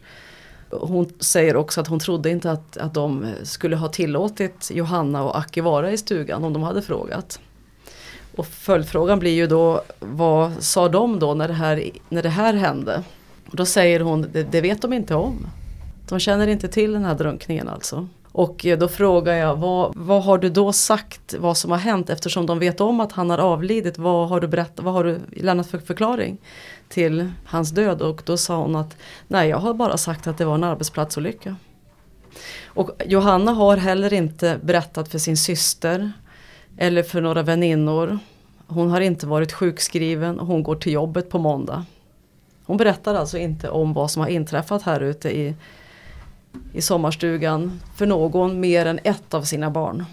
Hon 0.82 1.10
säger 1.20 1.56
också 1.56 1.82
att 1.82 1.88
hon 1.88 2.00
trodde 2.00 2.30
inte 2.30 2.52
att, 2.52 2.78
att 2.78 2.94
de 2.94 3.26
skulle 3.44 3.76
ha 3.76 3.88
tillåtit 3.88 4.72
Johanna 4.74 5.24
och 5.24 5.36
Aki 5.38 5.62
vara 5.62 5.92
i 5.92 5.98
stugan 5.98 6.44
om 6.44 6.54
de 6.54 6.64
hade 6.64 6.82
frågat. 6.82 7.40
Och 8.36 8.46
följdfrågan 8.48 9.20
blir 9.20 9.32
ju 9.32 9.48
då, 9.48 9.82
vad 10.00 10.64
sa 10.64 10.90
de 10.90 11.20
då 11.20 11.34
när 11.34 11.48
det 11.48 11.54
här, 11.54 11.90
när 12.10 12.24
det 12.24 12.30
här 12.30 12.54
hände? 12.54 13.04
Och 13.50 13.56
då 13.56 13.66
säger 13.66 14.00
hon, 14.00 14.28
det, 14.32 14.44
det 14.44 14.62
vet 14.62 14.82
de 14.82 14.94
inte 14.94 15.16
om. 15.16 15.48
De 16.10 16.20
känner 16.20 16.48
inte 16.48 16.68
till 16.68 16.94
den 16.94 17.06
här 17.06 17.16
drunkningen 17.16 17.70
alltså. 17.70 18.08
Och 18.32 18.66
då 18.80 18.88
frågar 18.88 19.34
jag, 19.34 19.56
vad, 19.56 19.94
vad 19.96 20.24
har 20.24 20.38
du 20.38 20.50
då 20.50 20.74
sagt 20.74 21.36
vad 21.40 21.58
som 21.58 21.72
har 21.72 21.78
hänt 21.78 22.10
eftersom 22.10 22.46
de 22.46 22.60
vet 22.60 22.82
om 22.82 23.00
att 23.00 23.12
han 23.12 23.30
har 23.30 23.38
avlidit? 23.38 23.98
Vad 23.98 24.30
har 24.30 24.40
du, 24.40 24.48
berätt, 24.48 24.72
vad 24.76 24.94
har 24.94 25.04
du 25.04 25.20
lämnat 25.32 25.68
för 25.68 25.78
förklaring 25.78 26.38
till 26.90 27.32
hans 27.46 27.72
död? 27.72 28.02
Och 28.02 28.22
då 28.26 28.38
sa 28.38 28.58
hon 28.58 28.76
att 28.76 28.98
nej, 29.28 29.50
jag 29.50 29.58
har 29.58 29.74
bara 29.74 29.98
sagt 29.98 30.28
att 30.28 30.38
det 30.38 30.46
var 30.46 30.56
en 30.56 30.64
arbetsplatsolycka. 30.64 31.56
Och 32.66 32.92
Johanna 33.06 33.52
har 33.52 33.78
heller 33.78 34.14
inte 34.14 34.60
berättat 34.64 35.10
för 35.10 35.20
sin 35.20 35.38
syster 35.38 36.12
eller 36.78 37.04
för 37.04 37.22
några 37.22 37.44
väninnor. 37.44 38.20
Hon 38.68 38.90
har 38.90 39.02
inte 39.02 39.28
varit 39.28 39.52
sjukskriven 39.52 40.40
och 40.40 40.48
hon 40.48 40.64
går 40.64 40.76
till 40.76 40.94
jobbet 40.94 41.30
på 41.30 41.40
måndag. 41.40 41.86
Hon 42.66 42.78
berättar 42.78 43.16
alltså 43.16 43.38
inte 43.38 43.70
om 43.70 43.94
vad 43.94 44.12
som 44.12 44.22
har 44.22 44.30
inträffat 44.30 44.82
här 44.82 45.00
ute 45.00 45.38
i 45.38 45.56
i 46.74 46.82
sommarstugan 46.82 47.82
för 47.96 48.06
någon 48.06 48.60
mer 48.60 48.86
än 48.86 49.00
ett 49.04 49.34
av 49.34 49.42
sina 49.42 49.70
barn. 49.70 50.06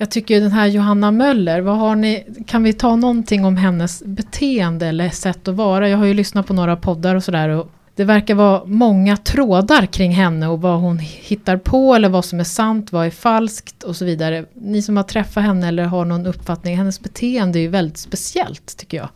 Jag 0.00 0.10
tycker 0.10 0.40
den 0.40 0.52
här 0.52 0.66
Johanna 0.66 1.10
Möller, 1.10 1.60
vad 1.60 1.78
har 1.78 1.96
ni, 1.96 2.26
kan 2.46 2.62
vi 2.62 2.72
ta 2.72 2.96
någonting 2.96 3.44
om 3.44 3.56
hennes 3.56 4.02
beteende 4.04 4.86
eller 4.86 5.10
sätt 5.10 5.48
att 5.48 5.54
vara? 5.54 5.88
Jag 5.88 5.98
har 5.98 6.04
ju 6.04 6.14
lyssnat 6.14 6.46
på 6.46 6.52
några 6.52 6.76
poddar 6.76 7.14
och 7.14 7.24
sådär 7.24 7.48
och 7.48 7.70
det 7.94 8.04
verkar 8.04 8.34
vara 8.34 8.64
många 8.64 9.16
trådar 9.16 9.86
kring 9.86 10.12
henne 10.12 10.48
och 10.48 10.60
vad 10.60 10.80
hon 10.80 10.98
hittar 10.98 11.56
på 11.56 11.94
eller 11.94 12.08
vad 12.08 12.24
som 12.24 12.40
är 12.40 12.44
sant, 12.44 12.92
vad 12.92 13.06
är 13.06 13.10
falskt 13.10 13.82
och 13.82 13.96
så 13.96 14.04
vidare. 14.04 14.44
Ni 14.54 14.82
som 14.82 14.96
har 14.96 15.04
träffat 15.04 15.44
henne 15.44 15.68
eller 15.68 15.84
har 15.84 16.04
någon 16.04 16.26
uppfattning, 16.26 16.76
hennes 16.76 17.00
beteende 17.00 17.58
är 17.58 17.60
ju 17.60 17.68
väldigt 17.68 17.98
speciellt 17.98 18.76
tycker 18.76 18.96
jag. 18.96 19.08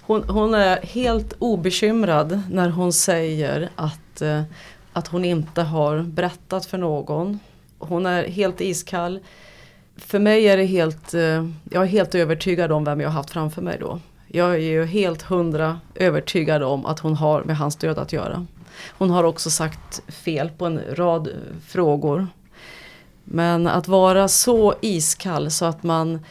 Hon, 0.00 0.28
hon 0.28 0.54
är 0.54 0.82
helt 0.82 1.32
obekymrad 1.38 2.40
när 2.50 2.68
hon 2.68 2.92
säger 2.92 3.68
att 3.76 4.22
eh, 4.22 4.42
att 4.92 5.08
hon 5.08 5.24
inte 5.24 5.62
har 5.62 6.02
berättat 6.02 6.66
för 6.66 6.78
någon. 6.78 7.40
Hon 7.78 8.06
är 8.06 8.24
helt 8.24 8.60
iskall. 8.60 9.20
För 9.98 10.18
mig 10.18 10.48
är 10.48 10.56
det 10.56 10.64
helt, 10.64 11.14
eh, 11.14 11.48
jag 11.70 11.82
är 11.82 11.86
helt 11.86 12.14
övertygad 12.14 12.72
om 12.72 12.84
vem 12.84 13.00
jag 13.00 13.08
har 13.08 13.14
haft 13.14 13.30
framför 13.30 13.62
mig 13.62 13.76
då. 13.80 14.00
Jag 14.28 14.54
är 14.54 14.58
ju 14.58 14.84
helt 14.84 15.22
hundra 15.22 15.80
övertygad 15.94 16.62
om 16.62 16.86
att 16.86 16.98
hon 16.98 17.16
har 17.16 17.44
med 17.44 17.56
hans 17.56 17.76
död 17.76 17.98
att 17.98 18.12
göra. 18.12 18.46
Hon 18.98 19.10
har 19.10 19.24
också 19.24 19.50
sagt 19.50 20.02
fel 20.08 20.50
på 20.50 20.66
en 20.66 20.80
rad 20.94 21.28
frågor. 21.66 22.26
Men 23.24 23.66
att 23.66 23.88
vara 23.88 24.28
så 24.28 24.74
iskall 24.80 25.50
så 25.50 25.64
att 25.64 25.82
man 25.82 26.24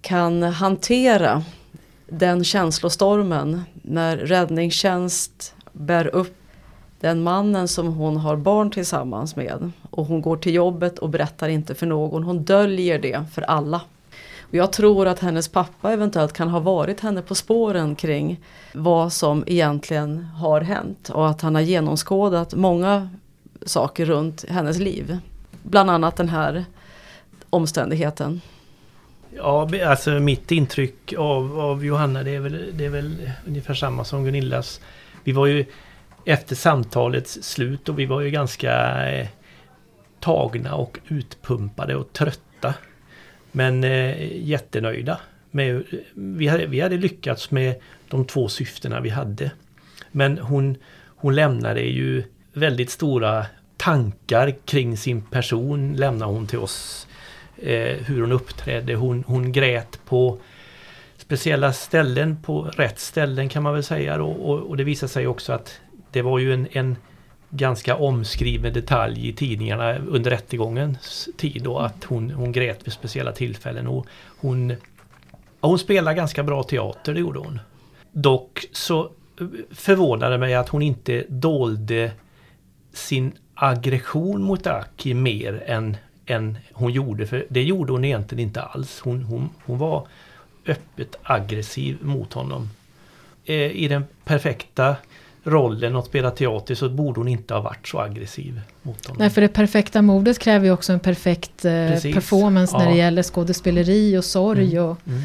kan 0.00 0.42
hantera 0.42 1.44
den 2.08 2.44
känslostormen 2.44 3.62
när 3.72 4.16
räddningstjänst 4.16 5.54
bär 5.72 6.06
upp 6.06 6.39
den 7.00 7.22
mannen 7.22 7.68
som 7.68 7.86
hon 7.86 8.16
har 8.16 8.36
barn 8.36 8.70
tillsammans 8.70 9.36
med 9.36 9.72
och 9.90 10.06
hon 10.06 10.22
går 10.22 10.36
till 10.36 10.54
jobbet 10.54 10.98
och 10.98 11.08
berättar 11.08 11.48
inte 11.48 11.74
för 11.74 11.86
någon. 11.86 12.22
Hon 12.22 12.44
döljer 12.44 12.98
det 12.98 13.24
för 13.34 13.42
alla. 13.42 13.80
Och 14.40 14.54
jag 14.54 14.72
tror 14.72 15.06
att 15.08 15.18
hennes 15.18 15.48
pappa 15.48 15.92
eventuellt 15.92 16.32
kan 16.32 16.48
ha 16.48 16.60
varit 16.60 17.00
henne 17.00 17.22
på 17.22 17.34
spåren 17.34 17.94
kring 17.94 18.40
vad 18.74 19.12
som 19.12 19.44
egentligen 19.46 20.24
har 20.24 20.60
hänt 20.60 21.10
och 21.10 21.28
att 21.28 21.40
han 21.40 21.54
har 21.54 21.62
genomskådat 21.62 22.54
många 22.54 23.08
saker 23.66 24.06
runt 24.06 24.44
hennes 24.48 24.78
liv. 24.78 25.18
Bland 25.62 25.90
annat 25.90 26.16
den 26.16 26.28
här 26.28 26.64
omständigheten. 27.50 28.40
Ja, 29.36 29.70
alltså 29.86 30.10
mitt 30.10 30.50
intryck 30.50 31.12
av, 31.18 31.60
av 31.60 31.84
Johanna 31.84 32.22
det 32.22 32.34
är, 32.34 32.40
väl, 32.40 32.72
det 32.74 32.84
är 32.84 32.90
väl 32.90 33.30
ungefär 33.46 33.74
samma 33.74 34.04
som 34.04 34.24
Gunillas. 34.24 34.80
Vi 35.24 35.32
var 35.32 35.46
ju 35.46 35.64
efter 36.30 36.56
samtalets 36.56 37.42
slut 37.42 37.88
och 37.88 37.98
vi 37.98 38.06
var 38.06 38.20
ju 38.20 38.30
ganska 38.30 39.04
eh, 39.10 39.28
tagna 40.20 40.74
och 40.74 40.98
utpumpade 41.08 41.96
och 41.96 42.12
trötta. 42.12 42.74
Men 43.52 43.84
eh, 43.84 44.36
jättenöjda. 44.48 45.20
Med, 45.50 45.84
vi, 46.14 46.46
hade, 46.46 46.66
vi 46.66 46.80
hade 46.80 46.96
lyckats 46.96 47.50
med 47.50 47.74
de 48.08 48.24
två 48.24 48.48
syftena 48.48 49.00
vi 49.00 49.08
hade. 49.08 49.50
Men 50.12 50.38
hon, 50.38 50.76
hon 51.06 51.34
lämnade 51.34 51.80
ju 51.80 52.22
väldigt 52.52 52.90
stora 52.90 53.46
tankar 53.76 54.54
kring 54.64 54.96
sin 54.96 55.22
person 55.22 55.92
lämnade 55.92 56.32
hon 56.32 56.46
till 56.46 56.58
oss. 56.58 57.06
Eh, 57.62 57.96
hur 57.96 58.20
hon 58.20 58.32
uppträdde. 58.32 58.94
Hon, 58.94 59.24
hon 59.26 59.52
grät 59.52 60.00
på 60.04 60.38
speciella 61.16 61.72
ställen, 61.72 62.42
på 62.42 62.62
rätt 62.62 62.98
ställen 62.98 63.48
kan 63.48 63.62
man 63.62 63.74
väl 63.74 63.82
säga. 63.82 64.18
då 64.18 64.26
och, 64.26 64.58
och 64.58 64.76
det 64.76 64.84
visade 64.84 65.12
sig 65.12 65.26
också 65.26 65.52
att 65.52 65.80
det 66.10 66.22
var 66.22 66.38
ju 66.38 66.54
en, 66.54 66.68
en 66.72 66.96
ganska 67.50 67.96
omskriven 67.96 68.72
detalj 68.72 69.28
i 69.28 69.32
tidningarna 69.32 69.98
under 69.98 70.30
rättegångens 70.30 71.28
tid 71.36 71.62
då 71.62 71.78
att 71.78 72.04
hon, 72.04 72.30
hon 72.30 72.52
grät 72.52 72.86
vid 72.86 72.92
speciella 72.92 73.32
tillfällen. 73.32 73.86
Och 73.86 74.06
hon, 74.40 74.74
hon 75.60 75.78
spelade 75.78 76.16
ganska 76.16 76.42
bra 76.42 76.62
teater, 76.62 77.14
det 77.14 77.20
gjorde 77.20 77.38
hon. 77.38 77.60
Dock 78.12 78.66
så 78.72 79.04
eh, 79.04 79.46
förvånade 79.70 80.38
mig 80.38 80.54
att 80.54 80.68
hon 80.68 80.82
inte 80.82 81.24
dolde 81.28 82.12
sin 82.92 83.32
aggression 83.54 84.42
mot 84.42 84.66
Aki 84.66 85.14
mer 85.14 85.62
än, 85.66 85.96
än 86.26 86.58
hon 86.72 86.92
gjorde. 86.92 87.26
För 87.26 87.46
det 87.48 87.62
gjorde 87.62 87.92
hon 87.92 88.04
egentligen 88.04 88.46
inte 88.46 88.62
alls. 88.62 89.00
Hon, 89.00 89.22
hon, 89.22 89.50
hon 89.64 89.78
var 89.78 90.06
öppet 90.66 91.16
aggressiv 91.22 91.98
mot 92.00 92.32
honom. 92.32 92.70
Eh, 93.44 93.54
I 93.54 93.88
den 93.88 94.04
perfekta 94.24 94.96
rollen 95.44 95.96
att 95.96 96.06
spela 96.06 96.30
teater 96.30 96.74
så 96.74 96.88
borde 96.88 97.20
hon 97.20 97.28
inte 97.28 97.54
ha 97.54 97.60
varit 97.60 97.88
så 97.88 97.98
aggressiv 97.98 98.60
mot 98.82 99.06
honom. 99.06 99.18
Nej, 99.20 99.30
för 99.30 99.40
det 99.40 99.48
perfekta 99.48 100.02
mordet 100.02 100.38
kräver 100.38 100.66
ju 100.66 100.72
också 100.72 100.92
en 100.92 101.00
perfekt 101.00 101.64
eh, 101.64 101.72
performance 102.14 102.76
ja. 102.76 102.78
när 102.78 102.90
det 102.90 102.96
gäller 102.96 103.22
skådespeleri 103.22 104.18
och 104.18 104.24
sorg. 104.24 104.76
Mm. 104.76 104.84
Och... 104.84 104.98
Mm. 105.06 105.22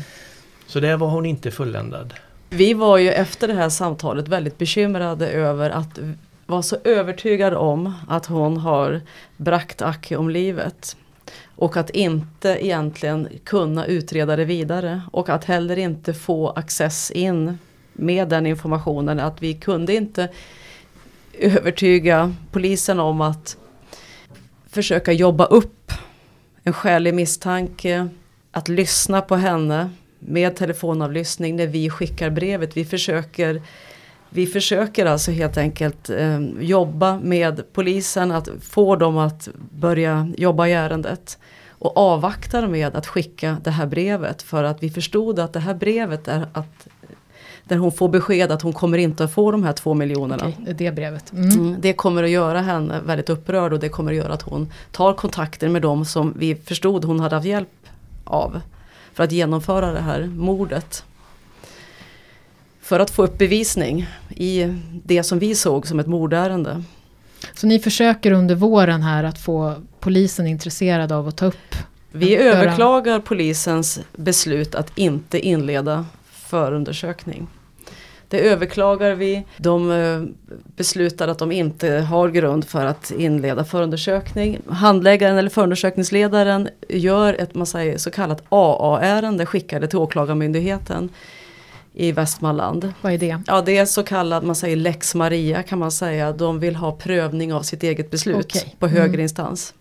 Så 0.67 0.79
där 0.79 0.97
var 0.97 1.07
hon 1.07 1.25
inte 1.25 1.51
fulländad. 1.51 2.13
Vi 2.49 2.73
var 2.73 2.97
ju 2.97 3.09
efter 3.09 3.47
det 3.47 3.53
här 3.53 3.69
samtalet 3.69 4.27
väldigt 4.27 4.57
bekymrade 4.57 5.29
över 5.29 5.69
att 5.69 5.99
vara 6.45 6.61
så 6.61 6.77
övertygad 6.83 7.53
om 7.53 7.93
att 8.07 8.25
hon 8.25 8.57
har 8.57 9.01
bragt 9.37 9.81
Aki 9.81 10.15
om 10.15 10.29
livet. 10.29 10.97
Och 11.55 11.77
att 11.77 11.89
inte 11.89 12.57
egentligen 12.65 13.27
kunna 13.43 13.85
utreda 13.85 14.35
det 14.35 14.45
vidare 14.45 15.01
och 15.11 15.29
att 15.29 15.45
heller 15.45 15.77
inte 15.77 16.13
få 16.13 16.49
access 16.49 17.11
in 17.11 17.57
med 17.95 18.29
den 18.29 18.45
informationen. 18.45 19.19
Att 19.19 19.41
vi 19.41 19.53
kunde 19.53 19.95
inte 19.95 20.29
övertyga 21.39 22.35
polisen 22.51 22.99
om 22.99 23.21
att 23.21 23.57
försöka 24.69 25.11
jobba 25.11 25.45
upp 25.45 25.91
en 26.63 26.73
skälig 26.73 27.13
misstanke, 27.13 28.07
att 28.51 28.67
lyssna 28.67 29.21
på 29.21 29.35
henne 29.35 29.89
med 30.19 30.55
telefonavlyssning 30.55 31.55
när 31.55 31.67
vi 31.67 31.89
skickar 31.89 32.29
brevet. 32.29 32.77
Vi 32.77 32.85
försöker, 32.85 33.61
vi 34.29 34.45
försöker 34.45 35.05
alltså 35.05 35.31
helt 35.31 35.57
enkelt 35.57 36.09
eh, 36.09 36.39
jobba 36.59 37.19
med 37.19 37.73
polisen, 37.73 38.31
att 38.31 38.49
få 38.61 38.95
dem 38.95 39.17
att 39.17 39.49
börja 39.71 40.31
jobba 40.37 40.67
i 40.67 40.73
ärendet. 40.73 41.37
Och 41.69 41.97
avvaktar 41.97 42.67
med 42.67 42.95
att 42.95 43.07
skicka 43.07 43.57
det 43.63 43.71
här 43.71 43.85
brevet 43.85 44.41
för 44.41 44.63
att 44.63 44.83
vi 44.83 44.89
förstod 44.89 45.39
att 45.39 45.53
det 45.53 45.59
här 45.59 45.73
brevet 45.73 46.27
är 46.27 46.47
att 46.53 46.87
där 47.67 47.77
hon 47.77 47.91
får 47.91 48.09
besked 48.09 48.51
att 48.51 48.61
hon 48.61 48.73
kommer 48.73 48.97
inte 48.97 49.23
att 49.23 49.33
få 49.33 49.51
de 49.51 49.63
här 49.63 49.73
två 49.73 49.93
miljonerna. 49.93 50.47
Okej, 50.47 50.73
det 50.73 50.91
brevet. 50.91 51.33
Mm. 51.33 51.49
Mm, 51.49 51.75
det 51.79 51.93
kommer 51.93 52.23
att 52.23 52.29
göra 52.29 52.61
henne 52.61 52.99
väldigt 53.05 53.29
upprörd 53.29 53.73
och 53.73 53.79
det 53.79 53.89
kommer 53.89 54.11
att 54.11 54.17
göra 54.17 54.33
att 54.33 54.41
hon 54.41 54.71
tar 54.91 55.13
kontakter 55.13 55.69
med 55.69 55.81
dem 55.81 56.05
som 56.05 56.33
vi 56.37 56.55
förstod 56.55 57.05
hon 57.05 57.19
hade 57.19 57.35
haft 57.35 57.47
hjälp 57.47 57.69
av. 58.23 58.61
För 59.13 59.23
att 59.23 59.31
genomföra 59.31 59.91
det 59.91 60.01
här 60.01 60.25
mordet. 60.25 61.03
För 62.81 62.99
att 62.99 63.09
få 63.09 63.23
upp 63.23 63.37
bevisning 63.37 64.07
i 64.29 64.73
det 65.03 65.23
som 65.23 65.39
vi 65.39 65.55
såg 65.55 65.87
som 65.87 65.99
ett 65.99 66.07
mordärende. 66.07 66.83
Så 67.53 67.67
ni 67.67 67.79
försöker 67.79 68.31
under 68.31 68.55
våren 68.55 69.01
här 69.01 69.23
att 69.23 69.39
få 69.39 69.73
polisen 69.99 70.47
intresserad 70.47 71.11
av 71.11 71.27
att 71.27 71.37
ta 71.37 71.45
upp? 71.45 71.75
Vi 72.11 72.35
överklagar 72.35 73.19
polisens 73.19 73.99
beslut 74.15 74.75
att 74.75 74.97
inte 74.97 75.39
inleda 75.39 76.05
förundersökning. 76.31 77.47
Det 78.27 78.49
överklagar 78.49 79.15
vi. 79.15 79.43
De 79.57 79.91
eh, 79.91 80.21
beslutar 80.75 81.27
att 81.27 81.39
de 81.39 81.51
inte 81.51 81.89
har 81.89 82.29
grund 82.29 82.65
för 82.65 82.85
att 82.85 83.11
inleda 83.11 83.63
förundersökning. 83.65 84.59
Handläggaren 84.69 85.37
eller 85.37 85.49
förundersökningsledaren 85.49 86.69
gör 86.89 87.33
ett 87.33 87.55
man 87.55 87.65
säger, 87.65 87.97
så 87.97 88.11
kallat 88.11 88.43
AA-ärende, 88.49 89.45
skickar 89.45 89.79
det 89.79 89.87
till 89.87 89.99
Åklagarmyndigheten 89.99 91.09
i 91.93 92.11
Västmanland. 92.11 92.93
Vad 93.01 93.13
är 93.13 93.17
det? 93.17 93.41
Ja 93.47 93.61
det 93.61 93.77
är 93.77 93.85
så 93.85 94.03
kallad, 94.03 94.43
man 94.43 94.55
säger 94.55 94.75
lex 94.75 95.15
Maria 95.15 95.63
kan 95.63 95.79
man 95.79 95.91
säga. 95.91 96.31
De 96.31 96.59
vill 96.59 96.75
ha 96.75 96.91
prövning 96.91 97.53
av 97.53 97.61
sitt 97.61 97.83
eget 97.83 98.11
beslut 98.11 98.45
okay. 98.45 98.69
på 98.79 98.87
högre 98.87 99.05
mm. 99.05 99.19
instans. 99.19 99.73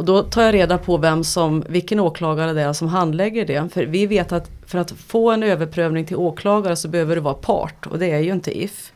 Och 0.00 0.06
då 0.06 0.22
tar 0.22 0.42
jag 0.42 0.54
reda 0.54 0.78
på 0.78 0.96
vem 0.96 1.24
som, 1.24 1.64
vilken 1.68 2.00
åklagare 2.00 2.52
det 2.52 2.62
är 2.62 2.72
som 2.72 2.88
handlägger 2.88 3.46
det. 3.46 3.68
För 3.72 3.86
vi 3.86 4.06
vet 4.06 4.32
att 4.32 4.50
för 4.66 4.78
att 4.78 4.90
få 4.90 5.30
en 5.30 5.42
överprövning 5.42 6.06
till 6.06 6.16
åklagare 6.16 6.76
så 6.76 6.88
behöver 6.88 7.14
du 7.14 7.20
vara 7.20 7.34
part 7.34 7.86
och 7.86 7.98
det 7.98 8.10
är 8.10 8.18
ju 8.18 8.32
inte 8.32 8.62
If. 8.62 8.92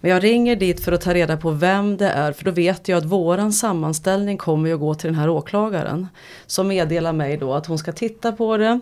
Men 0.00 0.10
jag 0.10 0.24
ringer 0.24 0.56
dit 0.56 0.84
för 0.84 0.92
att 0.92 1.00
ta 1.00 1.14
reda 1.14 1.36
på 1.36 1.50
vem 1.50 1.96
det 1.96 2.08
är 2.08 2.32
för 2.32 2.44
då 2.44 2.50
vet 2.50 2.88
jag 2.88 2.98
att 2.98 3.04
våran 3.04 3.52
sammanställning 3.52 4.38
kommer 4.38 4.74
att 4.74 4.80
gå 4.80 4.94
till 4.94 5.06
den 5.06 5.18
här 5.18 5.28
åklagaren. 5.28 6.08
Som 6.46 6.68
meddelar 6.68 7.12
mig 7.12 7.36
då 7.36 7.54
att 7.54 7.66
hon 7.66 7.78
ska 7.78 7.92
titta 7.92 8.32
på 8.32 8.56
det. 8.56 8.80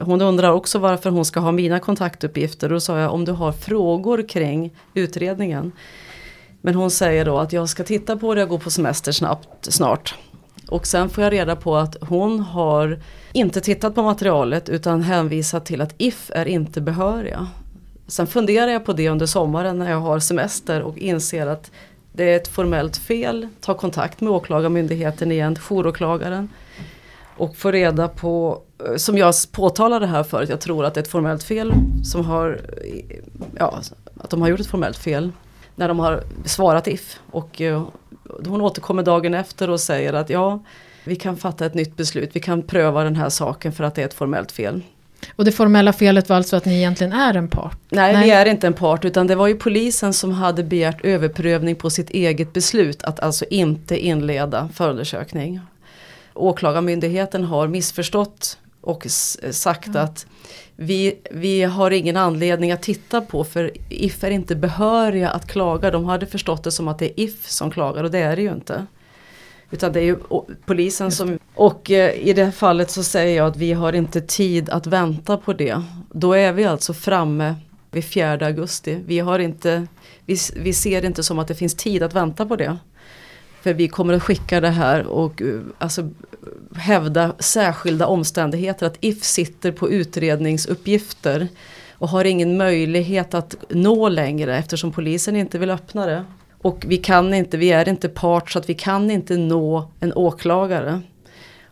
Hon 0.00 0.20
undrar 0.20 0.52
också 0.52 0.78
varför 0.78 1.10
hon 1.10 1.24
ska 1.24 1.40
ha 1.40 1.52
mina 1.52 1.80
kontaktuppgifter 1.80 2.68
och 2.68 2.74
då 2.74 2.80
sa 2.80 2.98
jag 2.98 3.12
om 3.12 3.24
du 3.24 3.32
har 3.32 3.52
frågor 3.52 4.28
kring 4.28 4.70
utredningen. 4.94 5.72
Men 6.60 6.74
hon 6.74 6.90
säger 6.90 7.24
då 7.24 7.38
att 7.38 7.52
jag 7.52 7.68
ska 7.68 7.84
titta 7.84 8.16
på 8.16 8.34
det 8.34 8.42
och 8.42 8.48
gå 8.48 8.58
på 8.58 8.70
semester 8.70 9.12
snabbt, 9.12 9.72
snart. 9.72 10.14
Och 10.70 10.86
sen 10.86 11.08
får 11.08 11.24
jag 11.24 11.32
reda 11.32 11.56
på 11.56 11.76
att 11.76 11.96
hon 12.00 12.40
har 12.40 12.98
inte 13.32 13.60
tittat 13.60 13.94
på 13.94 14.02
materialet 14.02 14.68
utan 14.68 15.02
hänvisat 15.02 15.66
till 15.66 15.80
att 15.80 15.94
If 15.98 16.30
är 16.34 16.48
inte 16.48 16.80
behöriga. 16.80 17.48
Sen 18.06 18.26
funderar 18.26 18.70
jag 18.70 18.84
på 18.84 18.92
det 18.92 19.08
under 19.08 19.26
sommaren 19.26 19.78
när 19.78 19.90
jag 19.90 20.00
har 20.00 20.18
semester 20.18 20.82
och 20.82 20.98
inser 20.98 21.46
att 21.46 21.70
det 22.12 22.24
är 22.24 22.36
ett 22.36 22.48
formellt 22.48 22.96
fel. 22.96 23.48
Ta 23.60 23.74
kontakt 23.74 24.20
med 24.20 24.32
åklagarmyndigheten 24.32 25.32
igen, 25.32 25.56
jouråklagaren. 25.70 26.48
Och 27.36 27.56
få 27.56 27.70
reda 27.70 28.08
på, 28.08 28.62
eh, 28.88 28.96
som 28.96 29.18
jag 29.18 29.34
påtalade 29.52 30.06
här 30.06 30.22
förut, 30.22 30.48
jag 30.48 30.60
tror 30.60 30.84
att 30.84 30.94
det 30.94 31.00
är 31.00 31.02
ett 31.02 31.10
formellt 31.10 31.42
fel 31.42 31.72
som 32.04 32.24
har, 32.24 32.60
ja, 33.58 33.80
att 34.16 34.30
de 34.30 34.42
har 34.42 34.48
gjort 34.48 34.60
ett 34.60 34.66
formellt 34.66 34.98
fel 34.98 35.32
när 35.76 35.88
de 35.88 35.98
har 35.98 36.22
svarat 36.44 36.88
If. 36.88 37.20
Och 37.30 37.60
eh, 37.60 37.82
hon 38.46 38.60
återkommer 38.60 39.02
dagen 39.02 39.34
efter 39.34 39.70
och 39.70 39.80
säger 39.80 40.12
att 40.12 40.30
ja, 40.30 40.62
vi 41.04 41.16
kan 41.16 41.36
fatta 41.36 41.66
ett 41.66 41.74
nytt 41.74 41.96
beslut, 41.96 42.30
vi 42.32 42.40
kan 42.40 42.62
pröva 42.62 43.04
den 43.04 43.16
här 43.16 43.28
saken 43.28 43.72
för 43.72 43.84
att 43.84 43.94
det 43.94 44.02
är 44.02 44.06
ett 44.06 44.14
formellt 44.14 44.52
fel. 44.52 44.82
Och 45.36 45.44
det 45.44 45.52
formella 45.52 45.92
felet 45.92 46.28
var 46.28 46.36
alltså 46.36 46.56
att 46.56 46.64
ni 46.64 46.76
egentligen 46.76 47.12
är 47.12 47.34
en 47.34 47.48
part? 47.48 47.78
Nej, 47.88 48.12
Nej, 48.12 48.24
vi 48.24 48.30
är 48.30 48.46
inte 48.46 48.66
en 48.66 48.72
part 48.72 49.04
utan 49.04 49.26
det 49.26 49.34
var 49.34 49.46
ju 49.46 49.54
polisen 49.54 50.12
som 50.12 50.32
hade 50.32 50.64
begärt 50.64 51.04
överprövning 51.04 51.76
på 51.76 51.90
sitt 51.90 52.10
eget 52.10 52.52
beslut 52.52 53.02
att 53.02 53.20
alltså 53.20 53.44
inte 53.50 53.98
inleda 53.98 54.68
förundersökning. 54.74 55.60
Åklagarmyndigheten 56.34 57.44
har 57.44 57.68
missförstått 57.68 58.58
och 58.80 59.06
sagt 59.50 59.86
mm. 59.86 60.04
att 60.04 60.26
vi, 60.82 61.20
vi 61.30 61.62
har 61.62 61.90
ingen 61.90 62.16
anledning 62.16 62.72
att 62.72 62.82
titta 62.82 63.20
på 63.20 63.44
för 63.44 63.70
If 63.88 64.24
är 64.24 64.30
inte 64.30 64.56
behöriga 64.56 65.30
att 65.30 65.46
klaga. 65.46 65.90
De 65.90 66.04
hade 66.04 66.26
förstått 66.26 66.64
det 66.64 66.70
som 66.70 66.88
att 66.88 66.98
det 66.98 67.06
är 67.06 67.24
If 67.24 67.48
som 67.48 67.70
klagar 67.70 68.04
och 68.04 68.10
det 68.10 68.18
är 68.18 68.36
det 68.36 68.42
ju 68.42 68.52
inte. 68.52 68.86
Utan 69.70 69.92
det 69.92 70.00
är 70.00 70.04
ju 70.04 70.16
polisen 70.66 71.10
som... 71.10 71.38
Och 71.54 71.90
eh, 71.90 72.28
i 72.28 72.32
det 72.32 72.44
här 72.44 72.50
fallet 72.50 72.90
så 72.90 73.02
säger 73.02 73.36
jag 73.36 73.46
att 73.46 73.56
vi 73.56 73.72
har 73.72 73.92
inte 73.92 74.20
tid 74.20 74.70
att 74.70 74.86
vänta 74.86 75.36
på 75.36 75.52
det. 75.52 75.82
Då 76.12 76.32
är 76.32 76.52
vi 76.52 76.64
alltså 76.64 76.92
framme 76.94 77.54
vid 77.90 78.04
4 78.04 78.46
augusti. 78.46 78.98
Vi, 79.06 79.18
har 79.18 79.38
inte, 79.38 79.86
vi, 80.26 80.36
vi 80.56 80.72
ser 80.72 81.00
det 81.00 81.06
inte 81.06 81.22
som 81.22 81.38
att 81.38 81.48
det 81.48 81.54
finns 81.54 81.74
tid 81.74 82.02
att 82.02 82.14
vänta 82.14 82.46
på 82.46 82.56
det. 82.56 82.76
För 83.62 83.74
vi 83.74 83.88
kommer 83.88 84.14
att 84.14 84.22
skicka 84.22 84.60
det 84.60 84.68
här 84.68 85.06
och 85.06 85.42
eh, 85.42 85.60
alltså, 85.78 86.08
hävda 86.76 87.34
särskilda 87.38 88.06
omständigheter. 88.06 88.86
Att 88.86 88.96
If 89.00 89.24
sitter 89.24 89.72
på 89.72 89.90
utredningsuppgifter 89.90 91.48
och 91.92 92.08
har 92.08 92.24
ingen 92.24 92.56
möjlighet 92.56 93.34
att 93.34 93.56
nå 93.68 94.08
längre 94.08 94.56
eftersom 94.56 94.92
polisen 94.92 95.36
inte 95.36 95.58
vill 95.58 95.70
öppna 95.70 96.06
det. 96.06 96.24
Och 96.62 96.84
vi 96.88 96.96
kan 96.96 97.34
inte, 97.34 97.56
vi 97.56 97.72
är 97.72 97.88
inte 97.88 98.08
part 98.08 98.50
så 98.50 98.58
att 98.58 98.68
vi 98.68 98.74
kan 98.74 99.10
inte 99.10 99.36
nå 99.36 99.90
en 100.00 100.12
åklagare. 100.12 101.00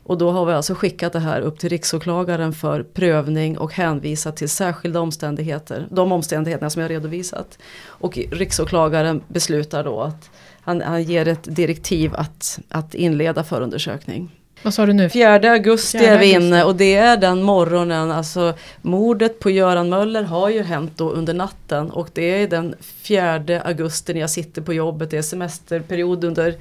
Och 0.02 0.18
då 0.18 0.30
har 0.30 0.46
vi 0.46 0.52
alltså 0.52 0.74
skickat 0.74 1.12
det 1.12 1.18
här 1.18 1.40
upp 1.40 1.58
till 1.58 1.68
riksåklagaren 1.68 2.52
för 2.52 2.82
prövning 2.82 3.58
och 3.58 3.72
hänvisat 3.72 4.36
till 4.36 4.48
särskilda 4.48 5.00
omständigheter. 5.00 5.86
De 5.90 6.12
omständigheterna 6.12 6.70
som 6.70 6.82
jag 6.82 6.90
redovisat. 6.90 7.58
Och 7.84 8.18
riksåklagaren 8.30 9.22
beslutar 9.28 9.84
då 9.84 10.00
att 10.00 10.30
han, 10.68 10.82
han 10.82 11.02
ger 11.02 11.28
ett 11.28 11.56
direktiv 11.56 12.14
att, 12.14 12.58
att 12.68 12.94
inleda 12.94 13.44
förundersökning. 13.44 14.30
Vad 14.62 14.74
sa 14.74 14.86
du 14.86 14.92
nu? 14.92 15.08
4 15.10 15.50
augusti 15.50 15.98
4 15.98 16.10
är 16.10 16.18
vi 16.18 16.32
inne 16.32 16.64
och 16.64 16.76
det 16.76 16.94
är 16.94 17.16
den 17.16 17.42
morgonen, 17.42 18.10
alltså 18.10 18.54
mordet 18.82 19.40
på 19.40 19.50
Göran 19.50 19.88
Möller 19.88 20.22
har 20.22 20.48
ju 20.48 20.62
hänt 20.62 20.92
då 20.96 21.10
under 21.10 21.34
natten 21.34 21.90
och 21.90 22.08
det 22.12 22.42
är 22.42 22.48
den 22.48 22.74
4 22.80 23.60
augusti 23.64 24.14
när 24.14 24.20
jag 24.20 24.30
sitter 24.30 24.62
på 24.62 24.74
jobbet, 24.74 25.10
det 25.10 25.18
är 25.18 25.22
semesterperiod 25.22 26.24
under 26.24 26.56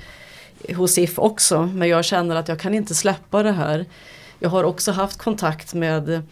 hos 0.76 0.98
If 0.98 1.20
också, 1.20 1.62
men 1.62 1.88
jag 1.88 2.06
känner 2.06 2.36
att 2.36 2.48
jag 2.48 2.60
kan 2.60 2.74
inte 2.74 2.96
släppa 2.96 3.44
det 3.44 3.52
här. 3.52 3.86
Jag 4.40 4.50
har 4.50 4.64
också 4.64 4.92
haft 4.92 5.18
kontakt 5.18 5.74
med 5.74 6.24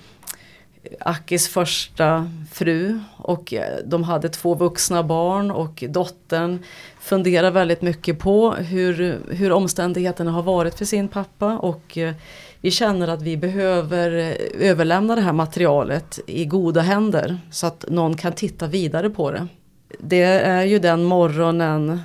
Akis 0.99 1.49
första 1.49 2.31
fru 2.51 2.99
och 3.17 3.53
eh, 3.53 3.77
de 3.85 4.03
hade 4.03 4.29
två 4.29 4.55
vuxna 4.55 5.03
barn 5.03 5.51
och 5.51 5.83
dottern 5.89 6.59
funderar 7.05 7.51
väldigt 7.51 7.81
mycket 7.81 8.19
på 8.19 8.51
hur, 8.51 9.19
hur 9.29 9.51
omständigheterna 9.51 10.31
har 10.31 10.43
varit 10.43 10.77
för 10.77 10.85
sin 10.85 11.07
pappa 11.07 11.57
och 11.57 11.97
eh, 11.97 12.13
vi 12.61 12.71
känner 12.71 13.07
att 13.07 13.21
vi 13.21 13.37
behöver 13.37 14.17
eh, 14.17 14.69
överlämna 14.69 15.15
det 15.15 15.21
här 15.21 15.33
materialet 15.33 16.19
i 16.27 16.45
goda 16.45 16.81
händer 16.81 17.37
så 17.51 17.67
att 17.67 17.85
någon 17.87 18.17
kan 18.17 18.33
titta 18.33 18.67
vidare 18.67 19.09
på 19.09 19.31
det. 19.31 19.47
Det 19.99 20.21
är 20.23 20.63
ju 20.63 20.79
den 20.79 21.03
morgonen 21.03 21.99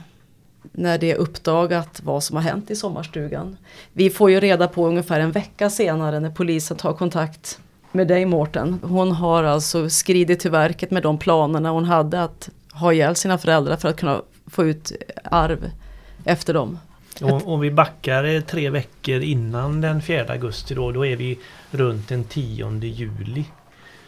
när 0.73 0.99
det 0.99 1.11
är 1.11 1.17
uppdagat 1.17 2.01
vad 2.05 2.25
som 2.25 2.37
har 2.37 2.43
hänt 2.43 2.71
i 2.71 2.77
sommarstugan. 2.77 3.57
Vi 3.93 4.11
får 4.11 4.31
ju 4.31 4.41
reda 4.41 4.69
på 4.69 4.87
ungefär 4.87 5.21
en 5.21 5.33
vecka 5.33 5.71
senare 5.71 6.21
när 6.21 6.31
polisen 6.31 6.77
tar 6.77 6.93
kontakt 6.93 7.59
med 7.93 8.09
dig 8.09 8.27
Mårten. 8.27 8.81
Hon 8.83 9.13
har 9.13 9.45
alltså 9.45 9.91
skridit 9.91 10.41
till 10.41 10.51
verket 10.51 10.91
med 10.91 11.03
de 11.03 11.19
planerna 11.19 11.71
hon 11.71 11.85
hade 11.85 12.23
att 12.23 12.51
ha 12.73 12.93
ihjäl 12.93 13.17
sina 13.17 13.39
föräldrar 13.39 13.77
för 13.77 13.89
att 13.89 13.97
kunna 13.97 14.23
få 14.51 14.65
ut 14.65 14.93
arv 15.25 15.71
efter 16.25 16.55
dem. 16.55 16.79
Om, 17.21 17.43
om 17.45 17.61
vi 17.61 17.71
backar 17.71 18.25
eh, 18.25 18.41
tre 18.41 18.71
veckor 18.71 19.21
innan 19.21 19.81
den 19.81 20.03
4 20.03 20.27
augusti 20.29 20.75
då, 20.75 20.93
då 20.93 21.07
är 21.07 21.17
vi 21.17 21.39
runt 21.71 22.09
den 22.09 22.25
10 22.25 22.79
juli. 22.81 23.45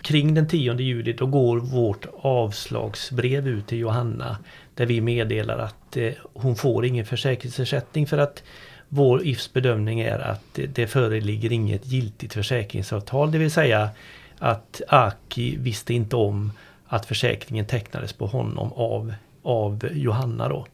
Kring 0.03 0.35
den 0.35 0.49
10 0.49 0.75
juli 0.75 1.13
då 1.13 1.27
går 1.27 1.59
vårt 1.59 2.07
avslagsbrev 2.21 3.49
ut 3.49 3.67
till 3.67 3.79
Johanna 3.79 4.37
där 4.75 4.87
vi 4.87 5.01
meddelar 5.01 5.59
att 5.59 5.97
eh, 5.97 6.13
hon 6.33 6.57
får 6.57 6.85
ingen 6.85 7.07
försäkringsersättning 7.07 8.07
för 8.07 8.19
att 8.19 8.43
vår 8.89 9.27
IFs 9.27 9.53
bedömning 9.53 10.01
är 10.01 10.19
att 10.19 10.43
det, 10.53 10.67
det 10.67 10.87
föreligger 10.87 11.53
inget 11.53 11.87
giltigt 11.87 12.35
försäkringsavtal. 12.35 13.33
Det 13.33 13.39
vill 13.39 13.51
säga 13.51 13.91
att 14.39 14.81
Aki 14.89 15.57
visste 15.57 15.95
inte 15.95 16.17
om 16.17 16.53
att 16.87 17.07
försäkringen 17.07 17.67
tecknades 17.67 18.13
på 18.13 18.27
honom 18.27 18.73
av, 18.73 19.15
av 19.43 19.89
Johanna 19.93 20.49
då. 20.49 20.67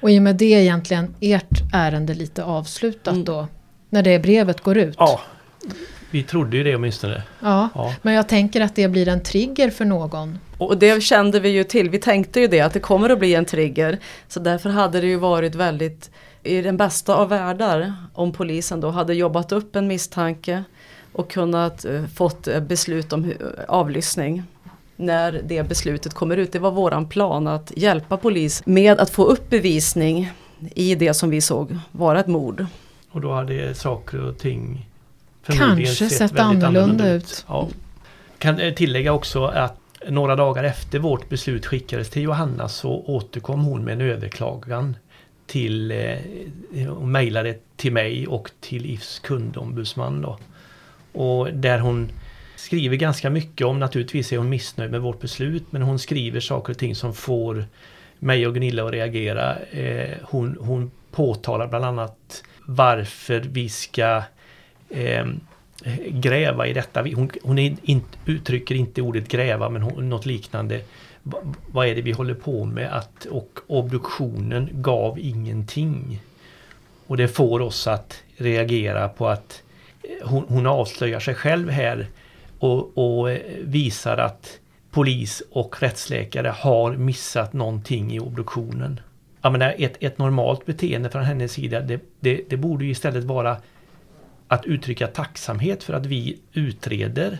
Och 0.00 0.10
i 0.10 0.18
och 0.18 0.22
med 0.22 0.36
det 0.36 0.54
är 0.54 0.58
egentligen 0.60 1.14
ert 1.20 1.62
ärende 1.72 2.14
lite 2.14 2.44
avslutat 2.44 3.12
Mm. 3.12 3.24
då? 3.24 3.48
När 3.90 4.02
det 4.02 4.18
brevet 4.18 4.60
går 4.60 4.78
ut? 4.78 4.94
Ja, 4.98 5.20
vi 6.10 6.22
trodde 6.22 6.56
ju 6.56 6.64
det 6.64 6.76
åtminstone. 6.76 7.22
ja. 7.40 7.68
Ja. 7.74 7.94
Men 8.02 8.14
jag 8.14 8.28
tänker 8.28 8.60
att 8.60 8.74
det 8.76 8.88
blir 8.88 9.08
en 9.08 9.22
trigger 9.22 9.70
för 9.70 9.84
någon. 9.84 10.38
Och 10.58 10.78
det 10.78 11.02
kände 11.02 11.40
vi 11.40 11.48
ju 11.48 11.64
till, 11.64 11.90
vi 11.90 11.98
tänkte 11.98 12.40
ju 12.40 12.46
det 12.46 12.60
att 12.60 12.72
det 12.72 12.80
kommer 12.80 13.10
att 13.10 13.18
bli 13.18 13.34
en 13.34 13.44
trigger. 13.44 13.98
Så 14.28 14.40
därför 14.40 14.70
hade 14.70 15.00
det 15.00 15.06
ju 15.06 15.16
varit 15.16 15.54
väldigt, 15.54 16.10
i 16.42 16.62
den 16.62 16.76
bästa 16.76 17.14
av 17.14 17.28
världar, 17.28 17.94
om 18.14 18.32
polisen 18.32 18.80
då 18.80 18.90
hade 18.90 19.14
jobbat 19.14 19.52
upp 19.52 19.76
en 19.76 19.86
misstanke 19.86 20.64
och 21.12 21.30
kunnat 21.30 21.84
eh, 21.84 22.04
fått 22.14 22.48
eh, 22.48 22.60
beslut 22.60 23.12
om 23.12 23.32
avlyssning. 23.68 24.42
När 25.02 25.40
det 25.44 25.68
beslutet 25.68 26.14
kommer 26.14 26.36
ut, 26.36 26.52
det 26.52 26.58
var 26.58 26.70
våran 26.70 27.08
plan 27.08 27.46
att 27.46 27.72
hjälpa 27.76 28.16
polis 28.16 28.62
med 28.66 29.00
att 29.00 29.10
få 29.10 29.24
upp 29.24 29.50
bevisning 29.50 30.30
i 30.74 30.94
det 30.94 31.14
som 31.14 31.30
vi 31.30 31.40
såg 31.40 31.78
vara 31.90 32.20
ett 32.20 32.26
mord. 32.26 32.66
Och 33.10 33.20
då 33.20 33.32
hade 33.32 33.74
saker 33.74 34.24
och 34.24 34.38
ting 34.38 34.88
Kanske 35.46 36.10
sett 36.10 36.38
annorlunda 36.38 37.12
ut. 37.12 37.44
Ja. 37.48 37.68
Kan 38.38 38.60
eh, 38.60 38.74
tillägga 38.74 39.12
också 39.12 39.44
att 39.44 39.78
några 40.08 40.36
dagar 40.36 40.64
efter 40.64 40.98
vårt 40.98 41.28
beslut 41.28 41.66
skickades 41.66 42.10
till 42.10 42.22
Johanna 42.22 42.68
så 42.68 42.90
återkom 43.06 43.64
hon 43.64 43.84
med 43.84 43.92
en 43.92 44.00
överklagan 44.00 44.96
till 45.46 45.90
eh, 45.90 46.16
hon 46.88 47.12
mejlade 47.12 47.54
till 47.76 47.92
mig 47.92 48.26
och 48.26 48.50
till 48.60 48.86
IFs 48.86 49.18
kundombudsman 49.18 50.22
då. 50.22 50.38
Och 51.12 51.52
där 51.52 51.78
hon 51.78 52.10
skriver 52.62 52.96
ganska 52.96 53.30
mycket 53.30 53.66
om, 53.66 53.78
naturligtvis 53.78 54.32
är 54.32 54.38
hon 54.38 54.48
missnöjd 54.48 54.90
med 54.90 55.00
vårt 55.00 55.20
beslut, 55.20 55.64
men 55.70 55.82
hon 55.82 55.98
skriver 55.98 56.40
saker 56.40 56.72
och 56.72 56.78
ting 56.78 56.94
som 56.94 57.14
får 57.14 57.64
mig 58.18 58.46
och 58.46 58.54
Gunilla 58.54 58.84
att 58.84 58.92
reagera. 58.92 59.58
Eh, 59.58 60.16
hon, 60.22 60.58
hon 60.60 60.90
påtalar 61.10 61.66
bland 61.66 61.84
annat 61.84 62.44
varför 62.66 63.40
vi 63.40 63.68
ska 63.68 64.22
eh, 64.90 65.26
gräva 66.08 66.66
i 66.66 66.72
detta. 66.72 67.02
Hon, 67.02 67.30
hon 67.42 67.58
är 67.58 67.76
in, 67.82 68.02
uttrycker 68.26 68.74
inte 68.74 69.02
ordet 69.02 69.28
gräva 69.28 69.68
men 69.68 69.82
hon, 69.82 70.08
något 70.08 70.26
liknande. 70.26 70.80
Va, 71.22 71.38
vad 71.72 71.86
är 71.86 71.94
det 71.94 72.02
vi 72.02 72.12
håller 72.12 72.34
på 72.34 72.64
med? 72.64 72.92
Att, 72.92 73.26
och 73.26 73.58
obduktionen 73.66 74.68
gav 74.72 75.18
ingenting. 75.18 76.20
Och 77.06 77.16
det 77.16 77.28
får 77.28 77.60
oss 77.60 77.86
att 77.86 78.22
reagera 78.36 79.08
på 79.08 79.28
att 79.28 79.62
eh, 80.02 80.28
hon, 80.28 80.44
hon 80.48 80.66
avslöjar 80.66 81.20
sig 81.20 81.34
själv 81.34 81.70
här 81.70 82.08
och, 82.62 82.98
och 82.98 83.30
eh, 83.30 83.40
visar 83.62 84.18
att 84.18 84.58
polis 84.90 85.42
och 85.50 85.82
rättsläkare 85.82 86.48
har 86.48 86.96
missat 86.96 87.52
någonting 87.52 88.12
i 88.12 88.20
obduktionen. 88.20 89.00
Jag 89.42 89.52
menar, 89.52 89.74
ett, 89.78 89.96
ett 90.00 90.18
normalt 90.18 90.66
beteende 90.66 91.10
från 91.10 91.24
hennes 91.24 91.52
sida 91.52 91.80
det, 91.80 92.00
det, 92.20 92.40
det 92.48 92.56
borde 92.56 92.84
ju 92.84 92.90
istället 92.90 93.24
vara 93.24 93.56
att 94.48 94.64
uttrycka 94.64 95.06
tacksamhet 95.06 95.82
för 95.82 95.94
att 95.94 96.06
vi 96.06 96.38
utreder. 96.52 97.38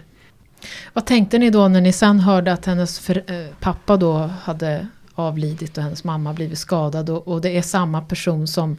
Vad 0.93 1.07
tänkte 1.07 1.39
ni 1.39 1.51
då 1.51 1.69
när 1.69 1.81
ni 1.81 1.93
sen 1.93 2.21
hörde 2.21 2.53
att 2.53 2.67
hennes 2.67 2.99
för, 2.99 3.17
äh, 3.17 3.47
pappa 3.61 3.97
då 3.97 4.13
hade 4.19 4.89
avlidit 5.15 5.77
och 5.77 5.83
hennes 5.83 6.05
mamma 6.05 6.33
blivit 6.33 6.59
skadad 6.59 7.11
och, 7.11 7.29
och 7.29 7.41
det 7.41 7.59
är 7.59 7.63
samma 7.63 8.03
person 8.03 8.49
som 8.49 8.77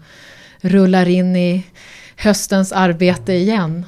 rullar 0.62 1.08
in 1.08 1.36
i 1.36 1.66
höstens 2.18 2.72
arbete 2.72 3.34
igen? 3.34 3.86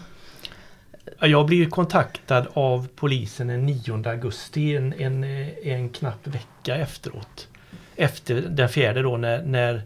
Jag 1.19 1.45
blev 1.45 1.69
kontaktad 1.69 2.47
av 2.53 2.87
polisen 2.95 3.47
den 3.47 3.65
9 3.65 4.09
augusti, 4.09 4.75
en, 4.75 4.93
en, 4.93 5.23
eh, 5.23 5.47
en 5.63 5.89
knapp 5.89 6.27
vecka 6.27 6.75
efteråt. 6.75 7.47
Efter 7.95 8.41
den 8.41 8.69
fjärde 8.69 9.01
då 9.01 9.17
när, 9.17 9.41
när 9.43 9.81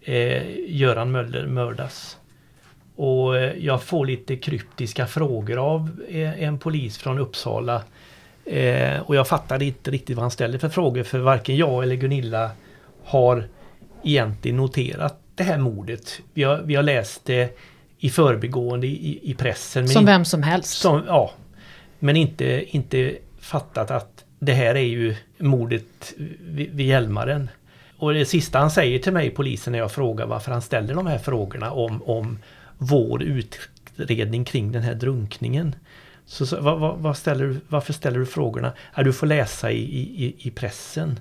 eh, 0.00 0.42
Göran 0.66 1.10
Möller 1.10 1.46
mördas. 1.46 2.18
Och 2.96 3.36
eh, 3.36 3.52
jag 3.58 3.82
får 3.82 4.06
lite 4.06 4.36
kryptiska 4.36 5.06
frågor 5.06 5.56
av 5.56 5.90
eh, 6.08 6.42
en 6.42 6.58
polis 6.58 6.98
från 6.98 7.18
Uppsala. 7.18 7.82
Eh, 8.44 9.00
och 9.00 9.16
jag 9.16 9.28
fattade 9.28 9.64
inte 9.64 9.90
riktigt 9.90 10.16
vad 10.16 10.22
han 10.22 10.30
ställde 10.30 10.58
för 10.58 10.68
frågor 10.68 11.02
för 11.02 11.18
varken 11.18 11.56
jag 11.56 11.82
eller 11.82 11.96
Gunilla 11.96 12.50
har 13.04 13.48
egentligen 14.02 14.56
noterat 14.56 15.20
det 15.34 15.42
här 15.42 15.58
mordet. 15.58 16.20
Vi 16.34 16.42
har, 16.42 16.62
vi 16.64 16.74
har 16.74 16.82
läst 16.82 17.24
det 17.24 17.58
i 18.00 18.10
förbigående 18.10 18.86
i, 18.86 19.20
i 19.22 19.34
pressen. 19.34 19.88
Som 19.88 20.06
vem 20.06 20.24
som 20.24 20.42
helst. 20.42 20.70
som, 20.70 21.02
ja, 21.06 21.30
men 21.98 22.16
inte, 22.16 22.76
inte 22.76 23.16
fattat 23.40 23.90
att 23.90 24.24
det 24.38 24.52
här 24.52 24.74
är 24.74 24.80
ju 24.80 25.16
mordet 25.38 26.14
vid, 26.40 26.70
vid 26.70 26.86
Hjälmaren. 26.86 27.50
Och 27.96 28.14
det 28.14 28.24
sista 28.24 28.58
han 28.58 28.70
säger 28.70 28.98
till 28.98 29.12
mig, 29.12 29.30
polisen, 29.30 29.72
när 29.72 29.78
jag 29.78 29.92
frågar 29.92 30.26
varför 30.26 30.52
han 30.52 30.62
ställer 30.62 30.94
de 30.94 31.06
här 31.06 31.18
frågorna 31.18 31.70
om, 31.70 32.02
om 32.02 32.38
vår 32.78 33.22
utredning 33.22 34.44
kring 34.44 34.72
den 34.72 34.82
här 34.82 34.94
drunkningen. 34.94 35.74
Så, 36.26 36.46
så 36.46 36.60
vad, 36.60 36.80
vad, 36.80 36.98
vad 36.98 37.16
ställer 37.16 37.44
du, 37.44 37.60
varför 37.68 37.92
ställer 37.92 38.18
du 38.18 38.26
frågorna? 38.26 38.72
Ja, 38.94 39.02
du 39.02 39.12
får 39.12 39.26
läsa 39.26 39.70
i, 39.70 39.82
i, 40.24 40.34
i 40.38 40.50
pressen. 40.50 41.20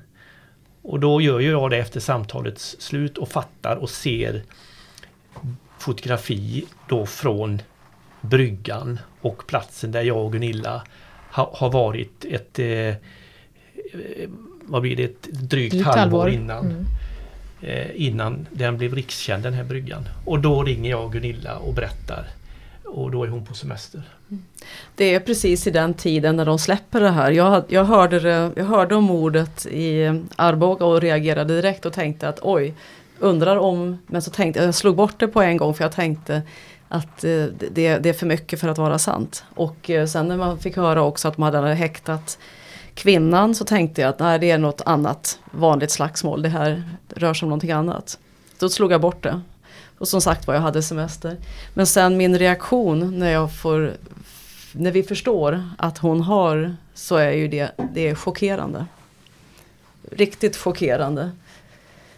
Och 0.82 1.00
då 1.00 1.22
gör 1.22 1.40
jag 1.40 1.72
det 1.72 1.78
efter 1.78 2.00
samtalets 2.00 2.76
slut 2.80 3.18
och 3.18 3.30
fattar 3.30 3.76
och 3.76 3.90
ser 3.90 4.44
fotografi 5.80 6.66
då 6.88 7.06
från 7.06 7.62
bryggan 8.22 9.00
och 9.22 9.48
platsen 9.48 9.92
där 9.92 10.02
jag 10.02 10.18
och 10.18 10.32
Gunilla 10.32 10.84
ha, 11.32 11.52
har 11.56 11.72
varit 11.72 12.26
ett 12.26 12.60
eh, 12.60 12.68
eh, 12.68 12.96
vad 14.62 14.82
blir 14.82 14.96
det, 14.96 15.04
ett 15.04 15.24
drygt, 15.24 15.50
Drygt 15.74 15.86
halvår, 15.86 16.20
halvår. 16.20 16.30
innan. 16.30 16.66
Mm. 16.66 16.86
Eh, 17.62 17.88
innan 17.96 18.48
den 18.52 18.78
blev 18.78 18.96
rikskänd 18.96 19.44
den 19.44 19.54
här 19.54 19.64
bryggan. 19.64 20.10
Och 20.26 20.40
då 20.40 20.64
ringer 20.64 20.90
jag 20.90 21.12
Gunilla 21.12 21.58
och 21.58 21.74
berättar. 21.74 22.28
Och 22.86 23.12
då 23.12 23.24
är 23.24 23.28
hon 23.28 23.46
på 23.46 23.54
semester. 23.54 24.02
Det 24.96 25.16
är 25.16 25.20
precis 25.20 25.68
i 25.68 25.72
den 25.72 25.94
tiden 25.94 26.36
när 26.36 26.46
de 26.46 26.60
släpper 26.60 27.02
det 27.02 27.10
här. 27.10 27.32
Jag, 27.32 27.64
jag, 27.68 27.86
hörde, 27.86 28.20
det, 28.20 28.52
jag 28.56 28.66
hörde 28.66 28.96
om 28.96 29.04
mordet 29.04 29.66
i 29.66 30.22
Arboga 30.36 30.86
och 30.86 31.02
reagerade 31.02 31.56
direkt 31.56 31.86
och 31.86 31.94
tänkte 31.94 32.30
att 32.30 32.40
oj, 32.42 32.74
undrar 33.20 33.58
om, 33.58 33.98
men 34.08 34.22
så 34.22 34.32
tänkte 34.32 34.60
jag, 34.60 34.68
jag 34.68 34.76
slog 34.76 34.96
bort 34.96 35.20
det 35.20 35.28
på 35.28 35.42
en 35.42 35.58
gång 35.58 35.74
för 35.74 35.84
jag 35.84 35.92
tänkte 35.92 36.42
att 36.88 37.24
eh, 37.24 37.46
det, 37.72 37.98
det 37.98 38.10
är 38.10 38.14
för 38.14 38.26
mycket 38.26 38.60
för 38.60 38.68
att 38.68 38.78
vara 38.78 39.00
sant. 39.00 39.44
Och 39.56 39.90
eh, 39.90 40.06
sen 40.06 40.28
när 40.28 40.38
man 40.38 40.60
fick 40.60 40.76
höra 40.76 41.04
också 41.04 41.28
att 41.28 41.38
man 41.38 41.54
hade 41.54 41.74
häktat 41.74 42.38
kvinnan 42.94 43.56
så 43.56 43.66
tänkte 43.66 44.02
jag 44.02 44.10
att 44.10 44.20
nej, 44.20 44.40
det 44.40 44.52
är 44.52 44.58
något 44.58 44.82
annat 44.86 45.40
vanligt 45.52 45.92
slagsmål. 45.92 46.42
Det 46.42 46.50
här 46.50 46.84
rör 47.16 47.34
sig 47.34 47.46
om 47.46 47.50
någonting 47.50 47.72
annat. 47.72 48.20
Då 48.60 48.70
slog 48.70 48.92
jag 48.92 49.02
bort 49.02 49.24
det. 49.24 49.42
Och 49.98 50.08
som 50.08 50.22
sagt 50.22 50.48
var 50.48 50.54
jag 50.54 50.62
hade 50.62 50.84
semester. 50.84 51.38
Men 51.74 51.88
sen 51.88 52.18
min 52.18 52.40
reaktion 52.40 53.20
när 53.20 53.32
jag 53.32 53.56
får 53.56 53.94
när 54.72 54.92
vi 54.92 55.04
förstår 55.04 55.64
att 55.78 55.98
hon 55.98 56.22
har 56.22 56.76
så 56.94 57.16
är 57.16 57.32
ju 57.32 57.48
det, 57.48 57.72
det 57.94 58.08
är 58.08 58.16
chockerande. 58.16 58.86
Riktigt 60.12 60.58
chockerande. 60.58 61.32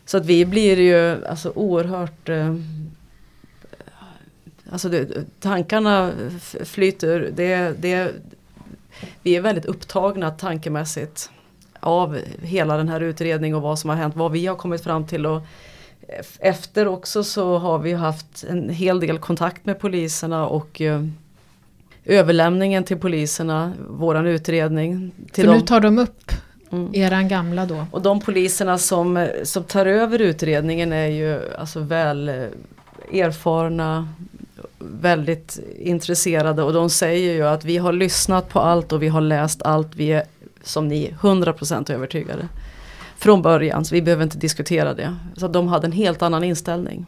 Så 0.05 0.17
att 0.17 0.25
vi 0.25 0.45
blir 0.45 0.79
ju 0.79 1.25
alltså 1.25 1.51
oerhört 1.55 2.29
eh, 2.29 2.55
Alltså 4.71 4.89
det, 4.89 5.07
tankarna 5.39 6.11
flyter. 6.63 7.31
Det, 7.35 7.81
det, 7.81 8.11
vi 9.21 9.35
är 9.35 9.41
väldigt 9.41 9.65
upptagna 9.65 10.31
tankemässigt 10.31 11.29
av 11.79 12.17
hela 12.41 12.77
den 12.77 12.89
här 12.89 13.01
utredningen 13.01 13.55
och 13.55 13.61
vad 13.61 13.79
som 13.79 13.89
har 13.89 13.97
hänt, 13.97 14.15
vad 14.15 14.31
vi 14.31 14.45
har 14.45 14.55
kommit 14.55 14.83
fram 14.83 15.07
till. 15.07 15.25
Och 15.25 15.41
efter 16.39 16.87
också 16.87 17.23
så 17.23 17.57
har 17.57 17.79
vi 17.79 17.93
haft 17.93 18.43
en 18.49 18.69
hel 18.69 18.99
del 18.99 19.19
kontakt 19.19 19.65
med 19.65 19.79
poliserna 19.79 20.47
och 20.47 20.81
eh, 20.81 21.05
överlämningen 22.05 22.83
till 22.83 22.97
poliserna, 22.97 23.73
våran 23.89 24.27
utredning. 24.27 25.11
Till 25.31 25.45
För 25.45 25.53
nu 25.53 25.61
tar 25.61 25.79
de 25.79 25.99
upp 25.99 26.31
mm. 26.71 26.89
eran 26.93 27.27
gamla 27.27 27.65
då? 27.65 27.85
Och 27.91 28.01
de 28.01 28.19
poliserna 28.19 28.77
som, 28.77 29.27
som 29.43 29.63
tar 29.63 29.85
över 29.85 30.21
utredningen 30.21 30.93
är 30.93 31.07
ju 31.07 31.55
alltså 31.55 31.79
väl 31.79 32.29
eh, 32.29 32.35
erfarna, 33.13 34.07
väldigt 34.79 35.59
intresserade 35.79 36.63
och 36.63 36.73
de 36.73 36.89
säger 36.89 37.33
ju 37.33 37.47
att 37.47 37.65
vi 37.65 37.77
har 37.77 37.93
lyssnat 37.93 38.49
på 38.49 38.59
allt 38.59 38.91
och 38.91 39.03
vi 39.03 39.07
har 39.07 39.21
läst 39.21 39.61
allt. 39.61 39.95
Vi 39.95 40.11
är 40.11 40.23
som 40.63 40.87
ni 40.87 41.13
100% 41.21 41.91
övertygade. 41.91 42.47
Från 43.17 43.41
början, 43.41 43.85
så 43.85 43.95
vi 43.95 44.01
behöver 44.01 44.23
inte 44.23 44.37
diskutera 44.37 44.93
det. 44.93 45.15
Så 45.37 45.47
de 45.47 45.67
hade 45.67 45.87
en 45.87 45.91
helt 45.91 46.21
annan 46.21 46.43
inställning. 46.43 47.05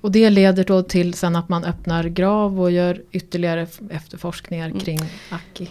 Och 0.00 0.12
det 0.12 0.30
leder 0.30 0.64
då 0.64 0.82
till 0.82 1.14
sen 1.14 1.36
att 1.36 1.48
man 1.48 1.64
öppnar 1.64 2.04
grav 2.04 2.60
och 2.60 2.70
gör 2.70 3.02
ytterligare 3.12 3.66
efterforskningar 3.90 4.66
mm. 4.66 4.80
kring 4.80 5.00
Aki? 5.30 5.68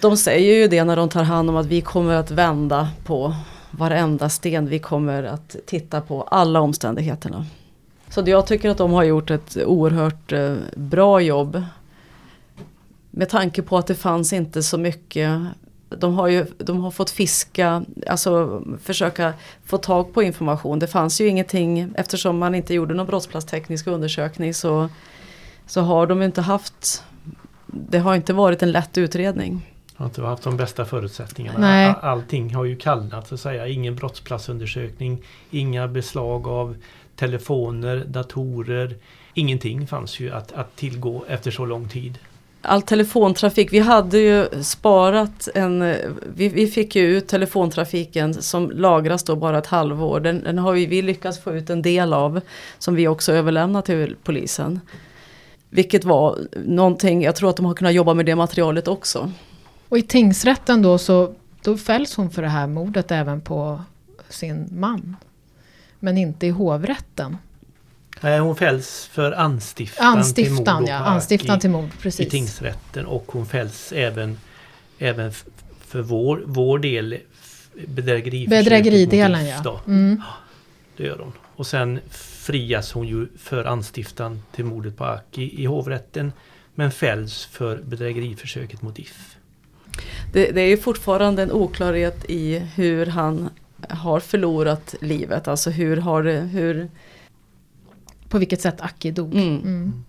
De 0.00 0.16
säger 0.16 0.54
ju 0.54 0.68
det 0.68 0.84
när 0.84 0.96
de 0.96 1.08
tar 1.08 1.22
hand 1.22 1.50
om 1.50 1.56
att 1.56 1.66
vi 1.66 1.80
kommer 1.80 2.14
att 2.14 2.30
vända 2.30 2.88
på 3.04 3.34
varenda 3.70 4.28
sten. 4.28 4.68
Vi 4.68 4.78
kommer 4.78 5.22
att 5.22 5.56
titta 5.66 6.00
på 6.00 6.22
alla 6.22 6.60
omständigheterna. 6.60 7.46
Så 8.08 8.22
jag 8.26 8.46
tycker 8.46 8.70
att 8.70 8.78
de 8.78 8.92
har 8.92 9.04
gjort 9.04 9.30
ett 9.30 9.56
oerhört 9.56 10.32
eh, 10.32 10.54
bra 10.76 11.20
jobb. 11.20 11.62
Med 13.10 13.28
tanke 13.28 13.62
på 13.62 13.78
att 13.78 13.86
det 13.86 13.94
fanns 13.94 14.32
inte 14.32 14.62
så 14.62 14.78
mycket 14.78 15.40
de 15.88 16.14
har 16.14 16.28
ju 16.28 16.46
de 16.58 16.80
har 16.80 16.90
fått 16.90 17.10
fiska, 17.10 17.84
alltså 18.06 18.62
försöka 18.82 19.32
få 19.64 19.78
tag 19.78 20.14
på 20.14 20.22
information. 20.22 20.78
Det 20.78 20.86
fanns 20.86 21.20
ju 21.20 21.28
ingenting 21.28 21.92
eftersom 21.94 22.38
man 22.38 22.54
inte 22.54 22.74
gjorde 22.74 22.94
någon 22.94 23.06
brottsplatsteknisk 23.06 23.86
undersökning 23.86 24.54
så, 24.54 24.88
så 25.66 25.80
har 25.80 26.06
de 26.06 26.22
inte 26.22 26.40
haft, 26.40 27.04
det 27.66 27.98
har 27.98 28.14
inte 28.14 28.32
varit 28.32 28.62
en 28.62 28.72
lätt 28.72 28.98
utredning. 28.98 29.73
Har 29.96 30.06
inte 30.06 30.22
haft 30.22 30.42
de 30.42 30.56
bästa 30.56 30.84
förutsättningarna. 30.84 31.58
Nej. 31.58 31.94
Allting 32.00 32.54
har 32.54 32.64
ju 32.64 32.76
kallnat 32.76 33.28
så 33.28 33.34
att 33.34 33.40
säga. 33.40 33.68
Ingen 33.68 33.94
brottsplatsundersökning, 33.94 35.22
inga 35.50 35.88
beslag 35.88 36.48
av 36.48 36.76
telefoner, 37.16 38.04
datorer. 38.06 38.96
Ingenting 39.34 39.86
fanns 39.86 40.20
ju 40.20 40.30
att, 40.30 40.52
att 40.52 40.76
tillgå 40.76 41.24
efter 41.28 41.50
så 41.50 41.66
lång 41.66 41.88
tid 41.88 42.18
all 42.64 42.82
telefontrafik, 42.82 43.72
vi 43.72 43.78
hade 43.78 44.18
ju 44.18 44.62
sparat 44.62 45.48
en, 45.54 45.94
vi, 46.34 46.48
vi, 46.48 46.66
fick 46.66 46.96
ju 46.96 47.16
ut 47.16 47.28
telefontrafiken 47.28 48.34
som 48.34 48.70
lagras 48.70 49.22
då 49.22 49.36
bara 49.36 49.58
ett 49.58 49.66
halvår. 49.66 50.20
Den, 50.20 50.44
den 50.44 50.58
har 50.58 50.72
vi, 50.72 50.86
vi 50.86 51.02
lyckats 51.02 51.38
få 51.38 51.52
ut 51.52 51.70
en 51.70 51.82
del 51.82 52.12
av 52.12 52.40
som 52.78 52.94
vi 52.94 53.08
också 53.08 53.32
överlämnar 53.32 53.82
till 53.82 54.16
polisen. 54.22 54.80
Vilket 55.70 56.04
var 56.04 56.38
någonting, 56.64 57.22
jag 57.22 57.36
tror 57.36 57.50
att 57.50 57.56
de 57.56 57.66
har 57.66 57.74
kunnat 57.74 57.94
jobba 57.94 58.14
med 58.14 58.26
det 58.26 58.36
materialet 58.36 58.88
också. 58.88 59.30
Och 59.94 59.98
i 59.98 60.02
tingsrätten 60.02 60.82
då 60.82 60.98
så 60.98 61.34
då 61.62 61.76
fälls 61.76 62.16
hon 62.16 62.30
för 62.30 62.42
det 62.42 62.48
här 62.48 62.66
mordet 62.66 63.10
även 63.10 63.40
på 63.40 63.82
sin 64.28 64.68
man. 64.72 65.16
Men 66.00 66.18
inte 66.18 66.46
i 66.46 66.50
hovrätten. 66.50 67.36
Nej, 68.20 68.38
hon 68.38 68.56
fälls 68.56 69.06
för 69.12 69.32
anstiftan, 69.32 70.06
anstiftan 70.06 70.64
till 70.64 70.80
mord. 70.80 70.88
Ja, 70.88 70.94
anstiftan 70.94 71.58
i, 71.58 71.60
till 71.60 71.70
mord, 71.70 71.90
precis. 72.00 72.26
I 72.26 72.30
tingsrätten 72.30 73.06
och 73.06 73.32
hon 73.32 73.46
fälls 73.46 73.92
även, 73.92 74.38
även 74.98 75.32
för 75.80 76.02
vår, 76.02 76.42
vår 76.46 76.78
del 76.78 77.18
bedrägeri. 77.86 78.46
Bedrägeridelen 78.48 79.46
ja. 79.46 79.80
Mm. 79.86 80.22
Det 80.96 81.04
gör 81.04 81.18
hon. 81.18 81.32
Och 81.56 81.66
sen 81.66 82.00
frias 82.10 82.92
hon 82.92 83.08
ju 83.08 83.26
för 83.38 83.64
anstiftan 83.64 84.42
till 84.52 84.64
mordet 84.64 84.96
på 84.96 85.04
Aki 85.04 85.62
i 85.62 85.66
hovrätten. 85.66 86.32
Men 86.74 86.90
fälls 86.90 87.44
för 87.44 87.76
bedrägeriförsöket 87.76 88.82
mot 88.82 88.98
If. 88.98 89.36
Det, 90.34 90.50
det 90.50 90.60
är 90.60 90.68
ju 90.68 90.76
fortfarande 90.76 91.42
en 91.42 91.52
oklarhet 91.52 92.24
i 92.28 92.58
hur 92.58 93.06
han 93.06 93.50
har 93.88 94.20
förlorat 94.20 94.94
livet. 95.00 95.48
Alltså 95.48 95.70
hur 95.70 95.96
har 95.96 96.22
det, 96.22 96.40
hur 96.40 96.88
på 98.28 98.38
vilket 98.38 98.60
sätt 98.60 98.80
Aki 98.80 99.10
dog. 99.10 99.34
Mm. 99.34 99.62
Mm. 99.62 100.04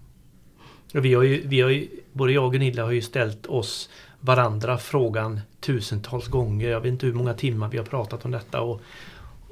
Vi 0.93 1.13
har 1.13 1.23
ju, 1.23 1.47
vi 1.47 1.61
har 1.61 1.69
ju, 1.69 1.87
både 2.13 2.33
jag 2.33 2.45
och 2.45 2.51
Gunilla 2.51 2.83
har 2.83 2.91
ju 2.91 3.01
ställt 3.01 3.45
oss 3.45 3.89
varandra 4.19 4.77
frågan 4.77 5.39
tusentals 5.59 6.27
gånger. 6.27 6.69
Jag 6.69 6.81
vet 6.81 6.89
inte 6.89 7.05
hur 7.05 7.13
många 7.13 7.33
timmar 7.33 7.69
vi 7.69 7.77
har 7.77 7.85
pratat 7.85 8.25
om 8.25 8.31
detta 8.31 8.61
och, 8.61 8.81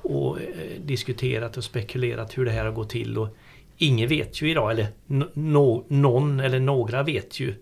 och 0.01 0.41
eh, 0.41 0.45
diskuterat 0.85 1.57
och 1.57 1.63
spekulerat 1.63 2.37
hur 2.37 2.45
det 2.45 2.51
här 2.51 2.65
har 2.65 2.71
gått 2.71 2.89
till. 2.89 3.17
Och 3.17 3.37
ingen 3.77 4.09
vet 4.09 4.41
ju 4.41 4.51
idag, 4.51 4.71
eller 4.71 4.87
no, 5.33 5.85
någon 5.87 6.39
eller 6.39 6.59
några 6.59 7.03
vet 7.03 7.39
ju. 7.39 7.55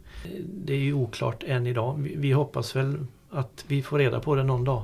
Det 0.45 0.73
är 0.73 0.79
ju 0.79 0.93
oklart 0.93 1.43
än 1.43 1.67
idag. 1.67 2.09
Vi, 2.15 2.31
hoppas 2.31 2.75
väl 2.75 3.05
att 3.31 3.65
vi 3.67 3.81
får 3.81 3.99
reda 3.99 4.19
på 4.19 4.35
det 4.35 4.43
någon 4.43 4.63
dag. 4.63 4.83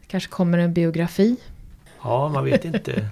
Det 0.00 0.06
kanske 0.06 0.30
kommer 0.30 0.58
en 0.58 0.74
biografi? 0.74 1.36
Ja, 2.02 2.28
man 2.28 2.44
vet 2.44 2.64
inte. 2.64 3.08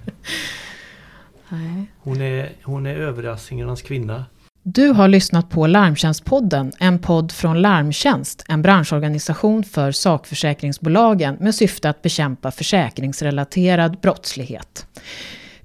Hon 1.97 2.21
är, 2.21 2.51
hon 2.63 2.85
är 2.85 2.95
överraskningarnas 2.95 3.81
kvinna. 3.81 4.25
Du 4.63 4.87
har 4.87 5.07
lyssnat 5.07 5.49
på 5.49 5.67
Larmtjänstpodden, 5.67 6.71
en 6.79 6.99
podd 6.99 7.31
från 7.31 7.61
Larmtjänst, 7.61 8.45
en 8.47 8.61
branschorganisation 8.61 9.63
för 9.63 9.91
sakförsäkringsbolagen 9.91 11.37
med 11.39 11.55
syfte 11.55 11.89
att 11.89 12.01
bekämpa 12.01 12.51
försäkringsrelaterad 12.51 13.99
brottslighet. 13.99 14.87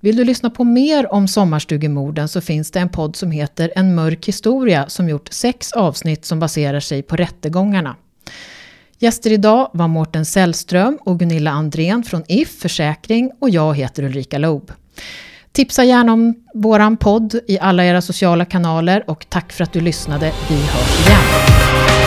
Vill 0.04 0.16
du 0.16 0.24
lyssna 0.24 0.50
på 0.50 0.64
mer 0.64 1.12
om 1.12 1.28
sommarstugemorden 1.28 2.28
så 2.28 2.40
finns 2.40 2.70
det 2.70 2.80
en 2.80 2.88
podd 2.88 3.16
som 3.16 3.30
heter 3.30 3.72
En 3.74 3.94
mörk 3.94 4.28
historia 4.28 4.88
som 4.88 5.08
gjort 5.08 5.28
sex 5.32 5.72
avsnitt 5.72 6.24
som 6.24 6.40
baserar 6.40 6.80
sig 6.80 7.02
på 7.02 7.16
rättegångarna. 7.16 7.96
Gäster 8.98 9.32
idag 9.32 9.70
var 9.72 9.88
Mårten 9.88 10.24
Sällström 10.24 10.98
och 11.00 11.18
Gunilla 11.18 11.50
Andrén 11.50 12.02
från 12.02 12.24
If 12.28 12.60
Försäkring 12.60 13.30
och 13.38 13.50
jag 13.50 13.76
heter 13.76 14.02
Ulrika 14.02 14.38
Loob. 14.38 14.72
Tipsa 15.52 15.84
gärna 15.84 16.12
om 16.12 16.34
våran 16.54 16.96
podd 16.96 17.40
i 17.46 17.58
alla 17.58 17.84
era 17.84 18.00
sociala 18.00 18.44
kanaler 18.44 19.10
och 19.10 19.26
tack 19.28 19.52
för 19.52 19.64
att 19.64 19.72
du 19.72 19.80
lyssnade. 19.80 20.32
Vi 20.48 20.56
hörs 20.56 21.06
igen. 21.06 22.01